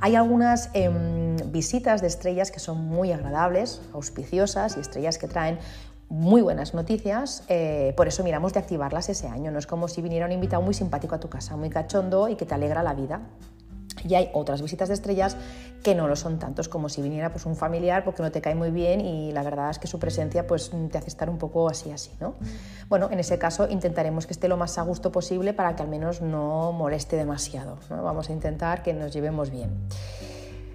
Hay 0.00 0.16
algunas 0.16 0.70
em, 0.72 1.36
visitas 1.50 2.00
de 2.00 2.06
estrellas 2.06 2.50
que 2.50 2.58
son 2.58 2.84
muy 2.84 3.12
agradables, 3.12 3.82
auspiciosas 3.92 4.76
y 4.76 4.80
estrellas 4.80 5.18
que 5.18 5.28
traen 5.28 5.58
muy 6.08 6.42
buenas 6.42 6.74
noticias, 6.74 7.44
eh, 7.48 7.94
por 7.96 8.08
eso 8.08 8.24
miramos 8.24 8.52
de 8.52 8.58
activarlas 8.58 9.08
ese 9.08 9.28
año. 9.28 9.52
No 9.52 9.58
es 9.58 9.66
como 9.66 9.86
si 9.86 10.02
viniera 10.02 10.26
un 10.26 10.32
invitado 10.32 10.60
muy 10.60 10.74
simpático 10.74 11.14
a 11.14 11.20
tu 11.20 11.28
casa, 11.28 11.56
muy 11.56 11.70
cachondo 11.70 12.28
y 12.28 12.34
que 12.34 12.46
te 12.46 12.54
alegra 12.54 12.82
la 12.82 12.94
vida. 12.94 13.20
Y 14.08 14.14
hay 14.14 14.30
otras 14.32 14.62
visitas 14.62 14.88
de 14.88 14.94
estrellas 14.94 15.36
que 15.82 15.94
no 15.94 16.08
lo 16.08 16.16
son 16.16 16.38
tantos 16.38 16.68
como 16.68 16.88
si 16.88 17.00
viniera 17.02 17.30
pues, 17.30 17.46
un 17.46 17.56
familiar 17.56 18.04
porque 18.04 18.22
no 18.22 18.30
te 18.30 18.40
cae 18.40 18.54
muy 18.54 18.70
bien 18.70 19.00
y 19.00 19.32
la 19.32 19.42
verdad 19.42 19.70
es 19.70 19.78
que 19.78 19.86
su 19.86 19.98
presencia 19.98 20.46
pues, 20.46 20.70
te 20.90 20.98
hace 20.98 21.08
estar 21.08 21.30
un 21.30 21.38
poco 21.38 21.68
así 21.68 21.90
así. 21.90 22.10
¿no? 22.20 22.34
Bueno, 22.88 23.08
en 23.10 23.18
ese 23.18 23.38
caso 23.38 23.68
intentaremos 23.68 24.26
que 24.26 24.32
esté 24.32 24.48
lo 24.48 24.56
más 24.56 24.78
a 24.78 24.82
gusto 24.82 25.10
posible 25.10 25.52
para 25.52 25.76
que 25.76 25.82
al 25.82 25.88
menos 25.88 26.20
no 26.20 26.72
moleste 26.72 27.16
demasiado. 27.16 27.78
Vamos 27.88 28.28
a 28.28 28.32
intentar 28.32 28.82
que 28.82 28.92
nos 28.92 29.12
llevemos 29.12 29.50
bien. 29.50 29.70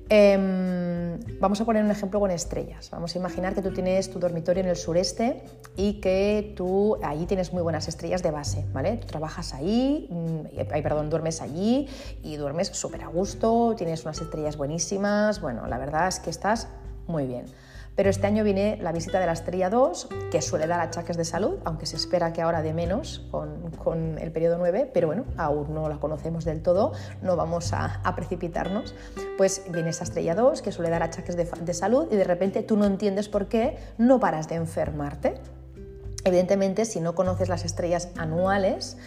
Em, 0.07 1.19
vamos 1.39 1.59
a 1.61 1.65
poner 1.65 1.83
un 1.83 1.89
ejemplo 1.89 2.19
con 2.19 2.29
estrellas. 2.29 2.91
Vamos 2.91 3.15
a 3.15 3.17
imaginar 3.17 3.55
que 3.55 3.61
tú 3.63 3.71
tienes 3.71 4.11
tu 4.11 4.19
dormitorio 4.19 4.61
en 4.61 4.69
el 4.69 4.75
sureste 4.75 5.41
y 5.75 5.99
que 5.99 6.53
tú 6.55 6.97
ahí 7.03 7.25
tienes 7.25 7.53
muy 7.53 7.63
buenas 7.63 7.87
estrellas 7.87 8.21
de 8.21 8.29
base, 8.29 8.65
¿vale? 8.71 8.97
Tú 8.97 9.07
trabajas 9.07 9.53
ahí, 9.55 10.07
mm, 10.11 10.81
perdón, 10.83 11.09
duermes 11.09 11.41
allí 11.41 11.87
y 12.21 12.35
duermes 12.35 12.67
súper 12.67 13.03
a 13.03 13.07
gusto, 13.07 13.73
tienes 13.75 14.03
unas 14.03 14.21
estrellas 14.21 14.57
buenísimas, 14.57 15.41
bueno, 15.41 15.65
la 15.65 15.79
verdad 15.79 16.07
es 16.07 16.19
que 16.19 16.29
estás 16.29 16.67
muy 17.07 17.25
bien. 17.25 17.45
Pero 17.95 18.09
este 18.09 18.27
año 18.27 18.43
viene 18.43 18.77
la 18.81 18.91
visita 18.91 19.19
de 19.19 19.25
la 19.25 19.31
estrella 19.31 19.69
2, 19.69 20.09
que 20.29 20.41
suele 20.41 20.67
dar 20.67 20.81
achaques 20.81 21.15
de 21.15 21.23
salud, 21.23 21.59
aunque 21.63 21.85
se 21.85 21.95
espera 21.95 22.33
que 22.33 22.41
ahora 22.41 22.61
de 22.61 22.73
menos 22.73 23.25
con, 23.31 24.17
el 24.19 24.31
periodo 24.31 24.57
9, 24.57 24.91
pero 24.93 25.07
bueno, 25.07 25.23
aún 25.37 25.73
no 25.73 25.87
la 25.87 25.97
conocemos 25.97 26.43
del 26.43 26.61
todo, 26.61 26.91
no 27.21 27.37
vamos 27.37 27.71
a, 27.73 28.01
precipitarnos. 28.15 28.95
Pues 29.37 29.63
viene 29.69 29.89
esa 29.89 30.03
estrella 30.03 30.35
2, 30.35 30.61
que 30.61 30.71
suele 30.71 30.89
dar 30.89 31.03
achaques 31.03 31.37
de, 31.37 31.45
de 31.45 31.73
salud, 31.73 32.07
y 32.11 32.15
de 32.15 32.23
repente 32.25 32.63
tú 32.63 32.75
no 32.75 32.85
entiendes 32.85 33.29
por 33.29 33.47
qué 33.47 33.77
no 33.97 34.19
paras 34.19 34.49
de 34.49 34.55
enfermarte. 34.55 35.35
Evidentemente, 36.25 36.85
si 36.85 37.01
no 37.01 37.13
conoces 37.13 37.49
las 37.49 37.65
estrellas 37.65 38.09
anuales, 38.17 38.97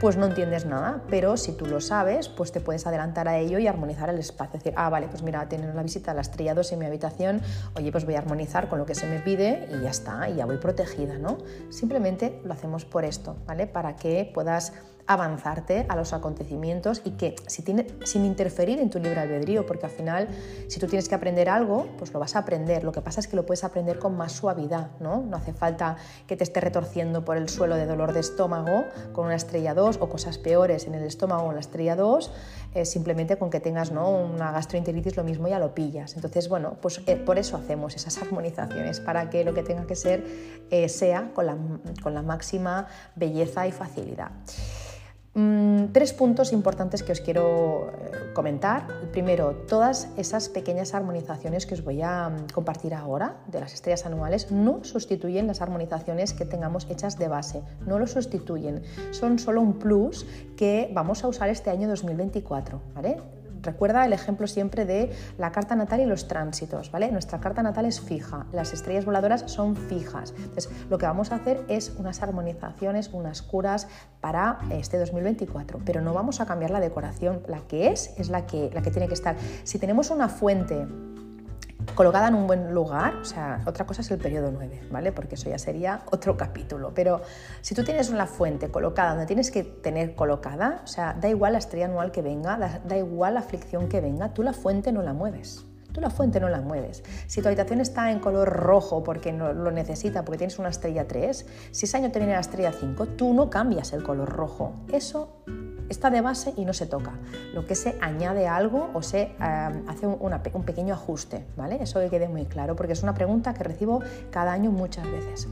pues 0.00 0.16
no 0.16 0.26
entiendes 0.26 0.64
nada, 0.64 1.02
pero 1.10 1.36
si 1.36 1.50
tú 1.50 1.66
lo 1.66 1.80
sabes, 1.80 2.28
pues 2.28 2.52
te 2.52 2.60
puedes 2.60 2.86
adelantar 2.86 3.26
a 3.26 3.36
ello 3.36 3.58
y 3.58 3.66
armonizar 3.66 4.08
el 4.10 4.18
espacio. 4.18 4.58
Es 4.58 4.64
decir, 4.64 4.74
ah, 4.76 4.88
vale, 4.88 5.08
pues 5.08 5.24
mira, 5.24 5.48
tienen 5.48 5.74
la 5.74 5.82
visita 5.82 6.12
a 6.12 6.14
la 6.14 6.20
estrella 6.20 6.54
2 6.54 6.70
en 6.70 6.78
mi 6.78 6.86
habitación, 6.86 7.42
oye, 7.74 7.90
pues 7.90 8.04
voy 8.04 8.14
a 8.14 8.18
armonizar 8.18 8.68
con 8.68 8.78
lo 8.78 8.86
que 8.86 8.94
se 8.94 9.08
me 9.08 9.18
pide 9.18 9.68
y 9.72 9.82
ya 9.82 9.90
está, 9.90 10.28
y 10.28 10.36
ya 10.36 10.46
voy 10.46 10.58
protegida, 10.58 11.18
¿no? 11.18 11.38
Simplemente 11.68 12.40
lo 12.44 12.52
hacemos 12.52 12.84
por 12.84 13.04
esto, 13.04 13.36
¿vale? 13.44 13.66
Para 13.66 13.96
que 13.96 14.30
puedas 14.32 14.72
avanzarte 15.08 15.86
a 15.88 15.96
los 15.96 16.12
acontecimientos 16.12 17.00
y 17.04 17.12
que 17.12 17.34
sin 17.46 18.24
interferir 18.24 18.78
en 18.78 18.90
tu 18.90 18.98
libre 19.00 19.18
albedrío, 19.18 19.66
porque 19.66 19.86
al 19.86 19.92
final 19.92 20.28
si 20.68 20.78
tú 20.78 20.86
tienes 20.86 21.08
que 21.08 21.14
aprender 21.14 21.48
algo, 21.48 21.88
pues 21.98 22.12
lo 22.12 22.20
vas 22.20 22.36
a 22.36 22.40
aprender. 22.40 22.84
Lo 22.84 22.92
que 22.92 23.00
pasa 23.00 23.20
es 23.20 23.26
que 23.26 23.34
lo 23.34 23.46
puedes 23.46 23.64
aprender 23.64 23.98
con 23.98 24.16
más 24.16 24.32
suavidad, 24.32 24.90
¿no? 25.00 25.22
No 25.22 25.36
hace 25.38 25.54
falta 25.54 25.96
que 26.26 26.36
te 26.36 26.44
esté 26.44 26.60
retorciendo 26.60 27.24
por 27.24 27.38
el 27.38 27.48
suelo 27.48 27.76
de 27.76 27.86
dolor 27.86 28.12
de 28.12 28.20
estómago 28.20 28.84
con 29.12 29.26
una 29.26 29.34
estrella 29.34 29.74
2 29.74 29.98
o 30.00 30.08
cosas 30.08 30.36
peores 30.36 30.86
en 30.86 30.94
el 30.94 31.04
estómago 31.04 31.44
o 31.44 31.48
en 31.48 31.54
la 31.54 31.60
estrella 31.60 31.96
2, 31.96 32.30
eh, 32.74 32.84
simplemente 32.84 33.38
con 33.38 33.48
que 33.48 33.60
tengas 33.60 33.90
¿no? 33.90 34.10
una 34.10 34.52
gastroenteritis 34.52 35.16
lo 35.16 35.24
mismo 35.24 35.48
ya 35.48 35.58
lo 35.58 35.74
pillas. 35.74 36.16
Entonces, 36.16 36.50
bueno, 36.50 36.76
pues 36.82 37.00
eh, 37.06 37.16
por 37.16 37.38
eso 37.38 37.56
hacemos 37.56 37.96
esas 37.96 38.20
armonizaciones, 38.20 39.00
para 39.00 39.30
que 39.30 39.42
lo 39.42 39.54
que 39.54 39.62
tenga 39.62 39.86
que 39.86 39.96
ser 39.96 40.24
eh, 40.70 40.88
sea 40.90 41.30
con 41.34 41.46
la, 41.46 41.56
con 42.02 42.12
la 42.12 42.22
máxima 42.22 42.86
belleza 43.16 43.66
y 43.66 43.72
facilidad. 43.72 44.30
Mm, 45.38 45.92
tres 45.92 46.12
puntos 46.12 46.52
importantes 46.52 47.04
que 47.04 47.12
os 47.12 47.20
quiero 47.20 47.92
eh, 47.94 48.34
comentar. 48.34 48.88
primero, 49.12 49.54
todas 49.68 50.08
esas 50.16 50.48
pequeñas 50.48 50.94
armonizaciones 50.94 51.64
que 51.64 51.74
os 51.74 51.84
voy 51.84 52.02
a 52.02 52.28
mm, 52.28 52.50
compartir 52.52 52.92
ahora 52.92 53.36
de 53.46 53.60
las 53.60 53.72
estrellas 53.72 54.04
anuales 54.04 54.50
no 54.50 54.82
sustituyen 54.82 55.46
las 55.46 55.62
armonizaciones 55.62 56.32
que 56.32 56.44
tengamos 56.44 56.88
hechas 56.90 57.18
de 57.18 57.28
base, 57.28 57.62
no 57.86 58.00
lo 58.00 58.08
sustituyen, 58.08 58.82
son 59.12 59.38
solo 59.38 59.60
un 59.60 59.74
plus 59.74 60.26
que 60.56 60.90
vamos 60.92 61.22
a 61.22 61.28
usar 61.28 61.50
este 61.50 61.70
año 61.70 61.86
2024. 61.86 62.80
¿vale? 62.96 63.37
Recuerda 63.68 64.04
el 64.06 64.12
ejemplo 64.14 64.46
siempre 64.46 64.86
de 64.86 65.10
la 65.36 65.52
carta 65.52 65.76
natal 65.76 66.00
y 66.00 66.06
los 66.06 66.26
tránsitos, 66.26 66.90
¿vale? 66.90 67.12
Nuestra 67.12 67.38
carta 67.38 67.62
natal 67.62 67.84
es 67.84 68.00
fija, 68.00 68.46
las 68.52 68.72
estrellas 68.72 69.04
voladoras 69.04 69.44
son 69.46 69.76
fijas. 69.76 70.32
Entonces, 70.36 70.70
lo 70.88 70.96
que 70.96 71.06
vamos 71.06 71.32
a 71.32 71.36
hacer 71.36 71.62
es 71.68 71.92
unas 71.98 72.22
armonizaciones, 72.22 73.10
unas 73.12 73.42
curas 73.42 73.88
para 74.20 74.58
este 74.70 74.98
2024, 74.98 75.80
pero 75.84 76.00
no 76.00 76.14
vamos 76.14 76.40
a 76.40 76.46
cambiar 76.46 76.70
la 76.70 76.80
decoración, 76.80 77.42
la 77.46 77.60
que 77.68 77.88
es 77.88 78.14
es 78.16 78.30
la 78.30 78.46
que, 78.46 78.70
la 78.72 78.80
que 78.80 78.90
tiene 78.90 79.06
que 79.06 79.14
estar. 79.14 79.36
Si 79.64 79.78
tenemos 79.78 80.10
una 80.10 80.28
fuente 80.28 80.86
colocada 81.94 82.28
en 82.28 82.34
un 82.34 82.46
buen 82.46 82.72
lugar, 82.72 83.16
o 83.16 83.24
sea, 83.24 83.62
otra 83.66 83.86
cosa 83.86 84.02
es 84.02 84.10
el 84.10 84.18
periodo 84.18 84.50
9, 84.52 84.88
¿vale? 84.90 85.12
Porque 85.12 85.34
eso 85.34 85.50
ya 85.50 85.58
sería 85.58 86.02
otro 86.10 86.36
capítulo, 86.36 86.92
pero 86.94 87.22
si 87.60 87.74
tú 87.74 87.84
tienes 87.84 88.10
una 88.10 88.26
fuente 88.26 88.70
colocada 88.70 89.10
donde 89.10 89.26
tienes 89.26 89.50
que 89.50 89.64
tener 89.64 90.14
colocada, 90.14 90.80
o 90.84 90.86
sea, 90.86 91.14
da 91.14 91.28
igual 91.28 91.52
la 91.52 91.58
estrella 91.58 91.86
anual 91.86 92.10
que 92.12 92.22
venga, 92.22 92.56
da, 92.56 92.80
da 92.84 92.96
igual 92.96 93.34
la 93.34 93.40
aflicción 93.40 93.88
que 93.88 94.00
venga, 94.00 94.32
tú 94.34 94.42
la 94.42 94.52
fuente 94.52 94.92
no 94.92 95.02
la 95.02 95.12
mueves. 95.12 95.67
Tú 95.92 96.00
la 96.00 96.10
fuente 96.10 96.38
no 96.40 96.48
la 96.48 96.60
mueves. 96.60 97.02
Si 97.26 97.40
tu 97.40 97.48
habitación 97.48 97.80
está 97.80 98.10
en 98.10 98.20
color 98.20 98.48
rojo 98.48 99.02
porque 99.02 99.32
lo 99.32 99.70
necesita, 99.70 100.24
porque 100.24 100.38
tienes 100.38 100.58
una 100.58 100.68
estrella 100.68 101.06
3, 101.08 101.46
si 101.70 101.86
ese 101.86 101.96
año 101.96 102.10
te 102.10 102.18
viene 102.18 102.34
la 102.34 102.40
estrella 102.40 102.72
5, 102.72 103.06
tú 103.08 103.32
no 103.32 103.50
cambias 103.50 103.92
el 103.92 104.02
color 104.02 104.28
rojo. 104.28 104.74
Eso 104.92 105.42
está 105.88 106.10
de 106.10 106.20
base 106.20 106.52
y 106.56 106.64
no 106.64 106.72
se 106.72 106.86
toca. 106.86 107.12
Lo 107.54 107.66
que 107.66 107.74
se 107.74 107.96
añade 108.00 108.46
algo 108.46 108.90
o 108.94 109.02
se 109.02 109.22
eh, 109.22 109.34
hace 109.86 110.06
un, 110.06 110.64
pequeño 110.64 110.94
ajuste, 110.94 111.46
¿vale? 111.56 111.78
Eso 111.82 112.00
que 112.00 112.10
quede 112.10 112.28
muy 112.28 112.44
claro, 112.44 112.76
porque 112.76 112.92
es 112.92 113.02
una 113.02 113.14
pregunta 113.14 113.54
que 113.54 113.64
recibo 113.64 114.02
cada 114.30 114.52
año 114.52 114.70
muchas 114.70 115.10
veces. 115.10 115.48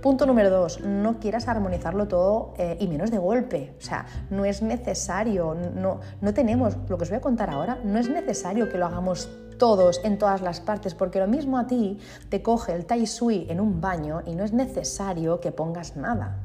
Punto 0.00 0.26
número 0.26 0.50
dos, 0.50 0.80
no 0.80 1.20
quieras 1.20 1.46
armonizarlo 1.46 2.08
todo 2.08 2.54
eh, 2.58 2.76
y 2.80 2.88
menos 2.88 3.10
de 3.10 3.18
golpe. 3.18 3.74
O 3.78 3.82
sea, 3.82 4.06
no 4.30 4.44
es 4.44 4.62
necesario, 4.62 5.54
no, 5.54 6.00
no 6.20 6.34
tenemos, 6.34 6.76
lo 6.88 6.98
que 6.98 7.04
os 7.04 7.10
voy 7.10 7.18
a 7.18 7.20
contar 7.20 7.50
ahora, 7.50 7.78
no 7.84 7.98
es 7.98 8.08
necesario 8.08 8.68
que 8.68 8.78
lo 8.78 8.86
hagamos 8.86 9.28
todos 9.58 10.00
en 10.04 10.18
todas 10.18 10.42
las 10.42 10.60
partes, 10.60 10.94
porque 10.94 11.18
lo 11.18 11.26
mismo 11.26 11.58
a 11.58 11.66
ti 11.66 11.98
te 12.28 12.42
coge 12.42 12.72
el 12.74 12.86
tai 12.86 13.06
sui 13.06 13.46
en 13.48 13.60
un 13.60 13.80
baño 13.80 14.22
y 14.26 14.34
no 14.34 14.44
es 14.44 14.52
necesario 14.52 15.40
que 15.40 15.52
pongas 15.52 15.96
nada. 15.96 16.38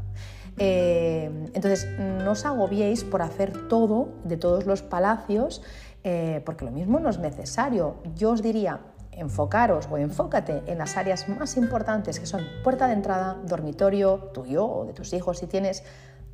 Eh, 0.57 1.29
entonces, 1.53 1.87
no 1.99 2.31
os 2.31 2.45
agobiéis 2.45 3.03
por 3.03 3.21
hacer 3.21 3.67
todo 3.67 4.09
de 4.23 4.37
todos 4.37 4.65
los 4.65 4.81
palacios, 4.81 5.61
eh, 6.03 6.41
porque 6.45 6.65
lo 6.65 6.71
mismo 6.71 6.99
no 6.99 7.09
es 7.09 7.19
necesario. 7.19 7.97
Yo 8.15 8.31
os 8.31 8.41
diría, 8.41 8.79
enfocaros 9.11 9.87
o 9.91 9.97
enfócate 9.97 10.63
en 10.67 10.77
las 10.77 10.95
áreas 10.95 11.27
más 11.27 11.57
importantes, 11.57 12.19
que 12.19 12.25
son 12.25 12.41
puerta 12.63 12.87
de 12.87 12.93
entrada, 12.93 13.37
dormitorio, 13.45 14.29
tuyo 14.33 14.65
o 14.65 14.85
de 14.85 14.93
tus 14.93 15.13
hijos 15.13 15.39
si 15.39 15.47
tienes, 15.47 15.83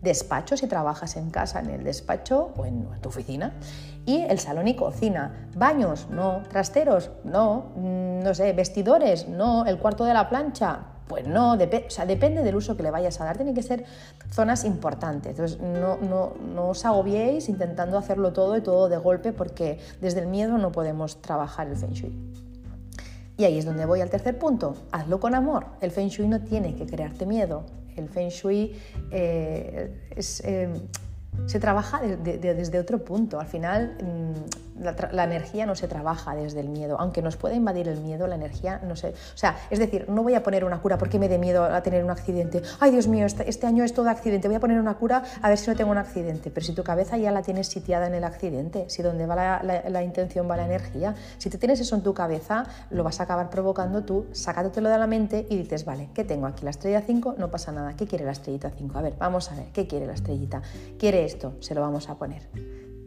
despacho 0.04 0.58
si 0.58 0.68
trabajas 0.68 1.16
en 1.16 1.30
casa, 1.32 1.60
en 1.60 1.70
el 1.70 1.84
despacho 1.84 2.51
o 2.58 2.66
en, 2.66 2.86
tu 3.01 3.10
oficina, 3.10 3.54
y 4.06 4.22
el 4.22 4.38
salón 4.38 4.68
y 4.68 4.76
cocina. 4.76 5.49
Baños, 5.56 6.08
no. 6.10 6.43
Trasteros, 6.49 7.10
no. 7.24 7.72
Mm, 7.76 8.20
no 8.20 8.34
sé, 8.34 8.51
vestidores, 8.54 9.28
no. 9.28 9.66
El 9.66 9.80
cuarto 9.80 10.04
de 10.06 10.14
la 10.14 10.30
plancha, 10.30 10.80
pues 11.08 11.28
no, 11.28 11.54
o 11.54 11.89
sea, 11.89 12.06
depende 12.06 12.43
del 12.43 12.56
uso 12.56 12.76
que 12.76 12.84
le 12.84 12.91
vayas 12.91 13.20
a 13.22 13.26
dar, 13.26 13.38
tienen 13.38 13.56
que 13.56 13.64
ser 13.64 13.86
zonas 14.32 14.66
importantes. 14.66 15.32
Entonces, 15.32 15.60
no, 15.60 15.97
no, 15.97 16.34
no, 16.54 16.70
os 16.70 16.86
agobiéis 16.86 17.49
intentando 17.49 17.97
hacerlo 17.97 18.34
todo 18.34 18.58
y 18.58 18.62
todo 18.62 18.89
de 18.89 18.97
golpe, 18.97 19.32
porque 19.32 19.80
desde 20.01 20.20
el 20.20 20.28
miedo 20.28 20.58
no 20.58 20.72
podemos 20.72 21.22
trabajar 21.22 21.68
el 21.68 21.78
Feng 21.78 21.93
Shui. 21.93 22.14
Y 23.38 23.45
ahí 23.45 23.58
es 23.58 23.66
donde 23.66 23.86
voy 23.86 24.01
al 24.01 24.10
tercer 24.10 24.38
punto. 24.38 24.76
Hazlo 24.91 25.20
con 25.20 25.34
amor. 25.34 25.66
El 25.82 25.91
Feng 25.91 26.10
Shui 26.10 26.28
no 26.28 26.41
tiene 26.41 26.76
que 26.76 26.86
crearte 26.86 27.26
miedo. 27.26 27.64
El 27.95 28.09
Feng 28.09 28.29
Shui 28.29 28.75
eh, 29.11 29.89
es, 30.15 30.41
eh, 30.45 30.69
se 31.45 31.59
trabaja 31.59 32.01
desde 32.01 32.79
otro 32.79 33.03
punto. 33.03 33.39
Al 33.39 33.47
final, 33.47 33.97
mm, 34.01 34.73
la, 34.79 35.23
energía 35.23 35.65
no 35.65 35.75
se 35.75 35.88
trabaja 35.88 36.36
desde 36.36 36.59
el 36.59 36.69
miedo. 36.69 36.97
Aunque 36.99 37.21
nos 37.21 37.38
pueda 37.38 37.55
invadir 37.55 37.88
el 37.88 37.99
miedo, 37.99 38.27
la 38.27 38.36
energía 38.36 38.81
no 38.84 38.95
se. 38.95 39.09
O 39.09 39.38
sea, 39.38 39.57
es 39.69 39.79
decir, 39.79 40.09
no 40.09 40.23
voy 40.23 40.36
a 40.36 40.43
poner 40.43 40.65
una 40.65 40.81
cura 40.81 40.97
porque 40.97 41.19
me 41.19 41.29
dé 41.29 41.38
miedo 41.38 41.63
a 41.63 41.81
tener 41.84 42.03
un 42.03 42.11
accidente. 42.11 42.61
Ay, 42.79 42.91
Dios 42.91 43.07
mío, 43.07 43.25
este, 43.25 43.49
este, 43.49 43.67
año 43.67 43.84
es 43.84 43.93
todo 43.93 44.09
accidente. 44.09 44.47
Voy 44.47 44.55
a 44.55 44.59
poner 44.59 44.79
una 44.79 44.95
cura 44.95 45.23
a 45.41 45.49
ver 45.49 45.57
si 45.57 45.69
no 45.69 45.75
tengo 45.75 45.91
un 45.91 45.97
accidente. 45.97 46.49
Pero 46.49 46.65
si 46.65 46.73
tu 46.73 46.84
cabeza 46.84 47.17
ya 47.17 47.31
la 47.31 47.41
tienes 47.41 47.67
sitiada 47.67 48.07
en 48.07 48.13
el 48.15 48.23
accidente, 48.23 48.86
si 48.89 49.01
donde 49.01 49.25
va 49.25 49.61
la, 49.63 50.03
intención 50.03 50.49
va 50.49 50.57
la 50.57 50.65
energía, 50.65 51.15
si 51.38 51.49
tú 51.49 51.57
tienes 51.57 51.79
eso 51.79 51.95
en 51.95 52.01
tu 52.01 52.13
cabeza, 52.13 52.65
lo 52.89 53.03
vas 53.03 53.19
a 53.19 53.23
acabar 53.23 53.49
provocando 53.49 54.03
tú, 54.03 54.25
sacándotelo 54.31 54.89
de 54.89 54.97
la 54.97 55.07
mente 55.07 55.45
y 55.49 55.57
dices, 55.57 55.86
vale, 55.86 56.09
¿qué 56.13 56.23
tengo 56.23 56.47
aquí? 56.47 56.63
La 56.63 56.71
estrella 56.71 57.01
5, 57.01 57.36
no 57.38 57.49
pasa 57.49 57.71
nada. 57.71 57.95
¿Qué 57.95 58.07
quiere 58.07 58.25
la 58.25 58.31
estrellita 58.31 58.69
5? 58.69 58.97
A 58.97 59.01
ver, 59.01 59.13
vamos 59.17 59.51
a 59.51 59.55
ver, 59.55 59.67
¿qué 59.73 59.88
quiere 59.88 60.05
la 60.05 60.13
estrellita? 60.13 60.61
Quiere 60.97 61.22
esto, 61.24 61.55
se 61.59 61.76
lo 61.76 61.82
vamos 61.82 62.09
a 62.09 62.17
poner. 62.17 62.49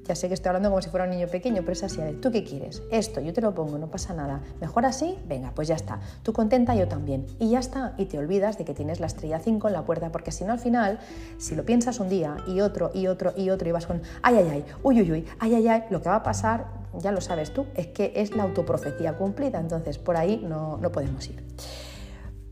Ya 0.06 0.14
sé 0.14 0.28
que 0.28 0.34
estoy 0.34 0.50
hablando 0.50 0.70
como 0.70 0.80
si 0.82 0.88
fuera 0.88 1.04
un 1.04 1.10
niño 1.10 1.26
pequeño, 1.26 1.62
pero 1.62 1.72
es 1.72 1.82
así. 1.82 2.00
A 2.00 2.04
ver, 2.04 2.20
¿tú 2.20 2.30
qué 2.30 2.44
quieres? 2.44 2.80
Esto, 2.92 3.20
yo 3.20 3.32
te 3.32 3.40
lo 3.40 3.54
pongo, 3.54 3.76
no 3.76 3.90
pasa 3.90 4.14
nada. 4.14 4.40
¿Mejor 4.60 4.86
así? 4.86 5.18
Venga, 5.26 5.50
pues 5.52 5.66
ya 5.66 5.74
está. 5.74 5.98
Tú 6.22 6.32
contenta, 6.32 6.76
yo 6.76 6.86
también. 6.86 7.26
Y 7.40 7.50
ya 7.50 7.58
está. 7.58 7.94
Y 7.98 8.04
te 8.04 8.16
olvidas 8.16 8.56
de 8.56 8.64
que 8.64 8.72
tienes 8.72 9.00
la 9.00 9.06
estrella 9.06 9.40
5 9.40 9.66
en 9.66 9.72
la 9.72 9.84
puerta, 9.84 10.12
porque 10.12 10.30
si 10.30 10.44
no, 10.44 10.52
al 10.52 10.60
final, 10.60 11.00
si 11.38 11.56
lo 11.56 11.64
piensas 11.64 11.98
un 11.98 12.08
día 12.08 12.36
y 12.46 12.60
otro 12.60 12.92
y 12.94 13.08
otro 13.08 13.32
y 13.36 13.50
otro 13.50 13.68
y 13.68 13.72
vas 13.72 13.86
con 13.86 14.00
ay, 14.22 14.36
ay, 14.36 14.48
ay, 14.52 14.64
uy, 14.84 15.00
uy, 15.00 15.10
uy, 15.10 15.26
ay, 15.40 15.56
ay, 15.56 15.66
ay, 15.66 15.84
lo 15.90 16.00
que 16.00 16.08
va 16.08 16.16
a 16.16 16.22
pasar, 16.22 16.66
ya 17.00 17.10
lo 17.10 17.20
sabes 17.20 17.52
tú, 17.52 17.66
es 17.74 17.88
que 17.88 18.12
es 18.14 18.36
la 18.36 18.44
autoprofecía 18.44 19.16
cumplida. 19.16 19.58
Entonces, 19.58 19.98
por 19.98 20.16
ahí 20.16 20.40
no, 20.46 20.76
no 20.76 20.92
podemos 20.92 21.28
ir. 21.28 21.42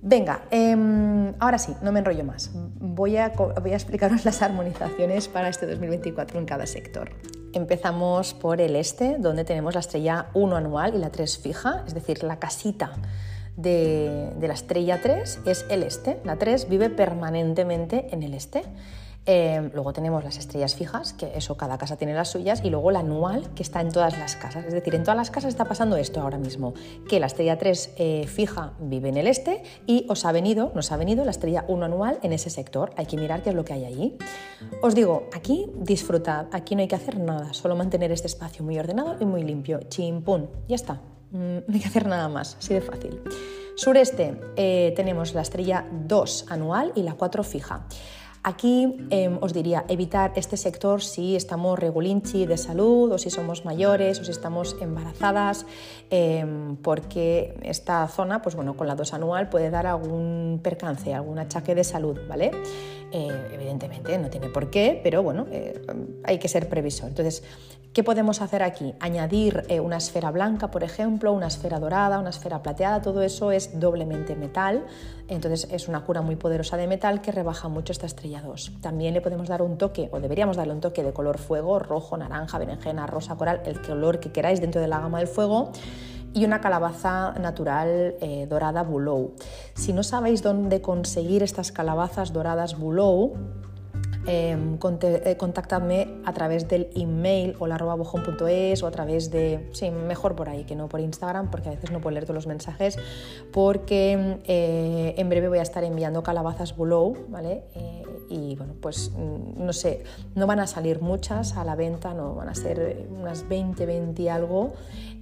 Venga, 0.06 0.42
em, 0.50 1.32
ahora 1.38 1.56
sí, 1.56 1.74
no 1.80 1.90
me 1.90 2.00
enrollo 2.00 2.24
más. 2.24 2.50
Voy 2.52 3.16
a, 3.16 3.32
explicaros 3.72 4.26
las 4.26 4.42
armonizaciones 4.42 5.28
para 5.28 5.48
este 5.48 5.66
2024 5.66 6.38
en 6.38 6.44
cada 6.44 6.66
sector. 6.66 7.10
Empezamos 7.54 8.34
por 8.34 8.60
el 8.60 8.76
este, 8.76 9.16
donde 9.18 9.44
tenemos 9.44 9.72
la 9.72 9.80
estrella 9.80 10.26
1 10.34 10.56
anual 10.56 10.94
y 10.94 10.98
la 10.98 11.08
3 11.08 11.38
fija, 11.38 11.84
es 11.86 11.94
decir, 11.94 12.22
la 12.22 12.38
casita 12.38 12.92
de, 13.56 14.34
de 14.38 14.46
la 14.46 14.52
estrella 14.52 15.00
3 15.00 15.40
es 15.46 15.64
el 15.70 15.82
este. 15.82 16.20
La 16.22 16.36
3 16.36 16.68
vive 16.68 16.90
permanentemente 16.90 18.08
en 18.10 18.22
el 18.22 18.34
este. 18.34 18.62
Em, 19.26 19.70
luego 19.72 19.94
tenemos 19.94 20.22
las 20.22 20.36
estrellas 20.36 20.74
fijas, 20.74 21.14
que 21.14 21.32
eso 21.34 21.56
cada 21.56 21.78
casa 21.78 21.96
tiene 21.96 22.12
las 22.12 22.30
suyas, 22.30 22.60
y 22.62 22.68
luego 22.68 22.90
la 22.90 23.00
anual, 23.00 23.48
que 23.54 23.62
está 23.62 23.80
en 23.80 23.90
todas 23.90 24.18
las 24.18 24.36
casas. 24.36 24.66
Es 24.66 24.74
decir, 24.74 24.94
en 24.94 25.02
todas 25.02 25.16
las 25.16 25.30
casas 25.30 25.48
está 25.48 25.64
pasando 25.64 25.96
esto 25.96 26.20
ahora 26.20 26.36
mismo, 26.36 26.74
que 27.08 27.20
la 27.20 27.26
estrella 27.26 27.56
3 27.56 27.94
eh, 27.96 28.26
fija 28.26 28.74
vive 28.80 29.08
en 29.08 29.16
el 29.16 29.26
este 29.26 29.62
y 29.86 30.06
os 30.10 30.26
ha 30.26 30.32
venido, 30.32 30.72
nos 30.74 30.92
ha 30.92 30.98
venido 30.98 31.24
la 31.24 31.30
estrella 31.30 31.64
1 31.68 31.84
anual 31.86 32.18
en 32.22 32.34
ese 32.34 32.50
sector. 32.50 32.92
Hay 32.96 33.06
que 33.06 33.16
mirar 33.16 33.42
qué 33.42 33.50
es 33.50 33.56
lo 33.56 33.64
que 33.64 33.72
hay 33.72 33.86
allí. 33.86 34.18
Os 34.82 34.94
digo, 34.94 35.28
aquí 35.34 35.70
disfrutad, 35.74 36.46
aquí 36.52 36.74
no 36.74 36.82
hay 36.82 36.88
que 36.88 36.96
hacer 36.96 37.18
nada, 37.18 37.54
solo 37.54 37.76
mantener 37.76 38.12
este 38.12 38.26
espacio 38.26 38.62
muy 38.62 38.78
ordenado 38.78 39.16
y 39.20 39.24
muy 39.24 39.42
limpio. 39.42 39.80
Chimpún, 39.88 40.50
ya 40.68 40.76
está. 40.76 41.00
Mm, 41.30 41.64
no 41.66 41.74
hay 41.74 41.80
que 41.80 41.88
hacer 41.88 42.06
nada 42.06 42.28
más, 42.28 42.56
así 42.58 42.74
de 42.74 42.82
fácil. 42.82 43.22
Sureste 43.76 44.38
eh, 44.56 44.92
tenemos 44.94 45.34
la 45.34 45.40
estrella 45.40 45.86
2 45.90 46.46
anual 46.50 46.92
y 46.94 47.02
la 47.02 47.14
4 47.14 47.42
fija. 47.42 47.86
Aquí 48.44 49.08
em, 49.08 49.38
os 49.40 49.56
diría 49.56 49.88
evitar 49.88 50.36
este 50.36 50.58
sector 50.60 51.00
si 51.00 51.34
estamos 51.34 51.78
regulinchi 51.78 52.44
de 52.44 52.60
salud 52.60 53.08
o 53.10 53.16
si 53.16 53.32
somos 53.32 53.64
mayores 53.64 54.20
o 54.20 54.24
si 54.24 54.32
estamos 54.36 54.76
embarazadas, 54.84 55.64
em, 56.10 56.76
porque 56.76 57.56
esta 57.62 58.06
zona, 58.06 58.42
pues 58.42 58.54
bueno, 58.54 58.76
con 58.76 58.86
la 58.86 58.96
dos 58.96 59.14
anual 59.14 59.48
puede 59.48 59.70
dar 59.70 59.86
algún 59.86 60.60
percance, 60.62 61.14
algún 61.14 61.38
achaque 61.38 61.74
de 61.74 61.84
salud, 61.84 62.20
¿vale? 62.28 62.50
Eh, 63.12 63.32
evidentemente 63.54 64.18
no 64.18 64.28
tiene 64.28 64.50
por 64.50 64.68
qué, 64.68 65.00
pero 65.02 65.22
bueno, 65.22 65.46
eh, 65.50 65.80
hay 66.24 66.38
que 66.38 66.48
ser 66.48 66.68
previsor. 66.68 67.08
Entonces, 67.08 67.42
¿Qué 67.94 68.02
podemos 68.02 68.42
hacer 68.42 68.64
aquí? 68.64 68.92
Añadir 68.98 69.62
eh, 69.68 69.78
una 69.78 69.98
esfera 69.98 70.32
blanca, 70.32 70.72
por 70.72 70.82
ejemplo, 70.82 71.32
una 71.32 71.46
esfera 71.46 71.78
dorada, 71.78 72.18
una 72.18 72.30
esfera 72.30 72.60
plateada, 72.60 73.00
todo 73.02 73.22
eso 73.22 73.52
es 73.52 73.78
doblemente 73.78 74.34
metal, 74.34 74.84
entonces 75.28 75.68
es 75.70 75.88
una 75.88 76.04
cura 76.04 76.22
muy 76.22 76.36
poderosa 76.36 76.76
de 76.76 76.86
metal 76.86 77.20
que 77.20 77.32
rebaja 77.32 77.68
mucho 77.68 77.92
esta 77.92 78.06
estrella 78.06 78.42
2. 78.42 78.72
También 78.80 79.14
le 79.14 79.20
podemos 79.20 79.48
dar 79.48 79.62
un 79.62 79.78
toque, 79.78 80.08
o 80.12 80.20
deberíamos 80.20 80.56
darle 80.56 80.72
un 80.72 80.80
toque 80.80 81.02
de 81.02 81.12
color 81.12 81.38
fuego, 81.38 81.78
rojo, 81.78 82.16
naranja, 82.16 82.58
berenjena, 82.58 83.06
rosa, 83.06 83.36
coral, 83.36 83.62
el 83.64 83.80
color 83.80 84.20
que 84.20 84.32
queráis 84.32 84.60
dentro 84.60 84.80
de 84.80 84.88
la 84.88 85.00
gama 85.00 85.18
del 85.18 85.28
fuego 85.28 85.72
y 86.34 86.44
una 86.44 86.60
calabaza 86.60 87.32
natural 87.40 88.16
eh, 88.20 88.46
dorada 88.48 88.82
Bulow. 88.82 89.34
Si 89.74 89.92
no 89.92 90.02
sabéis 90.02 90.42
dónde 90.42 90.82
conseguir 90.82 91.42
estas 91.42 91.70
calabazas 91.70 92.32
doradas 92.32 92.76
Bulow, 92.76 93.34
eh, 94.26 95.36
contactadme 95.38 96.08
a 96.24 96.32
través 96.32 96.68
del 96.68 96.88
email 96.94 97.56
o 97.58 97.66
bojón.es 97.96 98.82
o 98.82 98.86
a 98.86 98.90
través 98.90 99.30
de, 99.30 99.68
sí, 99.72 99.90
mejor 99.90 100.34
por 100.34 100.48
ahí 100.48 100.64
que 100.64 100.74
no 100.74 100.88
por 100.88 101.00
Instagram, 101.00 101.50
porque 101.50 101.68
a 101.68 101.72
veces 101.72 101.90
no 101.90 102.00
puedo 102.00 102.14
leer 102.14 102.24
todos 102.24 102.36
los 102.36 102.46
mensajes, 102.46 102.98
porque 103.52 104.38
eh, 104.44 105.14
en 105.16 105.28
breve 105.28 105.48
voy 105.48 105.58
a 105.58 105.62
estar 105.62 105.84
enviando 105.84 106.22
calabazas 106.22 106.76
Bulow, 106.76 107.26
¿vale? 107.28 107.64
Eh, 107.74 108.02
y 108.30 108.56
bueno, 108.56 108.74
pues 108.80 109.12
mm, 109.14 109.64
no 109.64 109.72
sé, 109.72 110.04
no 110.34 110.46
van 110.46 110.60
a 110.60 110.66
salir 110.66 111.00
muchas 111.00 111.56
a 111.56 111.64
la 111.64 111.76
venta, 111.76 112.14
no 112.14 112.34
van 112.34 112.48
a 112.48 112.54
ser 112.54 113.06
unas 113.10 113.48
20, 113.48 113.86
20 113.86 114.22
y 114.22 114.28
algo, 114.28 114.72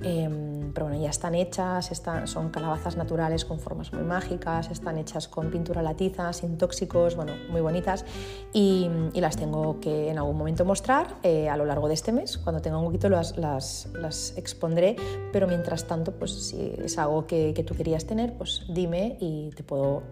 em, 0.03 0.73
pero 0.73 0.87
bueno, 0.87 1.03
ya 1.03 1.11
están 1.11 1.35
hechas, 1.35 1.91
están, 1.91 2.27
son 2.27 2.51
calabazas 2.51 2.97
naturales 2.97 3.45
con 3.45 3.59
formas 3.59 3.93
muy 3.93 4.03
mágicas, 4.03 4.71
están 4.71 4.99
hechas 4.99 5.29
con 5.29 5.51
pintura 5.51 5.83
latiza, 5.83 6.33
sin 6.33 6.59
tóxicos, 6.59 7.17
bueno, 7.17 7.33
muy 7.51 7.61
bonitas 7.61 8.05
y 8.53 8.91
las 9.15 9.37
tengo 9.37 9.81
que 9.81 10.11
en 10.11 10.19
algún 10.19 10.37
momento 10.37 10.65
mostrar 10.65 11.15
eh, 11.23 11.49
a 11.49 11.57
lo 11.57 11.65
largo 11.65 11.89
de 11.89 11.95
este 11.95 12.13
mes. 12.13 12.39
Cuando 12.39 12.61
tenga 12.61 12.79
un 12.79 12.85
poquito 12.85 13.09
las, 13.09 13.37
las, 13.37 13.89
las, 13.95 14.37
expondré, 14.37 14.97
pero 15.33 15.47
mientras 15.47 15.87
tanto, 15.87 16.13
pues 16.13 16.49
si 16.49 16.75
es 16.79 16.99
algo 16.99 17.27
que, 17.27 17.53
que, 17.55 17.63
tú 17.63 17.75
querías 17.75 18.05
tener, 18.05 18.35
pues 18.35 18.65
dime 18.69 19.17
y 19.21 19.51
te 19.51 19.63
puedo 19.63 20.03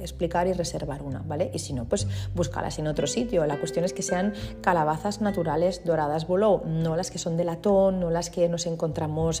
explicar 0.00 0.46
y 0.46 0.52
reservar 0.52 1.02
una, 1.02 1.20
¿vale? 1.20 1.50
Y 1.52 1.58
si 1.58 1.72
no, 1.72 1.84
pues 1.84 2.06
búscalas 2.34 2.78
en 2.78 2.86
otro 2.86 3.06
sitio. 3.06 3.46
La 3.46 3.58
cuestión 3.58 3.84
es 3.84 3.92
que 3.92 4.02
sean 4.02 4.34
calabazas 4.60 5.20
naturales 5.20 5.84
doradas 5.84 6.26
Boulogne, 6.26 6.82
no 6.82 6.96
las 6.96 7.10
que 7.10 7.18
son 7.18 7.36
de 7.36 7.44
latón, 7.44 8.00
no 8.00 8.10
las 8.10 8.30
que 8.30 8.48
nos 8.48 8.66
encontramos 8.66 9.39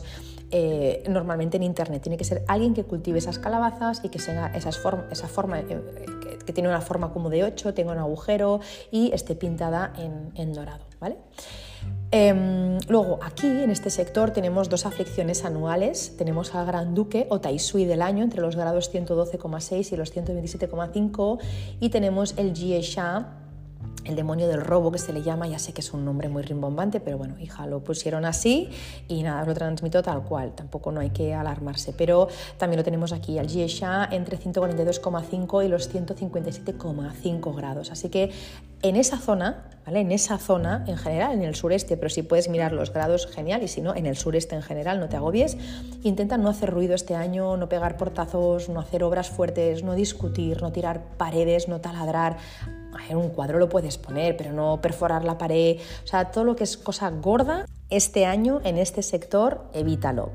eh, 0.52 1.04
normalmente 1.08 1.56
en 1.56 1.62
internet. 1.62 2.02
Tiene 2.02 2.16
que 2.16 2.24
ser 2.24 2.42
alguien 2.48 2.74
que 2.74 2.82
cultive 2.82 3.18
esas 3.18 3.38
calabazas 3.38 4.00
y 4.02 4.08
que 4.08 4.18
sea 4.18 4.48
esas 4.48 4.80
esa 5.10 5.28
forma, 5.28 5.60
eh, 5.60 5.64
que, 6.44 6.52
tiene 6.52 6.68
una 6.68 6.80
forma 6.80 7.12
como 7.12 7.30
de 7.30 7.44
8, 7.44 7.72
tenga 7.74 7.92
un 7.92 7.98
agujero 7.98 8.58
y 8.90 9.12
esté 9.12 9.36
pintada 9.36 9.92
en, 10.34 10.52
dorado, 10.52 10.84
¿vale? 10.98 11.18
Em, 12.10 12.78
luego, 12.88 13.20
aquí 13.22 13.46
en 13.46 13.70
este 13.70 13.90
sector 13.90 14.32
tenemos 14.32 14.68
dos 14.68 14.86
aflicciones 14.86 15.44
anuales. 15.44 16.16
Tenemos 16.18 16.52
al 16.56 16.66
Gran 16.66 16.96
Duque 16.96 17.28
o 17.30 17.40
Taisui 17.40 17.84
del 17.84 18.02
año 18.02 18.24
entre 18.24 18.40
los 18.40 18.56
grados 18.56 18.92
112,6 18.92 19.92
y 19.92 19.96
los 19.96 20.12
127,5 20.12 21.38
y 21.78 21.90
tenemos 21.90 22.34
el 22.36 22.52
Jiesha 22.56 23.39
el 24.10 24.16
demonio 24.16 24.48
del 24.48 24.60
robo 24.60 24.92
que 24.92 24.98
se 24.98 25.12
le 25.12 25.22
llama, 25.22 25.46
ya 25.46 25.58
sé 25.58 25.72
que 25.72 25.80
es 25.80 25.92
un 25.92 26.04
nombre 26.04 26.28
muy 26.28 26.42
rimbombante, 26.42 27.00
pero 27.00 27.16
bueno, 27.16 27.36
hija, 27.40 27.66
lo 27.66 27.82
pusieron 27.82 28.24
así 28.24 28.68
y 29.08 29.22
nada, 29.22 29.44
lo 29.44 29.54
transmito 29.54 30.02
tal 30.02 30.22
cual, 30.22 30.52
tampoco 30.54 30.92
no 30.92 31.00
hay 31.00 31.10
que 31.10 31.32
alarmarse, 31.32 31.94
pero 31.96 32.28
también 32.58 32.78
lo 32.78 32.84
tenemos 32.84 33.12
aquí, 33.12 33.38
al 33.38 33.48
Jiesha 33.48 34.08
entre 34.10 34.38
142,5 34.38 35.64
y 35.64 35.68
los 35.68 35.94
157,5 35.94 37.56
grados, 37.56 37.90
así 37.90 38.08
que 38.08 38.30
en 38.82 38.96
esa 38.96 39.18
zona, 39.18 39.68
¿vale? 39.84 40.00
En 40.00 40.10
esa 40.10 40.38
zona 40.38 40.84
en 40.86 40.96
general, 40.96 41.34
en 41.34 41.42
el 41.42 41.54
sureste, 41.54 41.96
pero 41.96 42.08
si 42.08 42.22
puedes 42.22 42.48
mirar 42.48 42.72
los 42.72 42.92
grados, 42.92 43.26
genial, 43.26 43.62
y 43.62 43.68
si 43.68 43.82
no, 43.82 43.94
en 43.94 44.06
el 44.06 44.16
sureste 44.16 44.54
en 44.54 44.62
general, 44.62 45.00
no 45.00 45.08
te 45.08 45.16
agobies, 45.16 45.58
intenta 46.02 46.38
no 46.38 46.48
hacer 46.48 46.70
ruido 46.70 46.94
este 46.94 47.14
año, 47.14 47.56
no 47.56 47.68
pegar 47.68 47.96
portazos, 47.98 48.68
no 48.70 48.80
hacer 48.80 49.04
obras 49.04 49.28
fuertes, 49.28 49.84
no 49.84 49.94
discutir, 49.94 50.62
no 50.62 50.72
tirar 50.72 51.02
paredes, 51.18 51.68
no 51.68 51.80
taladrar, 51.80 52.38
en 53.08 53.16
un 53.16 53.30
cuadro 53.30 53.58
lo 53.58 53.68
puedes 53.68 53.98
poner, 53.98 54.36
pero 54.36 54.52
no 54.52 54.80
perforar 54.80 55.24
la 55.24 55.38
pared. 55.38 55.78
O 56.04 56.06
sea, 56.06 56.30
todo 56.30 56.44
lo 56.44 56.56
que 56.56 56.64
es 56.64 56.76
cosa 56.76 57.10
gorda, 57.10 57.66
este 57.88 58.26
año 58.26 58.60
en 58.64 58.78
este 58.78 59.02
sector, 59.02 59.62
evítalo. 59.72 60.30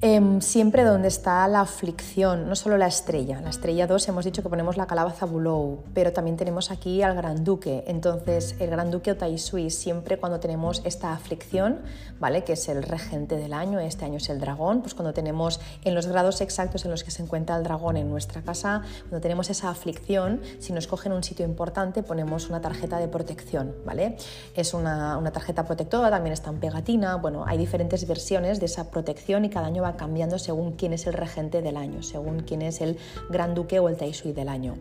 Em, 0.00 0.42
siempre 0.42 0.84
donde 0.84 1.08
está 1.08 1.48
la 1.48 1.62
aflicción, 1.62 2.46
no 2.46 2.56
solo 2.56 2.76
la 2.76 2.86
estrella. 2.86 3.40
La 3.40 3.48
estrella 3.48 3.86
2 3.86 4.08
hemos 4.08 4.26
dicho 4.26 4.42
que 4.42 4.50
ponemos 4.50 4.76
la 4.76 4.86
calabaza 4.86 5.24
Bulou, 5.24 5.82
pero 5.94 6.12
también 6.12 6.36
tenemos 6.36 6.70
aquí 6.70 7.00
al 7.02 7.14
Gran 7.14 7.42
Duque. 7.42 7.84
Entonces, 7.86 8.54
el 8.58 8.68
Gran 8.68 8.90
Duque 8.90 9.12
o 9.12 9.16
Taisui, 9.16 9.70
siempre 9.70 10.18
cuando 10.18 10.40
tenemos 10.40 10.82
esta 10.84 11.12
aflicción, 11.14 11.80
¿vale? 12.20 12.44
que 12.44 12.52
es 12.52 12.68
el 12.68 12.82
regente 12.82 13.36
del 13.36 13.54
año, 13.54 13.80
este 13.80 14.04
año 14.04 14.18
es 14.18 14.28
el 14.28 14.40
dragón, 14.40 14.82
pues 14.82 14.92
cuando 14.92 15.14
tenemos 15.14 15.58
en 15.84 15.94
los 15.94 16.06
grados 16.06 16.42
exactos 16.42 16.84
en 16.84 16.90
los 16.90 17.02
que 17.02 17.10
se 17.10 17.22
encuentra 17.22 17.56
el 17.56 17.62
dragón 17.62 17.96
en 17.96 18.10
nuestra 18.10 18.42
casa, 18.42 18.82
cuando 19.08 19.22
tenemos 19.22 19.48
esa 19.48 19.70
aflicción, 19.70 20.42
si 20.58 20.74
nos 20.74 20.86
cogen 20.86 21.12
un 21.12 21.22
sitio 21.24 21.46
importante, 21.46 22.02
ponemos 22.02 22.50
una 22.50 22.60
tarjeta 22.60 22.98
de 22.98 23.08
protección. 23.08 23.74
¿vale? 23.86 24.18
Es 24.54 24.74
una, 24.74 25.16
una 25.16 25.30
tarjeta 25.30 25.64
protectora, 25.64 26.10
también 26.10 26.34
está 26.34 26.50
en 26.50 26.60
pegatina, 26.60 27.16
bueno, 27.16 27.44
hay 27.46 27.56
diferentes 27.56 28.06
versiones 28.06 28.60
de 28.60 28.66
esa 28.66 28.90
protección 28.90 29.46
y 29.46 29.48
cada 29.48 29.68
año 29.68 29.83
va 29.84 29.96
cambiando 29.96 30.38
según 30.38 30.72
quién 30.72 30.92
es 30.92 31.06
el 31.06 31.12
regente 31.12 31.62
del 31.62 31.76
año, 31.76 32.02
según 32.02 32.40
quién 32.40 32.62
es 32.62 32.80
el 32.80 32.98
gran 33.30 33.54
duque 33.54 33.78
o 33.78 33.88
el 33.88 33.96
taisui 33.96 34.32
del 34.32 34.48
año. 34.48 34.74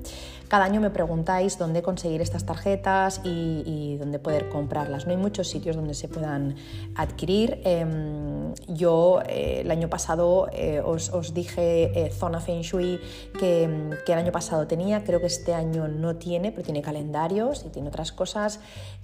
Cada 0.53 0.65
año 0.65 0.81
me 0.81 0.91
preguntáis 0.91 1.57
dónde 1.57 1.81
conseguir 1.81 2.21
estas 2.21 2.45
tarjetas 2.45 3.21
y, 3.23 3.97
dónde 3.97 4.19
poder 4.19 4.49
comprarlas. 4.49 5.07
No 5.07 5.11
hay 5.11 5.17
muchos 5.17 5.47
sitios 5.47 5.75
donde 5.75 5.95
se 5.95 6.07
puedan 6.07 6.55
adquirir. 6.95 7.59
Em, 7.63 8.53
yo 8.67 9.21
eh, 9.27 9.61
el 9.61 9.71
año 9.71 9.89
pasado 9.89 10.49
eh, 10.53 10.79
os, 10.85 11.33
dije 11.33 11.91
eh, 11.95 12.11
Zona 12.11 12.39
Feng 12.39 12.61
Shui 12.61 12.99
que, 13.39 13.63
el 13.63 14.13
año 14.13 14.31
pasado 14.31 14.67
tenía, 14.67 15.03
creo 15.03 15.19
que 15.19 15.25
este 15.25 15.55
año 15.55 15.87
no 15.87 16.17
tiene, 16.17 16.51
pero 16.51 16.63
tiene 16.63 16.83
calendarios 16.83 17.65
y 17.65 17.69
tiene 17.69 17.87
otras 17.87 18.11
cosas. 18.11 18.59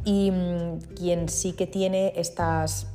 Y 0.06 0.30
mm, 0.30 0.95
quien 0.95 1.30
sí 1.30 1.54
que 1.54 1.66
tiene 1.66 2.14
estas 2.16 2.86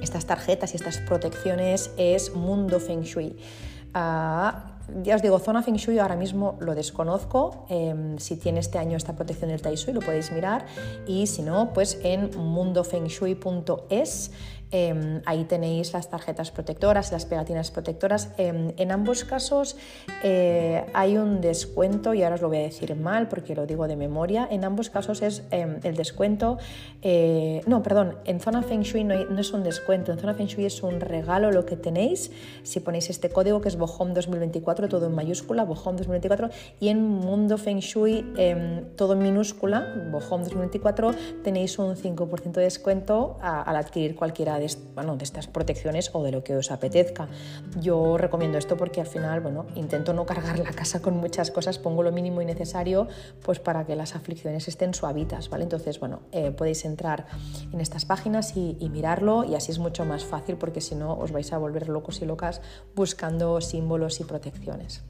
estas 0.00 0.26
tarjetas 0.26 0.72
y 0.72 0.76
estas 0.76 0.98
protecciones 0.98 1.90
es 1.96 2.34
Mundo 2.34 2.80
Feng 2.80 3.02
Shui. 3.02 3.36
Ah, 3.94 4.72
ya 5.02 5.16
os 5.16 5.22
digo, 5.22 5.38
zona 5.38 5.62
Feng 5.62 5.76
Shui 5.76 5.98
ahora 5.98 6.16
mismo 6.16 6.56
lo 6.60 6.74
desconozco. 6.74 7.66
Em, 7.68 8.18
si 8.18 8.36
tiene 8.36 8.60
este 8.60 8.78
año 8.78 8.96
esta 8.96 9.14
protección 9.14 9.50
del 9.50 9.60
Tai 9.62 9.74
Shui 9.76 9.92
lo 9.92 10.00
podéis 10.00 10.32
mirar 10.32 10.66
y 11.06 11.26
si 11.26 11.42
no, 11.42 11.72
pues 11.72 11.98
en 12.02 12.30
mundofengshui.es 12.36 14.30
Em, 14.72 15.20
ahí 15.26 15.44
tenéis 15.44 15.92
las 15.92 16.08
tarjetas 16.08 16.50
protectoras, 16.50 17.12
las 17.12 17.26
pegatinas 17.26 17.70
protectoras. 17.70 18.30
Em, 18.38 18.72
en 18.78 18.90
ambos 18.90 19.24
casos 19.24 19.76
eh, 20.24 20.86
hay 20.94 21.18
un 21.18 21.42
descuento, 21.42 22.14
y 22.14 22.22
ahora 22.22 22.36
os 22.36 22.40
lo 22.40 22.48
voy 22.48 22.56
a 22.56 22.62
decir 22.62 22.96
mal 22.96 23.28
porque 23.28 23.54
lo 23.54 23.66
digo 23.66 23.86
de 23.86 23.96
memoria. 23.96 24.48
En 24.50 24.64
ambos 24.64 24.88
casos 24.88 25.20
es 25.20 25.42
em, 25.50 25.78
el 25.82 25.94
descuento. 25.94 26.56
Eh, 27.02 27.60
no, 27.66 27.82
perdón, 27.82 28.16
en 28.24 28.40
Zona 28.40 28.62
Feng 28.62 28.80
Shui 28.80 29.04
no, 29.04 29.14
es 29.38 29.52
un 29.52 29.62
descuento, 29.62 30.10
en 30.10 30.18
Zona 30.18 30.32
Feng 30.32 30.46
Shui 30.46 30.64
es 30.64 30.82
un 30.82 31.00
regalo 31.00 31.50
lo 31.50 31.66
que 31.66 31.76
tenéis. 31.76 32.30
Si 32.62 32.80
ponéis 32.80 33.10
este 33.10 33.28
código 33.28 33.60
que 33.60 33.68
es 33.68 33.76
Bohom 33.76 34.14
2024, 34.14 34.88
todo 34.88 35.06
en 35.06 35.14
mayúscula, 35.14 35.64
Bohom 35.64 35.96
2024, 35.96 36.48
y 36.80 36.88
en 36.88 37.02
Mundo 37.02 37.58
Feng 37.58 37.80
Shui, 37.80 38.24
todo 38.96 39.12
en 39.12 39.18
minúscula, 39.18 40.08
Bohom 40.10 40.42
2024, 40.42 41.10
tenéis 41.44 41.78
un 41.78 41.94
5% 41.94 42.52
de 42.52 42.62
descuento 42.62 43.36
al 43.42 43.76
adquirir 43.76 44.16
cualquiera 44.16 44.58
de 44.58 44.61
de, 44.62 45.24
estas 45.24 45.46
protecciones 45.46 46.10
o 46.12 46.22
de 46.22 46.32
lo 46.32 46.42
que 46.44 46.56
os 46.56 46.70
apetezca. 46.70 47.28
Yo 47.80 48.16
recomiendo 48.16 48.58
esto 48.58 48.76
porque 48.76 49.00
al 49.00 49.06
final, 49.06 49.40
bueno, 49.40 49.66
intento 49.74 50.12
no 50.12 50.26
cargar 50.26 50.58
la 50.58 50.70
casa 50.70 51.02
con 51.02 51.16
muchas 51.16 51.50
cosas, 51.50 51.78
pongo 51.78 52.02
lo 52.02 52.12
mínimo 52.12 52.40
y 52.42 52.44
necesario 52.44 53.08
pues 53.44 53.58
para 53.58 53.84
que 53.86 53.96
las 53.96 54.14
aflicciones 54.14 54.68
estén 54.68 54.94
suavitas, 54.94 55.48
¿vale? 55.48 55.64
Entonces, 55.64 56.00
bueno, 56.00 56.20
eh, 56.32 56.50
podéis 56.50 56.84
entrar 56.84 57.26
en 57.72 57.80
estas 57.80 58.04
páginas 58.04 58.56
y, 58.56 58.76
mirarlo 58.92 59.44
y 59.44 59.54
así 59.54 59.72
es 59.72 59.78
mucho 59.78 60.04
más 60.04 60.24
fácil 60.24 60.56
porque 60.56 60.82
si 60.82 60.94
no 60.94 61.16
os 61.16 61.32
vais 61.32 61.50
a 61.52 61.58
volver 61.58 61.88
locos 61.88 62.20
y 62.20 62.26
locas 62.26 62.60
buscando 62.94 63.60
símbolos 63.62 64.20
y 64.20 64.24
protecciones. 64.24 65.02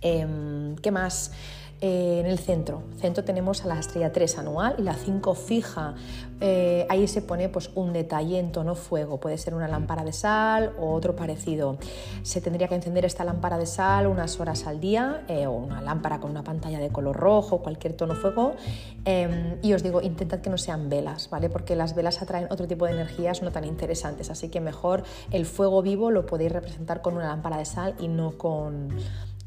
Em, 0.00 0.74
¿Qué 0.76 0.90
más? 0.90 1.32
Eh, 1.80 2.18
en 2.18 2.26
el 2.26 2.40
centro. 2.40 2.82
Centro 2.96 3.22
tenemos 3.22 3.64
a 3.64 3.68
la 3.68 3.78
estrella 3.78 4.10
3 4.10 4.38
anual 4.38 4.74
y 4.78 4.82
la 4.82 4.94
5 4.94 5.34
fija. 5.36 5.94
Eh, 6.40 6.84
ahí 6.88 7.06
se 7.06 7.22
pone 7.22 7.48
pues, 7.48 7.70
un 7.76 7.92
detalle 7.92 8.40
en 8.40 8.50
tono 8.50 8.74
fuego. 8.74 9.20
Puede 9.20 9.38
ser 9.38 9.54
una 9.54 9.68
lámpara 9.68 10.02
de 10.02 10.12
sal 10.12 10.72
o 10.80 10.92
otro 10.92 11.14
parecido. 11.14 11.78
Se 12.22 12.40
tendría 12.40 12.66
que 12.66 12.74
encender 12.74 13.04
esta 13.04 13.22
lámpara 13.22 13.58
de 13.58 13.66
sal 13.66 14.08
unas 14.08 14.40
horas 14.40 14.66
al 14.66 14.80
día 14.80 15.22
eh, 15.28 15.46
o 15.46 15.52
una 15.52 15.80
lámpara 15.80 16.18
con 16.18 16.32
una 16.32 16.42
pantalla 16.42 16.80
de 16.80 16.88
color 16.88 17.14
rojo, 17.14 17.58
cualquier 17.58 17.92
tono 17.92 18.16
fuego. 18.16 18.56
Em, 19.04 19.58
y 19.62 19.72
os 19.72 19.84
digo, 19.84 20.02
intentad 20.02 20.40
que 20.40 20.50
no 20.50 20.58
sean 20.58 20.88
velas, 20.88 21.30
¿vale? 21.30 21.48
Porque 21.48 21.76
las 21.76 21.94
velas 21.94 22.20
atraen 22.20 22.48
otro 22.50 22.66
tipo 22.66 22.86
de 22.86 22.92
energías 22.92 23.40
no 23.40 23.52
tan 23.52 23.64
interesantes. 23.64 24.30
Así 24.30 24.48
que 24.48 24.60
mejor 24.60 25.04
el 25.30 25.46
fuego 25.46 25.80
vivo 25.82 26.10
lo 26.10 26.26
podéis 26.26 26.50
representar 26.50 27.02
con 27.02 27.14
una 27.14 27.28
lámpara 27.28 27.58
de 27.58 27.66
sal 27.66 27.94
y 28.00 28.08
no 28.08 28.36
con, 28.36 28.88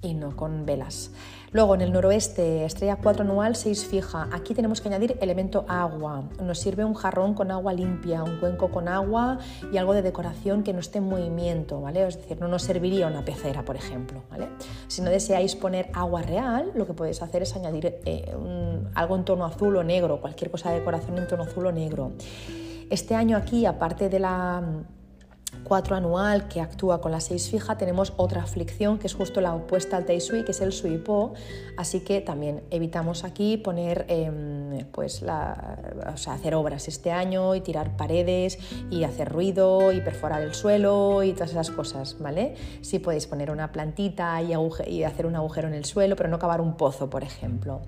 y 0.01 0.13
no 0.13 0.37
con 0.37 0.65
velas. 0.65 1.11
Luego 1.53 1.75
en 1.75 1.81
el 1.81 1.91
noroeste, 1.91 2.63
estrella 2.63 2.95
4 2.95 3.23
anual, 3.23 3.57
6 3.57 3.85
fija. 3.85 4.29
Aquí 4.31 4.53
tenemos 4.53 4.79
que 4.79 4.87
añadir 4.87 5.17
elemento 5.19 5.65
agua. 5.67 6.23
Nos 6.41 6.59
sirve 6.59 6.85
un 6.85 6.93
jarrón 6.93 7.33
con 7.33 7.51
agua 7.51 7.73
limpia, 7.73 8.23
un 8.23 8.39
cuenco 8.39 8.71
con 8.71 8.87
agua 8.87 9.37
y 9.69 9.75
algo 9.75 9.93
de 9.93 10.01
decoración 10.01 10.63
que 10.63 10.71
no 10.71 10.79
esté 10.79 10.99
en 10.99 11.09
movimiento, 11.09 11.81
¿vale? 11.81 12.07
Es 12.07 12.15
decir, 12.15 12.39
no 12.39 12.47
nos 12.47 12.63
serviría 12.63 13.07
una 13.07 13.25
pecera, 13.25 13.65
por 13.65 13.75
ejemplo, 13.75 14.23
¿vale? 14.29 14.47
Si 14.87 15.01
no 15.01 15.09
deseáis 15.09 15.57
poner 15.57 15.89
agua 15.93 16.21
real, 16.21 16.71
lo 16.73 16.87
que 16.87 16.93
podéis 16.93 17.21
hacer 17.21 17.41
es 17.41 17.53
añadir 17.53 17.99
eh, 18.05 18.33
algo 18.95 19.17
en 19.17 19.25
tono 19.25 19.43
azul 19.43 19.75
o 19.75 19.83
negro, 19.83 20.21
cualquier 20.21 20.51
cosa 20.51 20.71
de 20.71 20.79
decoración 20.79 21.17
en 21.17 21.27
tono 21.27 21.43
azul 21.43 21.65
o 21.65 21.71
negro. 21.73 22.13
Este 22.89 23.13
año 23.13 23.35
aquí, 23.35 23.65
aparte 23.65 24.07
de 24.07 24.19
la 24.19 24.63
4 25.63 25.95
anual 25.95 26.47
que 26.47 26.61
actúa 26.61 27.01
con 27.01 27.11
la 27.11 27.21
6 27.21 27.49
fija, 27.49 27.77
tenemos 27.77 28.13
otra 28.17 28.43
aflicción 28.43 28.97
que 28.97 29.07
es 29.07 29.13
justo 29.13 29.41
la 29.41 29.53
opuesta 29.53 29.97
al 29.97 30.21
Sui, 30.21 30.43
que 30.43 30.51
es 30.51 30.61
el 30.61 30.73
Suipo, 30.73 31.33
así 31.77 32.01
que 32.01 32.21
también 32.21 32.63
evitamos 32.71 33.23
aquí 33.23 33.57
poner, 33.57 34.05
em, 34.09 34.85
pues 34.91 35.23
hacer 35.23 36.55
obras 36.55 36.87
este 36.87 37.11
año 37.11 37.55
y 37.55 37.61
tirar 37.61 37.95
paredes 37.95 38.59
y 38.89 39.03
hacer 39.03 39.29
ruido 39.29 39.91
y 39.91 40.01
perforar 40.01 40.41
el 40.41 40.53
suelo 40.53 41.23
y 41.23 41.33
todas 41.33 41.51
esas 41.51 41.71
cosas, 41.71 42.17
¿vale? 42.19 42.55
Sí 42.81 42.99
podéis 42.99 43.27
poner 43.27 43.51
una 43.51 43.71
plantita 43.71 44.41
y 44.41 45.03
hacer 45.03 45.25
un 45.25 45.35
agujero 45.35 45.67
en 45.67 45.73
el 45.73 45.85
suelo, 45.85 46.15
pero 46.15 46.29
no 46.29 46.39
cavar 46.39 46.61
un 46.61 46.75
pozo, 46.75 47.09
por 47.09 47.23
ejemplo. 47.23 47.81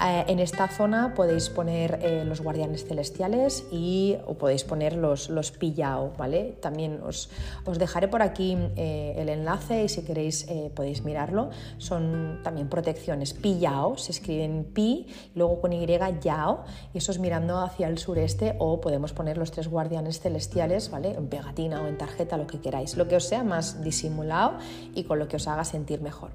Eh, 0.00 0.24
en 0.26 0.40
esta 0.40 0.66
zona 0.68 1.14
podéis 1.14 1.48
poner 1.48 2.00
eh, 2.02 2.24
los 2.24 2.40
guardianes 2.40 2.84
celestiales 2.84 3.64
y 3.70 4.16
o 4.26 4.34
podéis 4.34 4.64
poner 4.64 4.96
los, 4.96 5.30
los 5.30 5.52
pillao, 5.52 6.12
¿vale? 6.18 6.56
También 6.60 7.00
os, 7.02 7.30
os 7.64 7.78
dejaré 7.78 8.08
por 8.08 8.20
aquí 8.20 8.58
eh, 8.76 9.14
el 9.16 9.28
enlace 9.28 9.84
y 9.84 9.88
si 9.88 10.02
queréis 10.02 10.46
podéis 10.74 11.04
mirarlo. 11.04 11.50
Son 11.78 12.40
también 12.42 12.68
protecciones. 12.68 13.34
Pillao, 13.34 13.96
se 13.96 14.12
escriben 14.12 14.64
pi, 14.64 15.06
luego 15.34 15.60
con 15.60 15.72
y 15.72 15.86
yao, 16.20 16.64
y 16.92 16.98
eso 16.98 17.12
es 17.12 17.18
mirando 17.18 17.58
hacia 17.58 17.88
el 17.88 17.98
sureste 17.98 18.56
o 18.58 18.80
podemos 18.80 19.12
poner 19.12 19.38
los 19.38 19.50
tres 19.50 19.68
guardianes 19.68 20.20
celestiales, 20.20 20.90
¿vale? 20.90 21.12
En 21.12 21.28
pegatina 21.28 21.82
o 21.82 21.86
en 21.86 21.98
tarjeta, 21.98 22.36
lo 22.36 22.46
que 22.46 22.60
queráis. 22.60 22.96
Lo 22.96 23.08
que 23.08 23.16
os 23.16 23.24
sea 23.24 23.44
más 23.44 23.82
disimulado 23.82 24.54
y 24.94 25.04
con 25.04 25.18
lo 25.18 25.28
que 25.28 25.36
os 25.36 25.46
haga 25.46 25.64
sentir 25.64 26.00
mejor. 26.00 26.30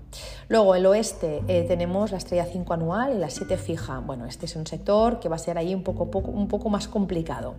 Luego, 0.48 0.76
el 0.76 0.86
oeste, 0.86 1.42
tenemos 1.68 2.12
la 2.12 2.18
estrella 2.18 2.46
5 2.46 2.74
anual 2.74 3.16
y 3.16 3.20
la 3.20 3.30
7 3.30 3.49
fija. 3.58 4.00
Bueno, 4.00 4.26
este 4.26 4.46
es 4.46 4.56
un 4.56 4.66
sector 4.68 5.20
que 5.20 5.30
va 5.30 5.36
a 5.36 5.40
ser 5.40 5.58
ahí 5.58 5.74
un 5.74 5.84
poco, 5.84 6.04
un 6.20 6.48
poco 6.48 6.70
más 6.70 6.88
complicado. 6.88 7.56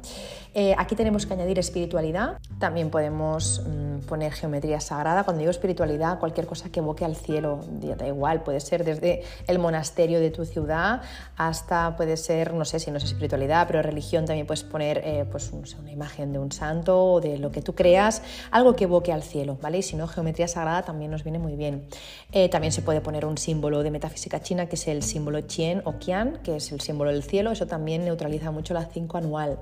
Eh, 0.53 0.75
aquí 0.79 0.97
tenemos 0.97 1.27
que 1.27 1.35
añadir 1.35 1.59
espiritualidad. 1.59 2.39
También 2.59 2.91
podemos 2.91 3.63
mm, 3.67 4.07
poner 4.07 4.33
geometría 4.33 4.81
sagrada. 4.81 5.25
Cuando 5.25 5.41
digo 5.41 5.51
espiritualidad, 5.51 6.19
cualquier 6.19 6.47
cosa 6.47 6.71
que 6.71 6.81
evoque 6.81 7.05
al 7.05 7.17
cielo, 7.17 7.61
da 7.71 8.07
igual, 8.07 8.43
puede 8.43 8.61
ser 8.61 8.85
desde 8.85 9.23
el 9.47 9.59
monasterio 9.59 10.21
de 10.21 10.31
tu 10.31 10.45
ciudad 10.45 11.03
hasta 11.37 11.97
puede 11.97 12.17
ser, 12.17 12.55
no 12.55 12.65
sé 12.65 12.81
si 12.81 12.91
no 12.91 12.99
es 12.99 13.05
espiritualidad, 13.05 13.67
pero 13.67 13.83
religión 13.83 14.25
también 14.25 14.47
puedes 14.47 14.65
poner 14.65 15.01
eh, 15.05 15.25
pues, 15.31 15.53
una 15.53 15.91
imagen 15.91 16.33
de 16.33 16.39
un 16.39 16.53
santo 16.53 17.05
o 17.15 17.21
de 17.21 17.39
lo 17.39 17.51
que 17.51 17.63
tú 17.63 17.75
creas, 17.75 18.23
algo 18.51 18.75
que 18.75 18.85
evoque 18.85 19.13
al 19.13 19.23
cielo, 19.23 19.59
¿vale? 19.61 19.79
Y 19.79 19.83
si 19.83 19.97
no, 19.97 20.07
geometría 20.07 20.49
sagrada 20.49 20.83
también 20.83 21.11
nos 21.11 21.23
viene 21.23 21.39
muy 21.39 21.55
bien. 21.55 21.87
Eh, 22.33 22.49
también 22.49 22.73
se 22.73 22.83
puede 22.83 23.01
poner 23.01 23.25
un 23.25 23.39
símbolo 23.39 23.83
de 23.83 23.91
metafísica 23.91 24.41
china 24.41 24.67
que 24.67 24.77
es 24.77 24.89
el 24.89 25.03
símbolo 25.03 25.41
Chien 25.43 25.80
o 25.85 25.99
Qian, 25.99 26.39
que 26.43 26.57
es 26.57 26.73
el 26.73 26.81
símbolo 26.81 27.11
del 27.11 27.23
cielo, 27.23 27.51
eso 27.51 27.67
también 27.67 28.05
neutraliza 28.05 28.51
mucho 28.51 28.75
la 28.75 28.87
5 28.87 29.19
anual. 29.19 29.59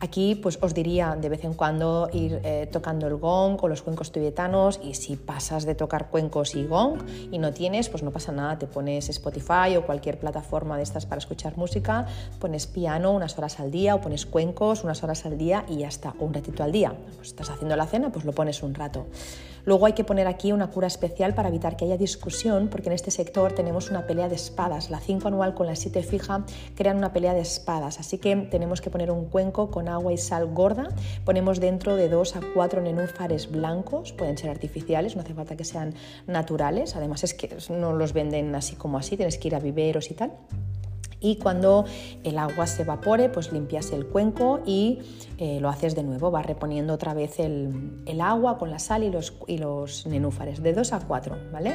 Aquí 0.00 0.34
pues 0.34 0.58
os 0.62 0.74
diría 0.74 1.16
de 1.20 1.28
vez 1.28 1.44
en 1.44 1.54
cuando 1.54 2.08
ir 2.12 2.40
eh, 2.44 2.68
tocando 2.70 3.06
el 3.06 3.16
gong 3.16 3.58
o 3.62 3.68
los 3.68 3.82
cuencos 3.82 4.12
tibetanos 4.12 4.80
y 4.82 4.94
si 4.94 5.16
pasas 5.16 5.64
de 5.64 5.74
tocar 5.74 6.08
cuencos 6.08 6.54
y 6.54 6.64
gong 6.66 7.00
y 7.30 7.38
no 7.38 7.52
tienes, 7.52 7.88
pues 7.88 8.02
no 8.02 8.10
pasa 8.10 8.32
nada, 8.32 8.58
te 8.58 8.66
pones 8.66 9.08
Spotify 9.08 9.76
o 9.76 9.84
cualquier 9.84 10.18
plataforma 10.18 10.76
de 10.76 10.82
estas 10.82 11.06
para 11.06 11.18
escuchar 11.18 11.56
música, 11.56 12.06
pones 12.38 12.66
piano 12.66 13.12
unas 13.12 13.36
horas 13.38 13.60
al 13.60 13.70
día 13.70 13.94
o 13.94 14.00
pones 14.00 14.26
cuencos 14.26 14.84
unas 14.84 15.02
horas 15.02 15.26
al 15.26 15.36
día 15.36 15.64
y 15.68 15.78
ya 15.78 15.88
está, 15.88 16.14
un 16.18 16.32
ratito 16.32 16.62
al 16.62 16.72
día. 16.72 16.94
Pues 17.16 17.28
estás 17.28 17.50
haciendo 17.50 17.76
la 17.76 17.86
cena, 17.86 18.10
pues 18.10 18.24
lo 18.24 18.32
pones 18.32 18.62
un 18.62 18.74
rato. 18.74 19.06
Luego 19.64 19.86
hay 19.86 19.92
que 19.92 20.04
poner 20.04 20.26
aquí 20.26 20.52
una 20.52 20.70
cura 20.70 20.86
especial 20.86 21.34
para 21.34 21.48
evitar 21.48 21.76
que 21.76 21.84
haya 21.84 21.96
discusión, 21.96 22.68
porque 22.68 22.88
en 22.88 22.94
este 22.94 23.10
sector 23.10 23.52
tenemos 23.52 23.90
una 23.90 24.06
pelea 24.06 24.28
de 24.28 24.34
espadas. 24.34 24.90
La 24.90 25.00
5 25.00 25.28
anual 25.28 25.54
con 25.54 25.66
la 25.66 25.76
7 25.76 26.02
fija 26.02 26.44
crean 26.74 26.96
una 26.96 27.12
pelea 27.12 27.34
de 27.34 27.40
espadas, 27.40 27.98
así 28.00 28.18
que 28.18 28.36
tenemos 28.36 28.80
que 28.80 28.90
poner 28.90 29.10
un 29.10 29.26
cuenco 29.26 29.70
con 29.70 29.88
agua 29.88 30.12
y 30.12 30.18
sal 30.18 30.46
gorda. 30.46 30.88
Ponemos 31.24 31.60
dentro 31.60 31.96
de 31.96 32.08
2 32.08 32.36
a 32.36 32.40
4 32.54 32.80
nenúfares 32.80 33.50
blancos, 33.50 34.12
pueden 34.12 34.38
ser 34.38 34.50
artificiales, 34.50 35.16
no 35.16 35.22
hace 35.22 35.34
falta 35.34 35.56
que 35.56 35.64
sean 35.64 35.94
naturales. 36.26 36.96
Además 36.96 37.24
es 37.24 37.34
que 37.34 37.56
no 37.70 37.92
los 37.92 38.12
venden 38.12 38.54
así 38.54 38.76
como 38.76 38.98
así, 38.98 39.16
tienes 39.16 39.38
que 39.38 39.48
ir 39.48 39.54
a 39.54 39.60
viveros 39.60 40.10
y 40.10 40.14
tal 40.14 40.32
y 41.20 41.36
cuando 41.36 41.84
el 42.24 42.38
agua 42.38 42.66
se 42.66 42.82
evapore, 42.82 43.28
pues 43.28 43.52
limpias 43.52 43.92
el 43.92 44.06
cuenco 44.06 44.60
y 44.66 44.98
eh, 45.38 45.58
lo 45.60 45.68
haces 45.68 45.94
de 45.94 46.02
nuevo, 46.02 46.30
vas 46.30 46.46
reponiendo 46.46 46.94
otra 46.94 47.14
vez 47.14 47.38
el, 47.38 48.20
agua 48.20 48.58
con 48.58 48.70
la 48.70 48.78
sal 48.78 49.04
y 49.04 49.10
los, 49.10 49.34
y 49.46 49.58
los 49.58 50.06
nenúfares, 50.06 50.62
de 50.62 50.72
2 50.72 50.92
a 50.92 51.00
4, 51.00 51.36
¿vale? 51.52 51.74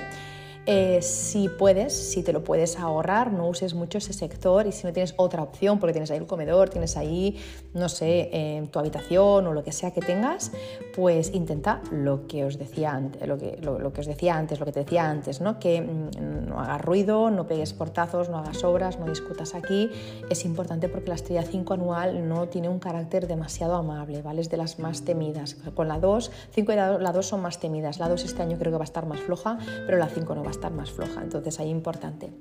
Eh, 0.68 1.01
si 1.01 1.47
puedes, 1.47 1.93
si 1.93 2.24
te 2.24 2.34
lo 2.34 2.43
puedes 2.43 2.80
ahorrar, 2.80 3.32
no 3.32 3.47
uses 3.47 3.76
mucho 3.76 3.99
ese 3.99 4.13
sector 4.13 4.66
y 4.66 4.72
si 4.72 4.88
no 4.88 4.93
tienes 4.93 5.13
otra 5.18 5.43
opción, 5.43 5.80
porque 5.80 5.93
tienes 5.93 6.09
ahí 6.09 6.18
el 6.18 6.26
comedor, 6.26 6.70
tienes 6.70 6.97
ahí, 6.97 7.39
no 7.74 7.88
sé, 7.88 8.30
en 8.32 8.68
tu 8.70 8.80
habitación 8.80 9.45
o 9.45 9.53
lo 9.53 9.63
que 9.63 9.72
sea 9.72 9.91
que 9.91 10.01
tengas, 10.01 10.51
pues 10.95 11.34
intenta 11.36 11.82
lo 11.91 12.26
que 12.28 12.45
os 12.45 12.57
decía 12.57 12.91
antes, 12.91 13.28
lo 13.28 13.38
que, 13.38 13.57
lo, 13.61 13.93
que 13.93 14.01
os 14.01 14.07
decía 14.07 14.36
antes, 14.36 14.59
lo 14.59 14.66
que 14.66 14.72
te 14.72 14.80
decía 14.80 15.07
antes, 15.07 15.39
¿no? 15.39 15.59
que 15.59 15.82
mm, 15.82 16.49
no 16.49 16.59
hagas 16.59 16.82
ruido, 16.82 17.30
no 17.30 17.47
pegues 17.47 17.74
portazos, 17.74 18.30
no 18.30 18.38
hagas 18.38 18.63
obras, 18.63 18.99
no 18.99 19.05
discutas 19.05 19.53
aquí. 19.53 19.89
Es 20.30 20.45
importante 20.45 20.89
porque 20.89 21.09
la 21.09 21.16
estrella 21.16 21.43
5 21.43 21.74
anual 21.74 22.28
no 22.28 22.47
tiene 22.47 22.70
un 22.70 22.80
carácter 22.80 23.28
demasiado 23.28 23.76
amable, 23.76 24.22
¿vale? 24.22 24.41
Es 24.41 24.49
de 24.49 24.57
las 24.57 24.80
más 24.80 25.03
temidas. 25.03 25.55
Con 25.76 25.88
la 25.88 25.99
2, 25.99 26.32
5 26.51 26.72
y 26.72 26.76
la 26.76 27.11
2 27.11 27.26
son 27.26 27.41
más 27.41 27.59
temidas. 27.59 27.99
La 27.99 28.09
2 28.09 28.24
este 28.24 28.41
año 28.41 28.57
creo 28.57 28.72
que 28.72 28.78
va 28.78 28.84
a 28.84 28.86
estar 28.86 29.05
más 29.05 29.20
floja, 29.20 29.57
pero 29.86 29.97
la 29.97 30.07
5 30.07 30.36
no 30.36 30.43
va 30.43 30.49
a 30.49 30.51
estar 30.56 30.72
más 30.72 30.91
floja, 30.91 31.22
entonces 31.22 31.60
ahí 31.60 31.70
importante. 31.70 32.32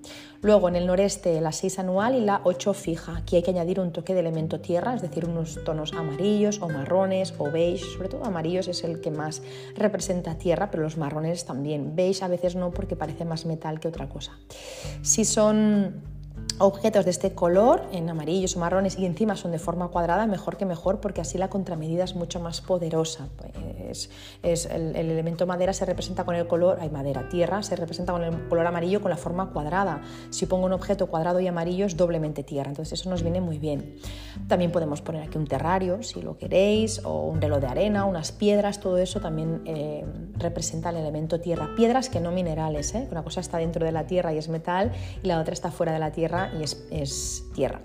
Luego 0.40 0.68
en 0.68 0.76
el 0.76 0.86
noreste 0.86 1.40
la 1.40 1.52
6 1.52 1.78
anual 1.78 2.14
y 2.14 2.20
la 2.20 2.40
8 2.44 2.74
fija. 2.74 3.16
Aquí 3.16 3.36
hay 3.36 3.42
que 3.42 3.50
añadir 3.50 3.80
un 3.80 3.92
toque 3.92 4.14
de 4.14 4.20
elemento 4.20 4.60
tierra, 4.60 4.94
es 4.94 5.02
decir, 5.02 5.26
unos 5.26 5.62
tonos 5.64 5.92
amarillos 5.92 6.60
o 6.60 6.68
marrones 6.68 7.34
o 7.38 7.50
beige, 7.50 7.84
sobre 7.84 8.08
todo 8.08 8.24
amarillos 8.24 8.68
es 8.68 8.84
el 8.84 9.00
que 9.00 9.10
más 9.10 9.42
representa 9.74 10.36
tierra, 10.36 10.70
pero 10.70 10.82
los 10.82 10.96
marrones 10.96 11.44
también. 11.44 11.94
Beige 11.94 12.24
a 12.24 12.28
veces 12.28 12.56
no 12.56 12.70
porque 12.70 12.96
parece 12.96 13.24
más 13.24 13.46
metal 13.46 13.80
que 13.80 13.88
otra 13.88 14.08
cosa. 14.08 14.32
Si 15.02 15.24
son 15.24 16.13
objetos 16.58 17.04
de 17.04 17.10
este 17.10 17.32
color 17.32 17.82
en 17.92 18.08
amarillos 18.08 18.56
o 18.56 18.60
marrones 18.60 18.98
y 18.98 19.06
encima 19.06 19.36
son 19.36 19.52
de 19.52 19.58
forma 19.58 19.88
cuadrada, 19.88 20.26
mejor 20.26 20.56
que 20.56 20.64
mejor 20.64 21.00
porque 21.00 21.20
así 21.20 21.38
la 21.38 21.48
contramedida 21.48 22.04
es 22.04 22.14
mucho 22.14 22.40
más 22.40 22.60
poderosa. 22.60 23.28
Pues 23.36 24.10
es, 24.42 24.66
el, 24.66 24.94
elemento 24.94 25.46
madera 25.46 25.72
se 25.72 25.84
representa 25.84 26.24
con 26.24 26.36
el 26.36 26.46
color, 26.46 26.78
hay 26.80 26.90
madera, 26.90 27.28
tierra, 27.28 27.62
se 27.62 27.76
representa 27.76 28.12
con 28.12 28.22
el 28.22 28.48
color 28.48 28.66
amarillo 28.66 29.00
con 29.00 29.10
la 29.10 29.16
forma 29.16 29.50
cuadrada. 29.50 30.02
Si 30.30 30.46
pongo 30.46 30.66
un 30.66 30.72
objeto 30.72 31.08
cuadrado 31.08 31.40
y 31.40 31.46
amarillo 31.46 31.86
es 31.86 31.96
doblemente 31.96 32.42
tierra, 32.42 32.70
entonces 32.70 33.00
eso 33.00 33.10
nos 33.10 33.22
viene 33.22 33.40
muy 33.40 33.58
bien. 33.58 33.96
También 34.48 34.70
podemos 34.70 35.02
poner 35.02 35.22
aquí 35.22 35.38
un 35.38 35.46
terrario 35.46 36.02
si 36.02 36.22
lo 36.22 36.38
queréis, 36.38 37.04
o 37.04 37.26
un 37.26 37.40
reloj 37.40 37.60
de 37.60 37.66
arena, 37.66 38.04
unas 38.04 38.32
piedras, 38.32 38.80
todo 38.80 38.98
eso 38.98 39.20
también 39.20 39.62
eh, 39.64 40.04
representa 40.36 40.90
el 40.90 40.96
elemento 40.96 41.40
tierra. 41.40 41.70
Piedras 41.76 42.08
que 42.08 42.20
no 42.20 42.30
minerales, 42.30 42.94
¿eh? 42.94 43.08
una 43.10 43.22
cosa 43.22 43.40
está 43.40 43.58
dentro 43.58 43.84
de 43.84 43.92
la 43.92 44.06
tierra 44.06 44.32
y 44.32 44.38
es 44.38 44.48
metal 44.48 44.92
y 45.22 45.26
la 45.26 45.40
otra 45.40 45.52
está 45.52 45.70
fuera 45.70 45.92
de 45.92 45.98
la 45.98 46.12
tierra 46.12 46.43
y 46.58 46.62
es, 46.62 47.44
tierra. 47.54 47.80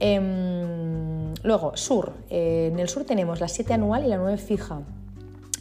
Em, 0.00 1.34
luego, 1.42 1.76
sur. 1.76 2.12
En 2.28 2.78
el 2.78 2.88
sur 2.88 3.04
tenemos 3.04 3.40
la 3.40 3.48
7 3.48 3.74
anual 3.74 4.04
y 4.04 4.08
la 4.08 4.18
9 4.18 4.36
fija. 4.38 4.82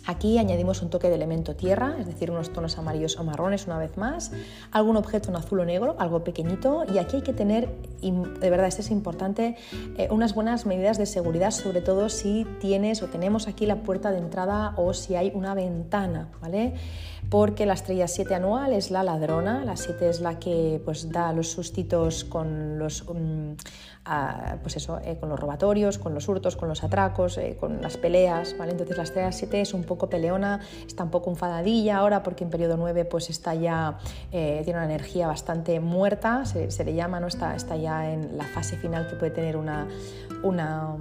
Aquí 0.06 0.38
añadimos 0.38 0.82
un 0.82 0.90
toque 0.90 1.08
de 1.08 1.16
elemento 1.16 1.56
tierra, 1.56 1.96
es 1.98 2.06
decir, 2.06 2.30
unos 2.30 2.52
tonos 2.52 2.78
amarillos 2.78 3.18
o 3.18 3.24
marrones 3.24 3.68
una 3.68 3.78
vez 3.78 3.96
más, 3.96 4.34
algún 4.72 4.98
objeto 4.98 5.30
en 5.30 5.38
azul 5.38 5.62
o 5.62 5.66
negro, 5.66 5.96
algo 5.98 6.26
pequeñito, 6.26 6.84
y 6.94 6.98
aquí 6.98 7.18
hay 7.18 7.22
que 7.22 7.32
tener, 7.32 7.70
de 8.02 8.50
verdad, 8.50 8.68
esto 8.68 8.82
es 8.82 8.92
importante, 8.92 9.56
eh, 9.98 10.10
unas 10.12 10.36
buenas 10.36 10.66
medidas 10.66 10.98
de 10.98 11.06
seguridad, 11.06 11.52
sobre 11.52 11.80
todo 11.80 12.10
si 12.10 12.46
tienes 12.60 13.02
o 13.02 13.08
tenemos 13.08 13.48
aquí 13.48 13.66
la 13.66 13.78
puerta 13.78 14.12
de 14.12 14.18
entrada 14.18 14.74
o 14.76 14.94
si 14.94 15.16
hay 15.16 15.32
una 15.34 15.54
ventana, 15.54 16.28
¿vale? 16.42 16.74
Porque 17.34 17.66
la 17.66 17.74
estrella 17.74 18.08
7 18.08 18.36
anual 18.36 18.74
es 18.74 18.92
la 18.92 19.02
ladrona, 19.02 19.66
la 19.66 19.76
7 19.76 20.08
es 20.08 20.22
la 20.22 20.38
que 20.38 20.80
pues, 20.86 21.12
da 21.12 21.34
los 21.34 21.50
sustitos 21.50 22.26
con 22.26 22.78
los... 22.78 23.06
Mm, 23.12 23.54
pues 24.62 24.76
eso, 24.76 25.00
eh, 25.04 25.18
con 25.20 25.30
los 25.30 25.40
robatorios, 25.40 25.98
con 25.98 26.14
los 26.14 26.28
hurtos, 26.30 26.56
con 26.56 26.70
los 26.70 26.84
atracos, 26.84 27.40
eh, 27.40 27.58
con 27.60 27.82
las 27.82 27.98
peleas. 27.98 28.54
Entonces 28.60 28.98
la 28.98 29.04
estrella 29.04 29.32
7 29.32 29.62
es 29.62 29.74
un 29.74 29.84
poco 29.84 30.10
peleona, 30.12 30.60
está 30.86 31.04
un 31.06 31.10
poco 31.10 31.32
enfadadilla 31.32 31.98
ahora 31.98 32.22
porque 32.22 32.44
en 32.44 32.52
periodo 32.52 32.78
9 32.78 33.06
pues 33.06 33.32
está 33.32 33.56
ya, 33.56 33.98
eh, 34.32 34.62
tiene 34.64 34.78
una 34.78 34.86
energía 34.86 35.26
bastante 35.26 35.80
muerta, 35.80 36.46
se, 36.46 36.86
le 36.86 36.94
llama, 36.94 37.20
¿no? 37.20 37.26
Está, 37.26 37.56
está 37.56 37.78
ya 37.78 38.12
en 38.12 38.38
la 38.38 38.46
fase 38.46 38.78
final 38.78 39.08
que 39.08 39.16
puede 39.16 39.32
tener 39.32 39.58
una, 39.58 39.88
una 40.44 40.98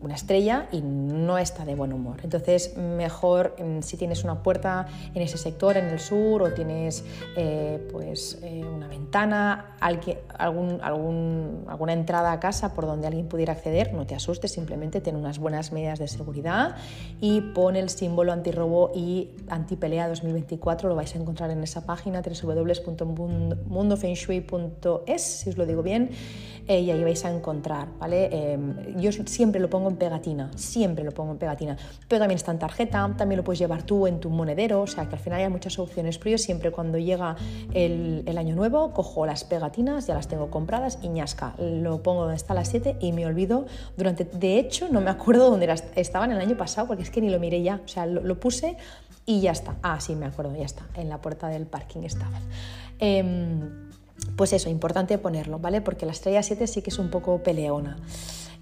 una 0.00 0.14
estrella 0.14 0.66
y 0.72 0.80
no 0.80 1.36
está 1.36 1.64
de 1.64 1.74
buen 1.74 1.92
humor. 1.92 2.20
Entonces, 2.22 2.76
mejor 2.76 3.56
mm, 3.58 3.82
si 3.82 3.96
tienes 3.96 4.22
una 4.24 4.42
puerta 4.42 4.86
en 5.14 5.22
ese 5.22 5.36
sector, 5.36 5.76
en 5.76 5.86
el 5.86 5.98
sur, 6.00 6.42
o 6.42 6.52
tienes 6.52 7.04
eh, 7.36 7.86
pues, 7.92 8.38
eh, 8.42 8.64
una 8.64 8.88
ventana, 8.88 9.76
algún, 9.80 10.80
alguna 10.80 11.92
entrada 11.92 12.32
a 12.32 12.40
casa 12.40 12.72
por 12.74 12.86
donde 12.86 13.06
alguien 13.06 13.28
pudiera 13.28 13.52
acceder, 13.52 13.92
no 13.92 14.06
te 14.06 14.14
asustes, 14.14 14.52
simplemente 14.52 15.02
ten 15.02 15.16
unas 15.16 15.38
buenas 15.38 15.72
medidas 15.72 15.98
de 15.98 16.08
seguridad 16.08 16.76
y 17.20 17.42
pon 17.42 17.76
el 17.76 17.90
símbolo 17.90 18.32
antirrobo 18.32 18.92
y 18.94 19.32
antipelea 19.48 20.08
2024, 20.08 20.88
lo 20.88 20.94
vais 20.94 21.14
a 21.14 21.18
encontrar 21.18 21.50
en 21.50 21.62
esa 21.62 21.84
página 21.84 22.22
www.mundofengshui.es, 22.22 25.22
si 25.22 25.50
os 25.50 25.58
lo 25.58 25.66
digo 25.66 25.82
bien, 25.82 26.08
eh, 26.70 26.82
y 26.82 26.90
ahí 26.92 27.02
vais 27.02 27.24
a 27.24 27.34
encontrar, 27.34 27.88
¿vale? 27.98 28.56
yo 28.96 29.10
siempre 29.10 29.60
lo 29.60 29.68
pongo 29.68 29.88
en 29.88 29.96
pegatina, 29.96 30.52
siempre 30.54 31.02
lo 31.02 31.10
pongo 31.10 31.32
en 31.32 31.38
pegatina, 31.38 31.76
pero 32.06 32.20
también 32.20 32.36
está 32.36 32.52
en 32.52 32.60
tarjeta, 32.60 33.12
también 33.18 33.38
lo 33.38 33.42
puedes 33.42 33.58
llevar 33.58 33.82
tú 33.82 34.06
en 34.06 34.20
tu 34.20 34.30
monedero, 34.30 34.82
o 34.82 34.86
sea 34.86 35.08
que 35.08 35.16
al 35.16 35.20
final 35.20 35.40
hay 35.40 35.48
muchas 35.48 35.80
opciones, 35.80 36.18
pero 36.18 36.30
yo 36.30 36.38
siempre 36.38 36.70
cuando 36.70 36.96
llega 36.96 37.34
el, 37.74 38.38
año 38.38 38.54
nuevo 38.54 38.92
cojo 38.92 39.26
las 39.26 39.42
pegatinas, 39.42 40.06
ya 40.06 40.14
las 40.14 40.28
tengo 40.28 40.48
compradas 40.48 41.00
y 41.02 41.08
ñasca, 41.08 41.56
lo 41.58 42.04
pongo 42.04 42.20
donde 42.20 42.36
está 42.36 42.54
las 42.54 42.68
7 42.68 42.98
y 43.00 43.10
me 43.10 43.26
olvido 43.26 43.66
durante, 43.96 44.24
de 44.24 44.60
hecho 44.60 44.88
no 44.92 45.00
me 45.00 45.10
acuerdo 45.10 45.50
dónde 45.50 45.74
estaban 45.96 46.30
el 46.30 46.38
año 46.38 46.56
pasado 46.56 46.86
porque 46.86 47.02
es 47.02 47.10
que 47.10 47.20
ni 47.20 47.30
lo 47.30 47.40
miré 47.40 47.64
ya, 47.64 47.80
o 47.84 47.88
sea, 47.88 48.06
lo, 48.06 48.38
puse 48.38 48.76
y 49.26 49.40
ya 49.40 49.50
está, 49.50 49.74
ah 49.82 49.98
sí 49.98 50.14
me 50.14 50.26
acuerdo, 50.26 50.54
ya 50.54 50.66
está, 50.66 50.86
en 50.94 51.08
la 51.08 51.20
puerta 51.20 51.48
del 51.48 51.66
parking 51.66 52.04
estaban. 52.04 52.42
Em, 53.00 53.89
pues 54.36 54.52
eso, 54.52 54.70
importante 54.70 55.18
ponerlo, 55.18 55.58
¿vale? 55.58 55.80
Porque 55.80 56.06
la 56.06 56.12
estrella 56.12 56.42
7 56.42 56.66
sí 56.66 56.82
que 56.82 56.90
es 56.90 56.98
un 56.98 57.10
poco 57.10 57.42
peleona 57.42 57.96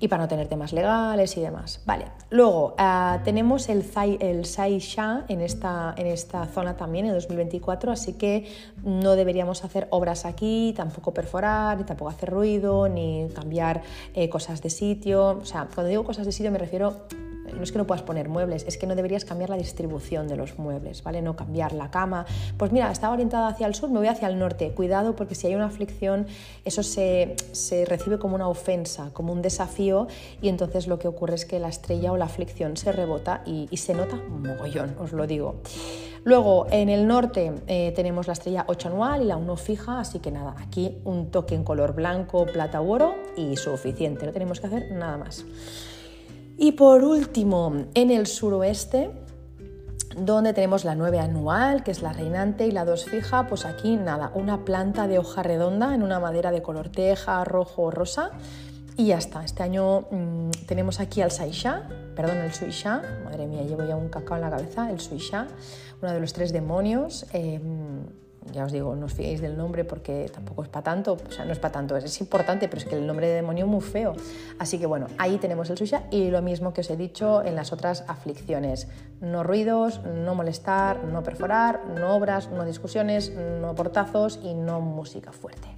y 0.00 0.08
para 0.08 0.22
no 0.22 0.28
tener 0.28 0.48
temas 0.48 0.72
legales 0.72 1.36
y 1.36 1.40
demás. 1.40 1.80
Vale, 1.84 2.06
luego 2.30 2.74
uh, 2.78 3.22
tenemos 3.24 3.68
el, 3.68 3.84
el 4.20 4.44
Saisha 4.44 5.24
en 5.28 5.40
esta, 5.40 5.94
en 5.96 6.06
esta 6.06 6.46
zona 6.46 6.76
también 6.76 7.06
en 7.06 7.14
2024, 7.14 7.92
así 7.92 8.14
que 8.14 8.48
no 8.84 9.16
deberíamos 9.16 9.64
hacer 9.64 9.88
obras 9.90 10.24
aquí, 10.24 10.72
tampoco 10.76 11.12
perforar, 11.12 11.78
ni 11.78 11.84
tampoco 11.84 12.10
hacer 12.10 12.30
ruido, 12.30 12.88
ni 12.88 13.28
cambiar 13.34 13.82
eh, 14.14 14.28
cosas 14.28 14.62
de 14.62 14.70
sitio. 14.70 15.38
O 15.40 15.44
sea, 15.44 15.68
cuando 15.74 15.88
digo 15.90 16.04
cosas 16.04 16.26
de 16.26 16.32
sitio 16.32 16.52
me 16.52 16.58
refiero 16.58 17.06
no 17.54 17.62
es 17.62 17.72
que 17.72 17.78
no 17.78 17.86
puedas 17.86 18.02
poner 18.02 18.28
muebles, 18.28 18.64
es 18.66 18.78
que 18.78 18.86
no 18.86 18.94
deberías 18.94 19.24
cambiar 19.24 19.50
la 19.50 19.56
distribución 19.56 20.28
de 20.28 20.36
los 20.36 20.58
muebles, 20.58 21.02
¿vale? 21.02 21.22
No 21.22 21.36
cambiar 21.36 21.72
la 21.72 21.90
cama. 21.90 22.26
Pues 22.56 22.72
mira, 22.72 22.90
estaba 22.90 23.14
orientada 23.14 23.48
hacia 23.48 23.66
el 23.66 23.74
sur, 23.74 23.90
me 23.90 23.98
voy 23.98 24.08
hacia 24.08 24.28
el 24.28 24.38
norte. 24.38 24.72
Cuidado 24.72 25.16
porque 25.16 25.34
si 25.34 25.46
hay 25.46 25.54
una 25.54 25.66
aflicción, 25.66 26.26
eso 26.64 26.82
se, 26.82 27.36
recibe 27.86 28.18
como 28.18 28.34
una 28.34 28.48
ofensa, 28.48 29.10
como 29.12 29.32
un 29.32 29.42
desafío 29.42 30.08
y 30.42 30.48
entonces 30.48 30.86
lo 30.86 30.98
que 30.98 31.08
ocurre 31.08 31.34
es 31.34 31.44
que 31.44 31.58
la 31.58 31.68
estrella 31.68 32.12
o 32.12 32.16
la 32.16 32.26
aflicción 32.26 32.76
se 32.76 32.92
rebota 32.92 33.42
y, 33.46 33.68
se 33.76 33.94
nota 33.94 34.16
mogollón, 34.16 34.96
os 34.98 35.12
lo 35.12 35.26
digo. 35.26 35.56
Luego, 36.24 36.66
en 36.70 36.88
el 36.88 37.06
norte 37.06 37.52
eh, 37.68 37.92
tenemos 37.94 38.26
la 38.26 38.32
estrella 38.32 38.64
8 38.66 38.88
anual 38.88 39.22
y 39.22 39.26
la 39.26 39.36
1 39.36 39.56
fija, 39.56 40.00
así 40.00 40.18
que 40.18 40.30
nada, 40.30 40.54
aquí 40.58 40.98
un 41.04 41.30
toque 41.30 41.54
en 41.54 41.64
color 41.64 41.94
blanco, 41.94 42.44
plata 42.46 42.80
u 42.82 42.90
oro 42.90 43.14
y 43.36 43.56
suficiente, 43.56 44.26
no 44.26 44.32
tenemos 44.32 44.60
que 44.60 44.66
hacer 44.66 44.90
nada 44.90 45.16
más. 45.16 45.44
Y 46.60 46.72
por 46.72 47.04
último, 47.04 47.86
en 47.94 48.10
el 48.10 48.26
suroeste, 48.26 49.12
donde 50.16 50.52
tenemos 50.52 50.84
la 50.84 50.96
9 50.96 51.20
anual, 51.20 51.84
que 51.84 51.92
es 51.92 52.02
la 52.02 52.12
reinante, 52.12 52.66
y 52.66 52.72
la 52.72 52.84
2 52.84 53.04
fija, 53.04 53.46
pues 53.46 53.64
aquí 53.64 53.96
nada, 53.96 54.32
una 54.34 54.64
planta 54.64 55.06
de 55.06 55.20
hoja 55.20 55.44
redonda 55.44 55.94
en 55.94 56.02
una 56.02 56.18
madera 56.18 56.50
de 56.50 56.60
color 56.60 56.88
teja, 56.88 57.44
rojo 57.44 57.82
o 57.82 57.90
rosa. 57.92 58.32
Y 58.96 59.06
ya 59.06 59.18
está, 59.18 59.44
este 59.44 59.62
año 59.62 60.08
mm, 60.10 60.50
tenemos 60.66 60.98
aquí 60.98 61.22
al 61.22 61.30
Saisha, 61.30 61.88
perdón, 62.16 62.38
el 62.38 62.52
Suisha, 62.52 63.02
madre 63.24 63.46
mía, 63.46 63.62
llevo 63.62 63.84
ya 63.84 63.94
un 63.94 64.08
cacao 64.08 64.36
en 64.36 64.42
la 64.42 64.50
cabeza, 64.50 64.90
el 64.90 64.98
Suisha, 64.98 65.46
uno 66.02 66.12
de 66.12 66.18
los 66.18 66.32
tres 66.32 66.52
demonios. 66.52 67.24
Em, 67.32 68.02
ya 68.52 68.64
os 68.64 68.72
digo, 68.72 68.94
no 68.96 69.06
os 69.06 69.12
fiéis 69.12 69.40
del 69.40 69.56
nombre 69.56 69.84
porque 69.84 70.30
tampoco 70.32 70.62
es 70.62 70.68
para 70.68 70.84
tanto, 70.84 71.16
o 71.28 71.30
sea, 71.30 71.44
no 71.44 71.52
es 71.52 71.58
para 71.58 71.72
tanto, 71.72 71.96
es, 71.96 72.20
importante, 72.20 72.68
pero 72.68 72.78
es 72.78 72.84
que 72.84 72.96
el 72.96 73.06
nombre 73.06 73.28
de 73.28 73.34
demonio 73.34 73.64
es 73.64 73.70
muy 73.70 73.80
feo. 73.80 74.14
Así 74.58 74.78
que 74.78 74.86
bueno, 74.86 75.06
ahí 75.18 75.38
tenemos 75.38 75.70
el 75.70 75.76
suya 75.76 76.04
y 76.10 76.30
lo 76.30 76.42
mismo 76.42 76.72
que 76.72 76.80
os 76.80 76.90
he 76.90 76.96
dicho 76.96 77.42
en 77.44 77.54
las 77.54 77.72
otras 77.72 78.04
aflicciones. 78.08 78.88
No 79.20 79.42
ruidos, 79.42 80.00
no 80.04 80.34
molestar, 80.34 81.04
no 81.04 81.22
perforar, 81.22 81.84
no 81.98 82.14
obras, 82.14 82.50
no 82.50 82.64
discusiones, 82.64 83.32
no 83.34 83.74
portazos 83.74 84.40
y 84.42 84.54
no 84.54 84.80
música 84.80 85.32
fuerte. 85.32 85.68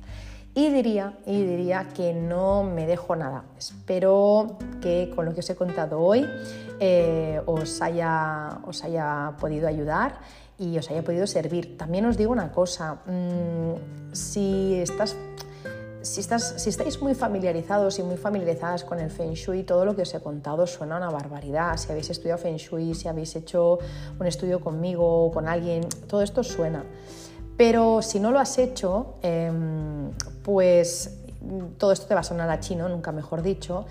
Y 0.54 0.70
diría, 0.70 1.14
y 1.26 1.44
diría 1.44 1.88
que 1.94 2.12
no 2.12 2.64
me 2.64 2.86
dejo 2.86 3.14
nada. 3.14 3.44
Espero 3.56 4.58
que 4.80 5.12
con 5.14 5.24
lo 5.24 5.32
que 5.32 5.40
os 5.40 5.50
he 5.50 5.54
contado 5.54 6.00
hoy 6.00 6.28
eh, 6.80 7.40
os, 7.46 7.80
haya, 7.80 8.58
os 8.66 8.82
haya 8.82 9.34
podido 9.38 9.68
ayudar 9.68 10.18
y 10.60 10.76
os 10.76 10.90
haya 10.90 11.02
podido 11.02 11.26
servir. 11.26 11.78
También 11.78 12.04
os 12.04 12.18
digo 12.18 12.30
una 12.30 12.52
cosa, 12.52 13.00
mm, 13.06 14.12
si 14.12 14.74
estás... 14.74 15.16
Si, 16.02 16.20
estás, 16.20 16.54
si 16.56 16.70
estáis 16.70 17.02
muy 17.02 17.14
familiarizados 17.14 17.98
y 17.98 18.02
muy 18.02 18.16
familiarizadas 18.16 18.84
con 18.84 19.00
el 19.00 19.10
Feng 19.10 19.34
Shui, 19.34 19.64
todo 19.64 19.84
lo 19.84 19.94
que 19.94 20.00
os 20.00 20.14
he 20.14 20.20
contado 20.20 20.66
suena 20.66 20.96
una 20.96 21.10
barbaridad. 21.10 21.76
Si 21.76 21.92
habéis 21.92 22.08
estudiado 22.08 22.38
Feng 22.38 22.56
Shui, 22.56 22.94
si 22.94 23.06
habéis 23.06 23.36
hecho 23.36 23.78
un 24.18 24.26
estudio 24.26 24.62
conmigo 24.62 25.26
o 25.26 25.30
con 25.30 25.46
alguien, 25.46 25.86
todo 26.08 26.22
esto 26.22 26.42
suena. 26.42 26.84
Pero 27.54 28.00
si 28.00 28.18
no 28.18 28.30
lo 28.30 28.38
has 28.38 28.56
hecho, 28.56 29.16
em, 29.20 30.10
pues 30.42 31.20
todo 31.76 31.92
esto 31.92 32.06
te 32.06 32.14
va 32.14 32.20
a 32.20 32.24
sonar 32.24 32.48
a 32.48 32.60
chino, 32.60 32.88
nunca 32.88 33.12
mejor 33.12 33.42
dicho, 33.42 33.84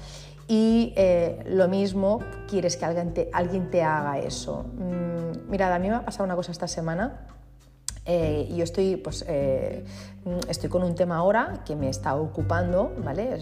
y 0.50 0.94
eh, 0.96 1.44
lo 1.46 1.68
mismo 1.68 2.20
quieres 2.48 2.76
que 2.76 2.84
alguien 2.84 3.14
te, 3.14 3.30
alguien 3.32 3.70
te 3.70 3.84
haga 3.84 4.18
eso. 4.18 4.66
Mm, 4.78 5.50
mirad, 5.50 5.72
a 5.72 5.78
mí 5.78 5.88
me 5.90 5.96
ha 5.96 6.04
pasado 6.04 6.26
una 6.26 6.36
cosa 6.36 6.52
esta 6.52 6.68
semana 6.68 7.28
eh, 8.06 8.48
yo 8.56 8.64
estoy, 8.64 8.96
pues, 8.96 9.24
eh, 9.28 9.84
estoy 10.48 10.70
con 10.70 10.84
un 10.84 10.96
tema 10.96 11.18
ahora 11.18 11.64
que 11.66 11.76
me 11.76 11.90
está 11.90 12.16
ocupando, 12.16 12.94
¿vale? 13.04 13.40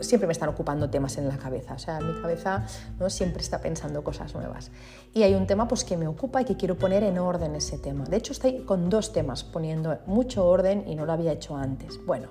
siempre 0.00 0.26
me 0.26 0.32
están 0.32 0.48
ocupando 0.48 0.88
temas 0.88 1.16
en 1.18 1.28
la 1.28 1.36
cabeza, 1.36 1.74
o 1.74 1.78
sea, 1.78 2.00
mi 2.00 2.20
cabeza 2.20 2.66
¿no? 2.98 3.10
siempre 3.10 3.42
está 3.42 3.60
pensando 3.60 4.02
cosas 4.04 4.34
nuevas. 4.34 4.70
Y 5.14 5.22
hay 5.22 5.34
un 5.34 5.46
tema 5.46 5.66
pues, 5.66 5.84
que 5.84 5.96
me 5.96 6.06
ocupa 6.06 6.42
y 6.42 6.44
que 6.44 6.56
quiero 6.56 6.76
poner 6.76 7.02
en 7.02 7.18
orden 7.18 7.54
ese 7.54 7.78
tema. 7.78 8.04
De 8.04 8.16
hecho, 8.16 8.32
estoy 8.32 8.60
con 8.60 8.90
dos 8.90 9.12
temas 9.12 9.44
poniendo 9.44 9.98
mucho 10.06 10.46
orden 10.46 10.84
y 10.86 10.94
no 10.94 11.06
lo 11.06 11.12
había 11.12 11.32
hecho 11.32 11.56
antes. 11.56 11.98
Bueno, 12.04 12.28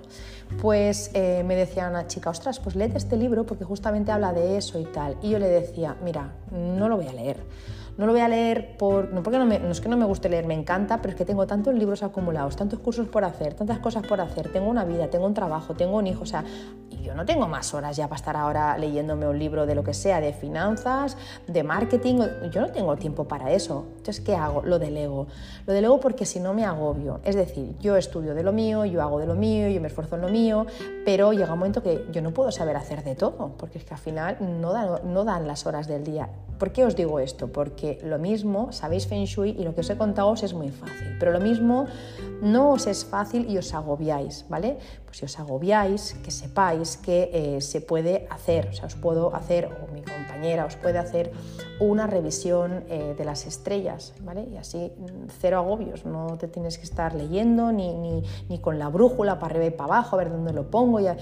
pues 0.60 1.10
eh, 1.14 1.42
me 1.44 1.56
decía 1.56 1.88
una 1.88 2.06
chica, 2.06 2.30
ostras, 2.30 2.60
pues 2.60 2.76
léete 2.76 2.98
este 2.98 3.16
libro 3.16 3.44
porque 3.44 3.64
justamente 3.64 4.12
habla 4.12 4.32
de 4.32 4.56
eso 4.56 4.78
y 4.78 4.84
tal. 4.84 5.16
Y 5.22 5.30
yo 5.30 5.38
le 5.38 5.48
decía, 5.48 5.96
mira, 6.02 6.32
no 6.50 6.88
lo 6.88 6.96
voy 6.96 7.08
a 7.08 7.12
leer 7.12 7.38
no 7.98 8.06
lo 8.06 8.12
voy 8.12 8.20
a 8.20 8.28
leer 8.28 8.76
por, 8.78 9.12
no, 9.12 9.22
porque 9.24 9.38
no, 9.38 9.44
no, 9.44 9.70
es 9.70 9.80
que 9.80 9.88
no 9.88 9.96
me 9.96 10.04
guste 10.06 10.28
leer, 10.28 10.46
me 10.46 10.54
encanta, 10.54 10.98
pero 10.98 11.10
es 11.10 11.16
que 11.16 11.24
tengo 11.24 11.46
tantos 11.46 11.74
libros 11.74 12.04
acumulados, 12.04 12.54
tantos 12.54 12.78
cursos 12.78 13.08
por 13.08 13.24
hacer, 13.24 13.54
tantas 13.54 13.80
cosas 13.80 14.06
por 14.06 14.20
hacer, 14.20 14.52
tengo 14.52 14.70
una 14.70 14.84
vida, 14.84 15.08
tengo 15.08 15.26
un 15.26 15.34
trabajo, 15.34 15.74
tengo 15.74 15.96
un 15.98 16.06
hijo, 16.06 16.22
o 16.22 16.26
sea, 16.26 16.44
yo 17.02 17.14
no 17.14 17.24
tengo 17.24 17.48
más 17.48 17.74
horas 17.74 17.96
ya 17.96 18.06
para 18.06 18.16
estar 18.16 18.36
ahora 18.36 18.78
leyéndome 18.78 19.26
un 19.26 19.38
libro 19.38 19.66
de 19.66 19.74
lo 19.74 19.82
que 19.82 19.94
sea, 19.94 20.20
de 20.20 20.32
finanzas, 20.32 21.16
de 21.46 21.62
marketing, 21.62 22.20
yo 22.52 22.60
no 22.60 22.68
tengo 22.70 22.96
tiempo 22.96 23.26
para 23.26 23.50
eso. 23.50 23.86
Entonces, 23.96 24.20
¿qué 24.20 24.36
hago? 24.36 24.62
Lo 24.62 24.78
delego. 24.78 25.26
Lo 25.66 25.72
delego 25.72 26.00
porque 26.00 26.26
si 26.26 26.38
no 26.38 26.52
me 26.54 26.64
agobio. 26.64 27.20
Es 27.24 27.34
decir, 27.34 27.76
yo 27.80 27.96
estudio 27.96 28.34
de 28.34 28.42
lo 28.42 28.52
mío, 28.52 28.84
yo 28.84 29.00
hago 29.02 29.18
de 29.18 29.26
lo 29.26 29.34
mío, 29.34 29.68
yo 29.68 29.80
me 29.80 29.88
esfuerzo 29.88 30.16
en 30.16 30.22
lo 30.22 30.28
mío, 30.28 30.66
pero 31.04 31.32
llega 31.32 31.52
un 31.52 31.58
momento 31.58 31.82
que 31.82 32.06
yo 32.12 32.20
no 32.20 32.32
puedo 32.32 32.52
saber 32.52 32.76
hacer 32.76 33.02
de 33.02 33.14
todo, 33.14 33.52
porque 33.56 33.78
es 33.78 33.84
que 33.84 33.94
al 33.94 34.00
final 34.00 34.36
no 34.60 34.72
dan, 34.72 35.12
no 35.12 35.24
dan 35.24 35.46
las 35.46 35.66
horas 35.66 35.88
del 35.88 36.04
día. 36.04 36.28
¿Por 36.58 36.72
qué 36.72 36.84
os 36.84 36.96
digo 36.96 37.20
esto? 37.20 37.48
Porque 37.48 37.87
lo 38.02 38.18
mismo, 38.18 38.72
sabéis 38.72 39.06
Feng 39.06 39.24
Shui 39.24 39.50
y 39.58 39.64
lo 39.64 39.74
que 39.74 39.80
os 39.80 39.90
he 39.90 39.96
contado 39.96 40.28
os 40.28 40.42
es 40.42 40.52
muy 40.52 40.68
fácil, 40.68 41.16
pero 41.18 41.32
lo 41.32 41.40
mismo 41.40 41.86
no 42.42 42.70
os 42.70 42.86
es 42.86 43.04
fácil 43.04 43.50
y 43.50 43.58
os 43.58 43.74
agobiáis, 43.74 44.44
¿vale? 44.48 44.78
Pues 45.04 45.18
si 45.18 45.24
os 45.24 45.38
agobiáis, 45.38 46.14
que 46.22 46.30
sepáis 46.30 46.96
que 46.96 47.30
eh, 47.32 47.60
se 47.60 47.80
puede 47.80 48.26
hacer, 48.30 48.68
o 48.68 48.72
sea, 48.72 48.86
os 48.86 48.94
puedo 48.94 49.34
hacer, 49.34 49.66
o 49.66 49.92
mi 49.92 50.02
compañera 50.02 50.64
os 50.64 50.76
puede 50.76 50.98
hacer 50.98 51.32
una 51.80 52.06
revisión 52.06 52.84
eh, 52.88 53.14
de 53.16 53.24
las 53.24 53.46
estrellas, 53.46 54.14
¿vale? 54.22 54.46
Y 54.52 54.56
así 54.56 54.92
mm, 54.96 55.28
cero 55.40 55.58
agobios, 55.58 56.04
no 56.04 56.36
te 56.38 56.48
tienes 56.48 56.78
que 56.78 56.84
estar 56.84 57.14
leyendo 57.14 57.72
ni, 57.72 57.94
ni, 57.94 58.22
ni 58.48 58.58
con 58.58 58.78
la 58.78 58.88
brújula 58.88 59.38
para 59.38 59.54
arriba 59.54 59.66
y 59.66 59.70
para 59.70 59.94
abajo, 59.94 60.16
a 60.16 60.18
ver 60.18 60.30
dónde 60.30 60.52
lo 60.52 60.70
pongo, 60.70 61.00
ya, 61.00 61.16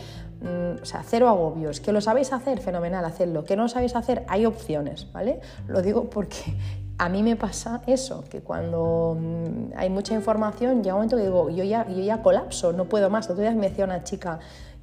o 0.82 0.84
sea, 0.84 1.02
cero 1.04 1.28
agobios. 1.28 1.80
¿Que 1.80 1.92
lo 1.92 2.00
sabéis 2.00 2.32
hacer? 2.32 2.60
Fenomenal, 2.60 3.04
hacedlo. 3.04 3.44
¿Que 3.44 3.56
no 3.56 3.64
lo 3.64 3.68
sabéis 3.68 3.96
hacer? 3.96 4.24
Hay 4.28 4.46
opciones, 4.46 5.10
¿vale? 5.12 5.40
Lo 5.66 5.82
digo 5.82 6.10
porque 6.10 6.36
a 6.98 7.08
mí 7.08 7.22
me 7.22 7.36
pasa 7.36 7.82
eso, 7.86 8.24
que 8.30 8.40
cuando 8.40 9.16
mm, 9.20 9.72
hay 9.76 9.90
mucha 9.90 10.14
información 10.14 10.82
llega 10.82 10.94
un 10.94 11.00
momento 11.00 11.16
que 11.16 11.22
digo, 11.22 11.50
yo 11.50 11.64
ya, 11.64 11.86
yo 11.88 12.02
ya 12.02 12.22
colapso, 12.22 12.72
no 12.72 12.86
puedo 12.86 13.10
más. 13.10 13.28
Otro 13.30 13.42
día 13.42 13.52
me 13.52 13.68
decía 13.68 13.84
una 13.84 14.04
chica 14.04 14.38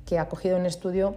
que 0.05 0.20
ha 0.20 0.28
cogido 0.28 0.57
un 0.57 0.66
estudio 0.66 1.16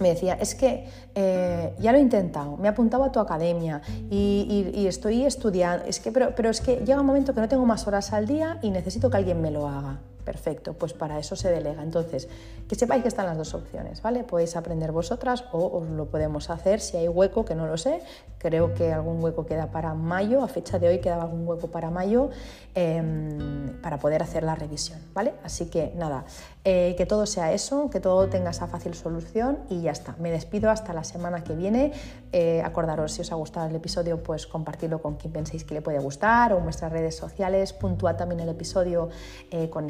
me 0.00 0.10
decía, 0.10 0.34
es 0.34 0.54
que 0.54 0.86
eh, 1.14 1.74
ya 1.78 1.92
lo 1.92 1.98
he 1.98 2.00
intentado, 2.00 2.56
me 2.56 2.68
he 2.68 2.70
apuntado 2.70 3.04
a 3.04 3.12
tu 3.12 3.20
academia 3.20 3.82
y, 4.10 4.86
estoy 4.86 5.24
estudiando, 5.24 5.84
es 5.86 6.00
que, 6.00 6.12
pero, 6.12 6.34
pero 6.34 6.50
es 6.50 6.60
que 6.60 6.76
llega 6.76 7.00
un 7.00 7.06
momento 7.06 7.34
que 7.34 7.40
no 7.40 7.48
tengo 7.48 7.66
más 7.66 7.86
horas 7.86 8.12
al 8.12 8.26
día 8.26 8.58
y 8.62 8.70
necesito 8.70 9.10
que 9.10 9.16
alguien 9.16 9.40
me 9.40 9.50
lo 9.50 9.66
haga. 9.68 9.98
Perfecto, 10.28 10.74
pues 10.74 10.92
para 10.92 11.18
eso 11.18 11.36
se 11.36 11.50
delega. 11.50 11.82
Entonces, 11.82 12.28
que 12.68 12.74
sepáis 12.74 13.00
que 13.00 13.08
están 13.08 13.24
las 13.24 13.38
dos 13.38 13.54
opciones, 13.54 14.02
¿vale? 14.02 14.24
Podéis 14.24 14.56
aprender 14.56 14.92
vosotras 14.92 15.46
o 15.52 15.78
os 15.78 15.88
lo 15.88 16.04
podemos 16.10 16.50
hacer 16.50 16.80
si 16.80 16.98
hay 16.98 17.08
hueco, 17.08 17.46
que 17.46 17.54
no 17.54 17.66
lo 17.66 17.78
sé. 17.78 18.02
Creo 18.36 18.74
que 18.74 18.92
algún 18.92 19.24
hueco 19.24 19.46
queda 19.46 19.70
para 19.70 19.94
mayo, 19.94 20.44
a 20.44 20.48
fecha 20.48 20.78
de 20.78 20.88
hoy 20.88 20.98
queda 20.98 21.22
algún 21.22 21.48
hueco 21.48 21.68
para 21.68 21.88
mayo 21.90 22.28
em, 22.74 23.80
para 23.80 23.98
poder 23.98 24.22
hacer 24.22 24.42
la 24.42 24.54
revisión, 24.54 25.00
¿vale? 25.14 25.32
Así 25.42 25.70
que 25.70 25.92
nada, 25.96 26.26
eh, 26.64 26.94
que 26.98 27.06
todo 27.06 27.24
sea 27.24 27.52
eso, 27.52 27.88
que 27.88 27.98
todo 27.98 28.28
tenga 28.28 28.50
esa 28.50 28.66
fácil 28.66 28.92
solución 28.92 29.60
y 29.70 29.80
ya 29.80 29.90
está. 29.92 30.14
Me 30.18 30.30
despido 30.30 30.70
hasta 30.70 30.92
la 30.92 31.04
semana 31.04 31.42
que 31.42 31.54
viene. 31.54 31.92
Eh, 32.30 32.60
acordaros, 32.62 33.12
si 33.12 33.22
os 33.22 33.32
ha 33.32 33.36
gustado 33.36 33.66
el 33.68 33.74
episodio, 33.74 34.22
pues 34.22 34.46
compartirlo 34.46 35.00
con 35.00 35.16
quien 35.16 35.32
penséis 35.32 35.64
que 35.64 35.72
le 35.72 35.80
puede 35.80 35.98
gustar 35.98 36.52
o 36.52 36.58
en 36.58 36.64
vuestras 36.64 36.92
redes 36.92 37.16
sociales. 37.16 37.72
Puntuad 37.72 38.16
también 38.16 38.40
el 38.40 38.50
episodio 38.50 39.08
eh, 39.50 39.70
con 39.70 39.88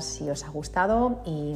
si 0.00 0.28
os 0.28 0.44
ha 0.44 0.50
gustado. 0.50 1.20
Y, 1.24 1.54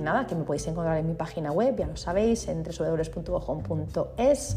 nada, 0.00 0.26
que 0.26 0.34
me 0.34 0.44
podéis 0.44 0.66
encontrar 0.66 0.98
en 0.98 1.06
mi 1.06 1.14
página 1.14 1.52
web, 1.52 1.76
ya 1.76 1.86
lo 1.86 1.96
sabéis, 1.96 2.48
en 2.48 2.62
www.home.es 2.62 4.56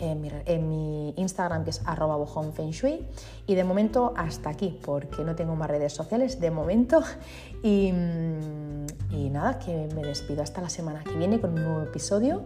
en 0.00 0.68
mi, 0.68 1.14
Instagram 1.16 1.64
que 1.64 1.70
es 1.70 1.82
arroba 1.84 2.16
Shui. 2.70 3.06
Y 3.46 3.54
de 3.54 3.64
momento 3.64 4.12
hasta 4.16 4.50
aquí, 4.50 4.78
porque 4.84 5.22
no 5.24 5.34
tengo 5.34 5.56
más 5.56 5.68
redes 5.70 5.92
sociales 5.92 6.40
de 6.40 6.50
momento. 6.50 7.02
Y, 7.62 7.92
y 9.10 9.28
nada, 9.28 9.58
que 9.58 9.86
me 9.94 10.02
despido 10.02 10.42
hasta 10.42 10.62
la 10.62 10.70
semana 10.70 11.04
que 11.04 11.12
viene 11.12 11.42
con 11.42 11.50
un 11.50 11.62
nuevo 11.62 11.82
episodio. 11.82 12.42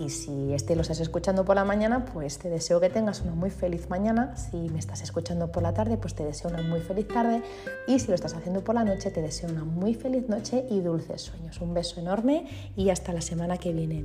Y 0.00 0.10
si 0.10 0.52
este 0.52 0.74
lo 0.74 0.82
estás 0.82 0.98
escuchando 0.98 1.44
por 1.44 1.54
la 1.54 1.64
mañana, 1.64 2.04
pues 2.04 2.38
te 2.38 2.50
deseo 2.50 2.80
que 2.80 2.90
tengas 2.90 3.20
una 3.20 3.36
muy 3.36 3.50
feliz 3.50 3.88
mañana. 3.88 4.36
Si 4.36 4.56
me 4.56 4.80
estás 4.80 5.02
escuchando 5.02 5.52
por 5.52 5.62
la 5.62 5.74
tarde, 5.74 5.96
pues 5.96 6.14
te 6.14 6.24
deseo 6.24 6.50
una 6.50 6.62
muy 6.62 6.80
feliz 6.80 7.06
tarde. 7.06 7.42
Y 7.86 8.00
si 8.00 8.08
lo 8.08 8.14
estás 8.14 8.34
haciendo 8.34 8.64
por 8.64 8.74
la 8.74 8.82
noche, 8.82 9.12
te 9.12 9.22
deseo 9.22 9.48
una 9.48 9.64
muy 9.64 9.94
feliz 9.94 10.28
noche 10.28 10.66
y 10.68 10.80
dulces 10.80 11.22
sueños. 11.22 11.60
Un 11.60 11.74
beso 11.74 12.00
enorme 12.00 12.46
y 12.76 12.90
hasta 12.90 13.12
la 13.12 13.20
semana 13.20 13.58
que 13.58 13.72
viene. 13.72 14.04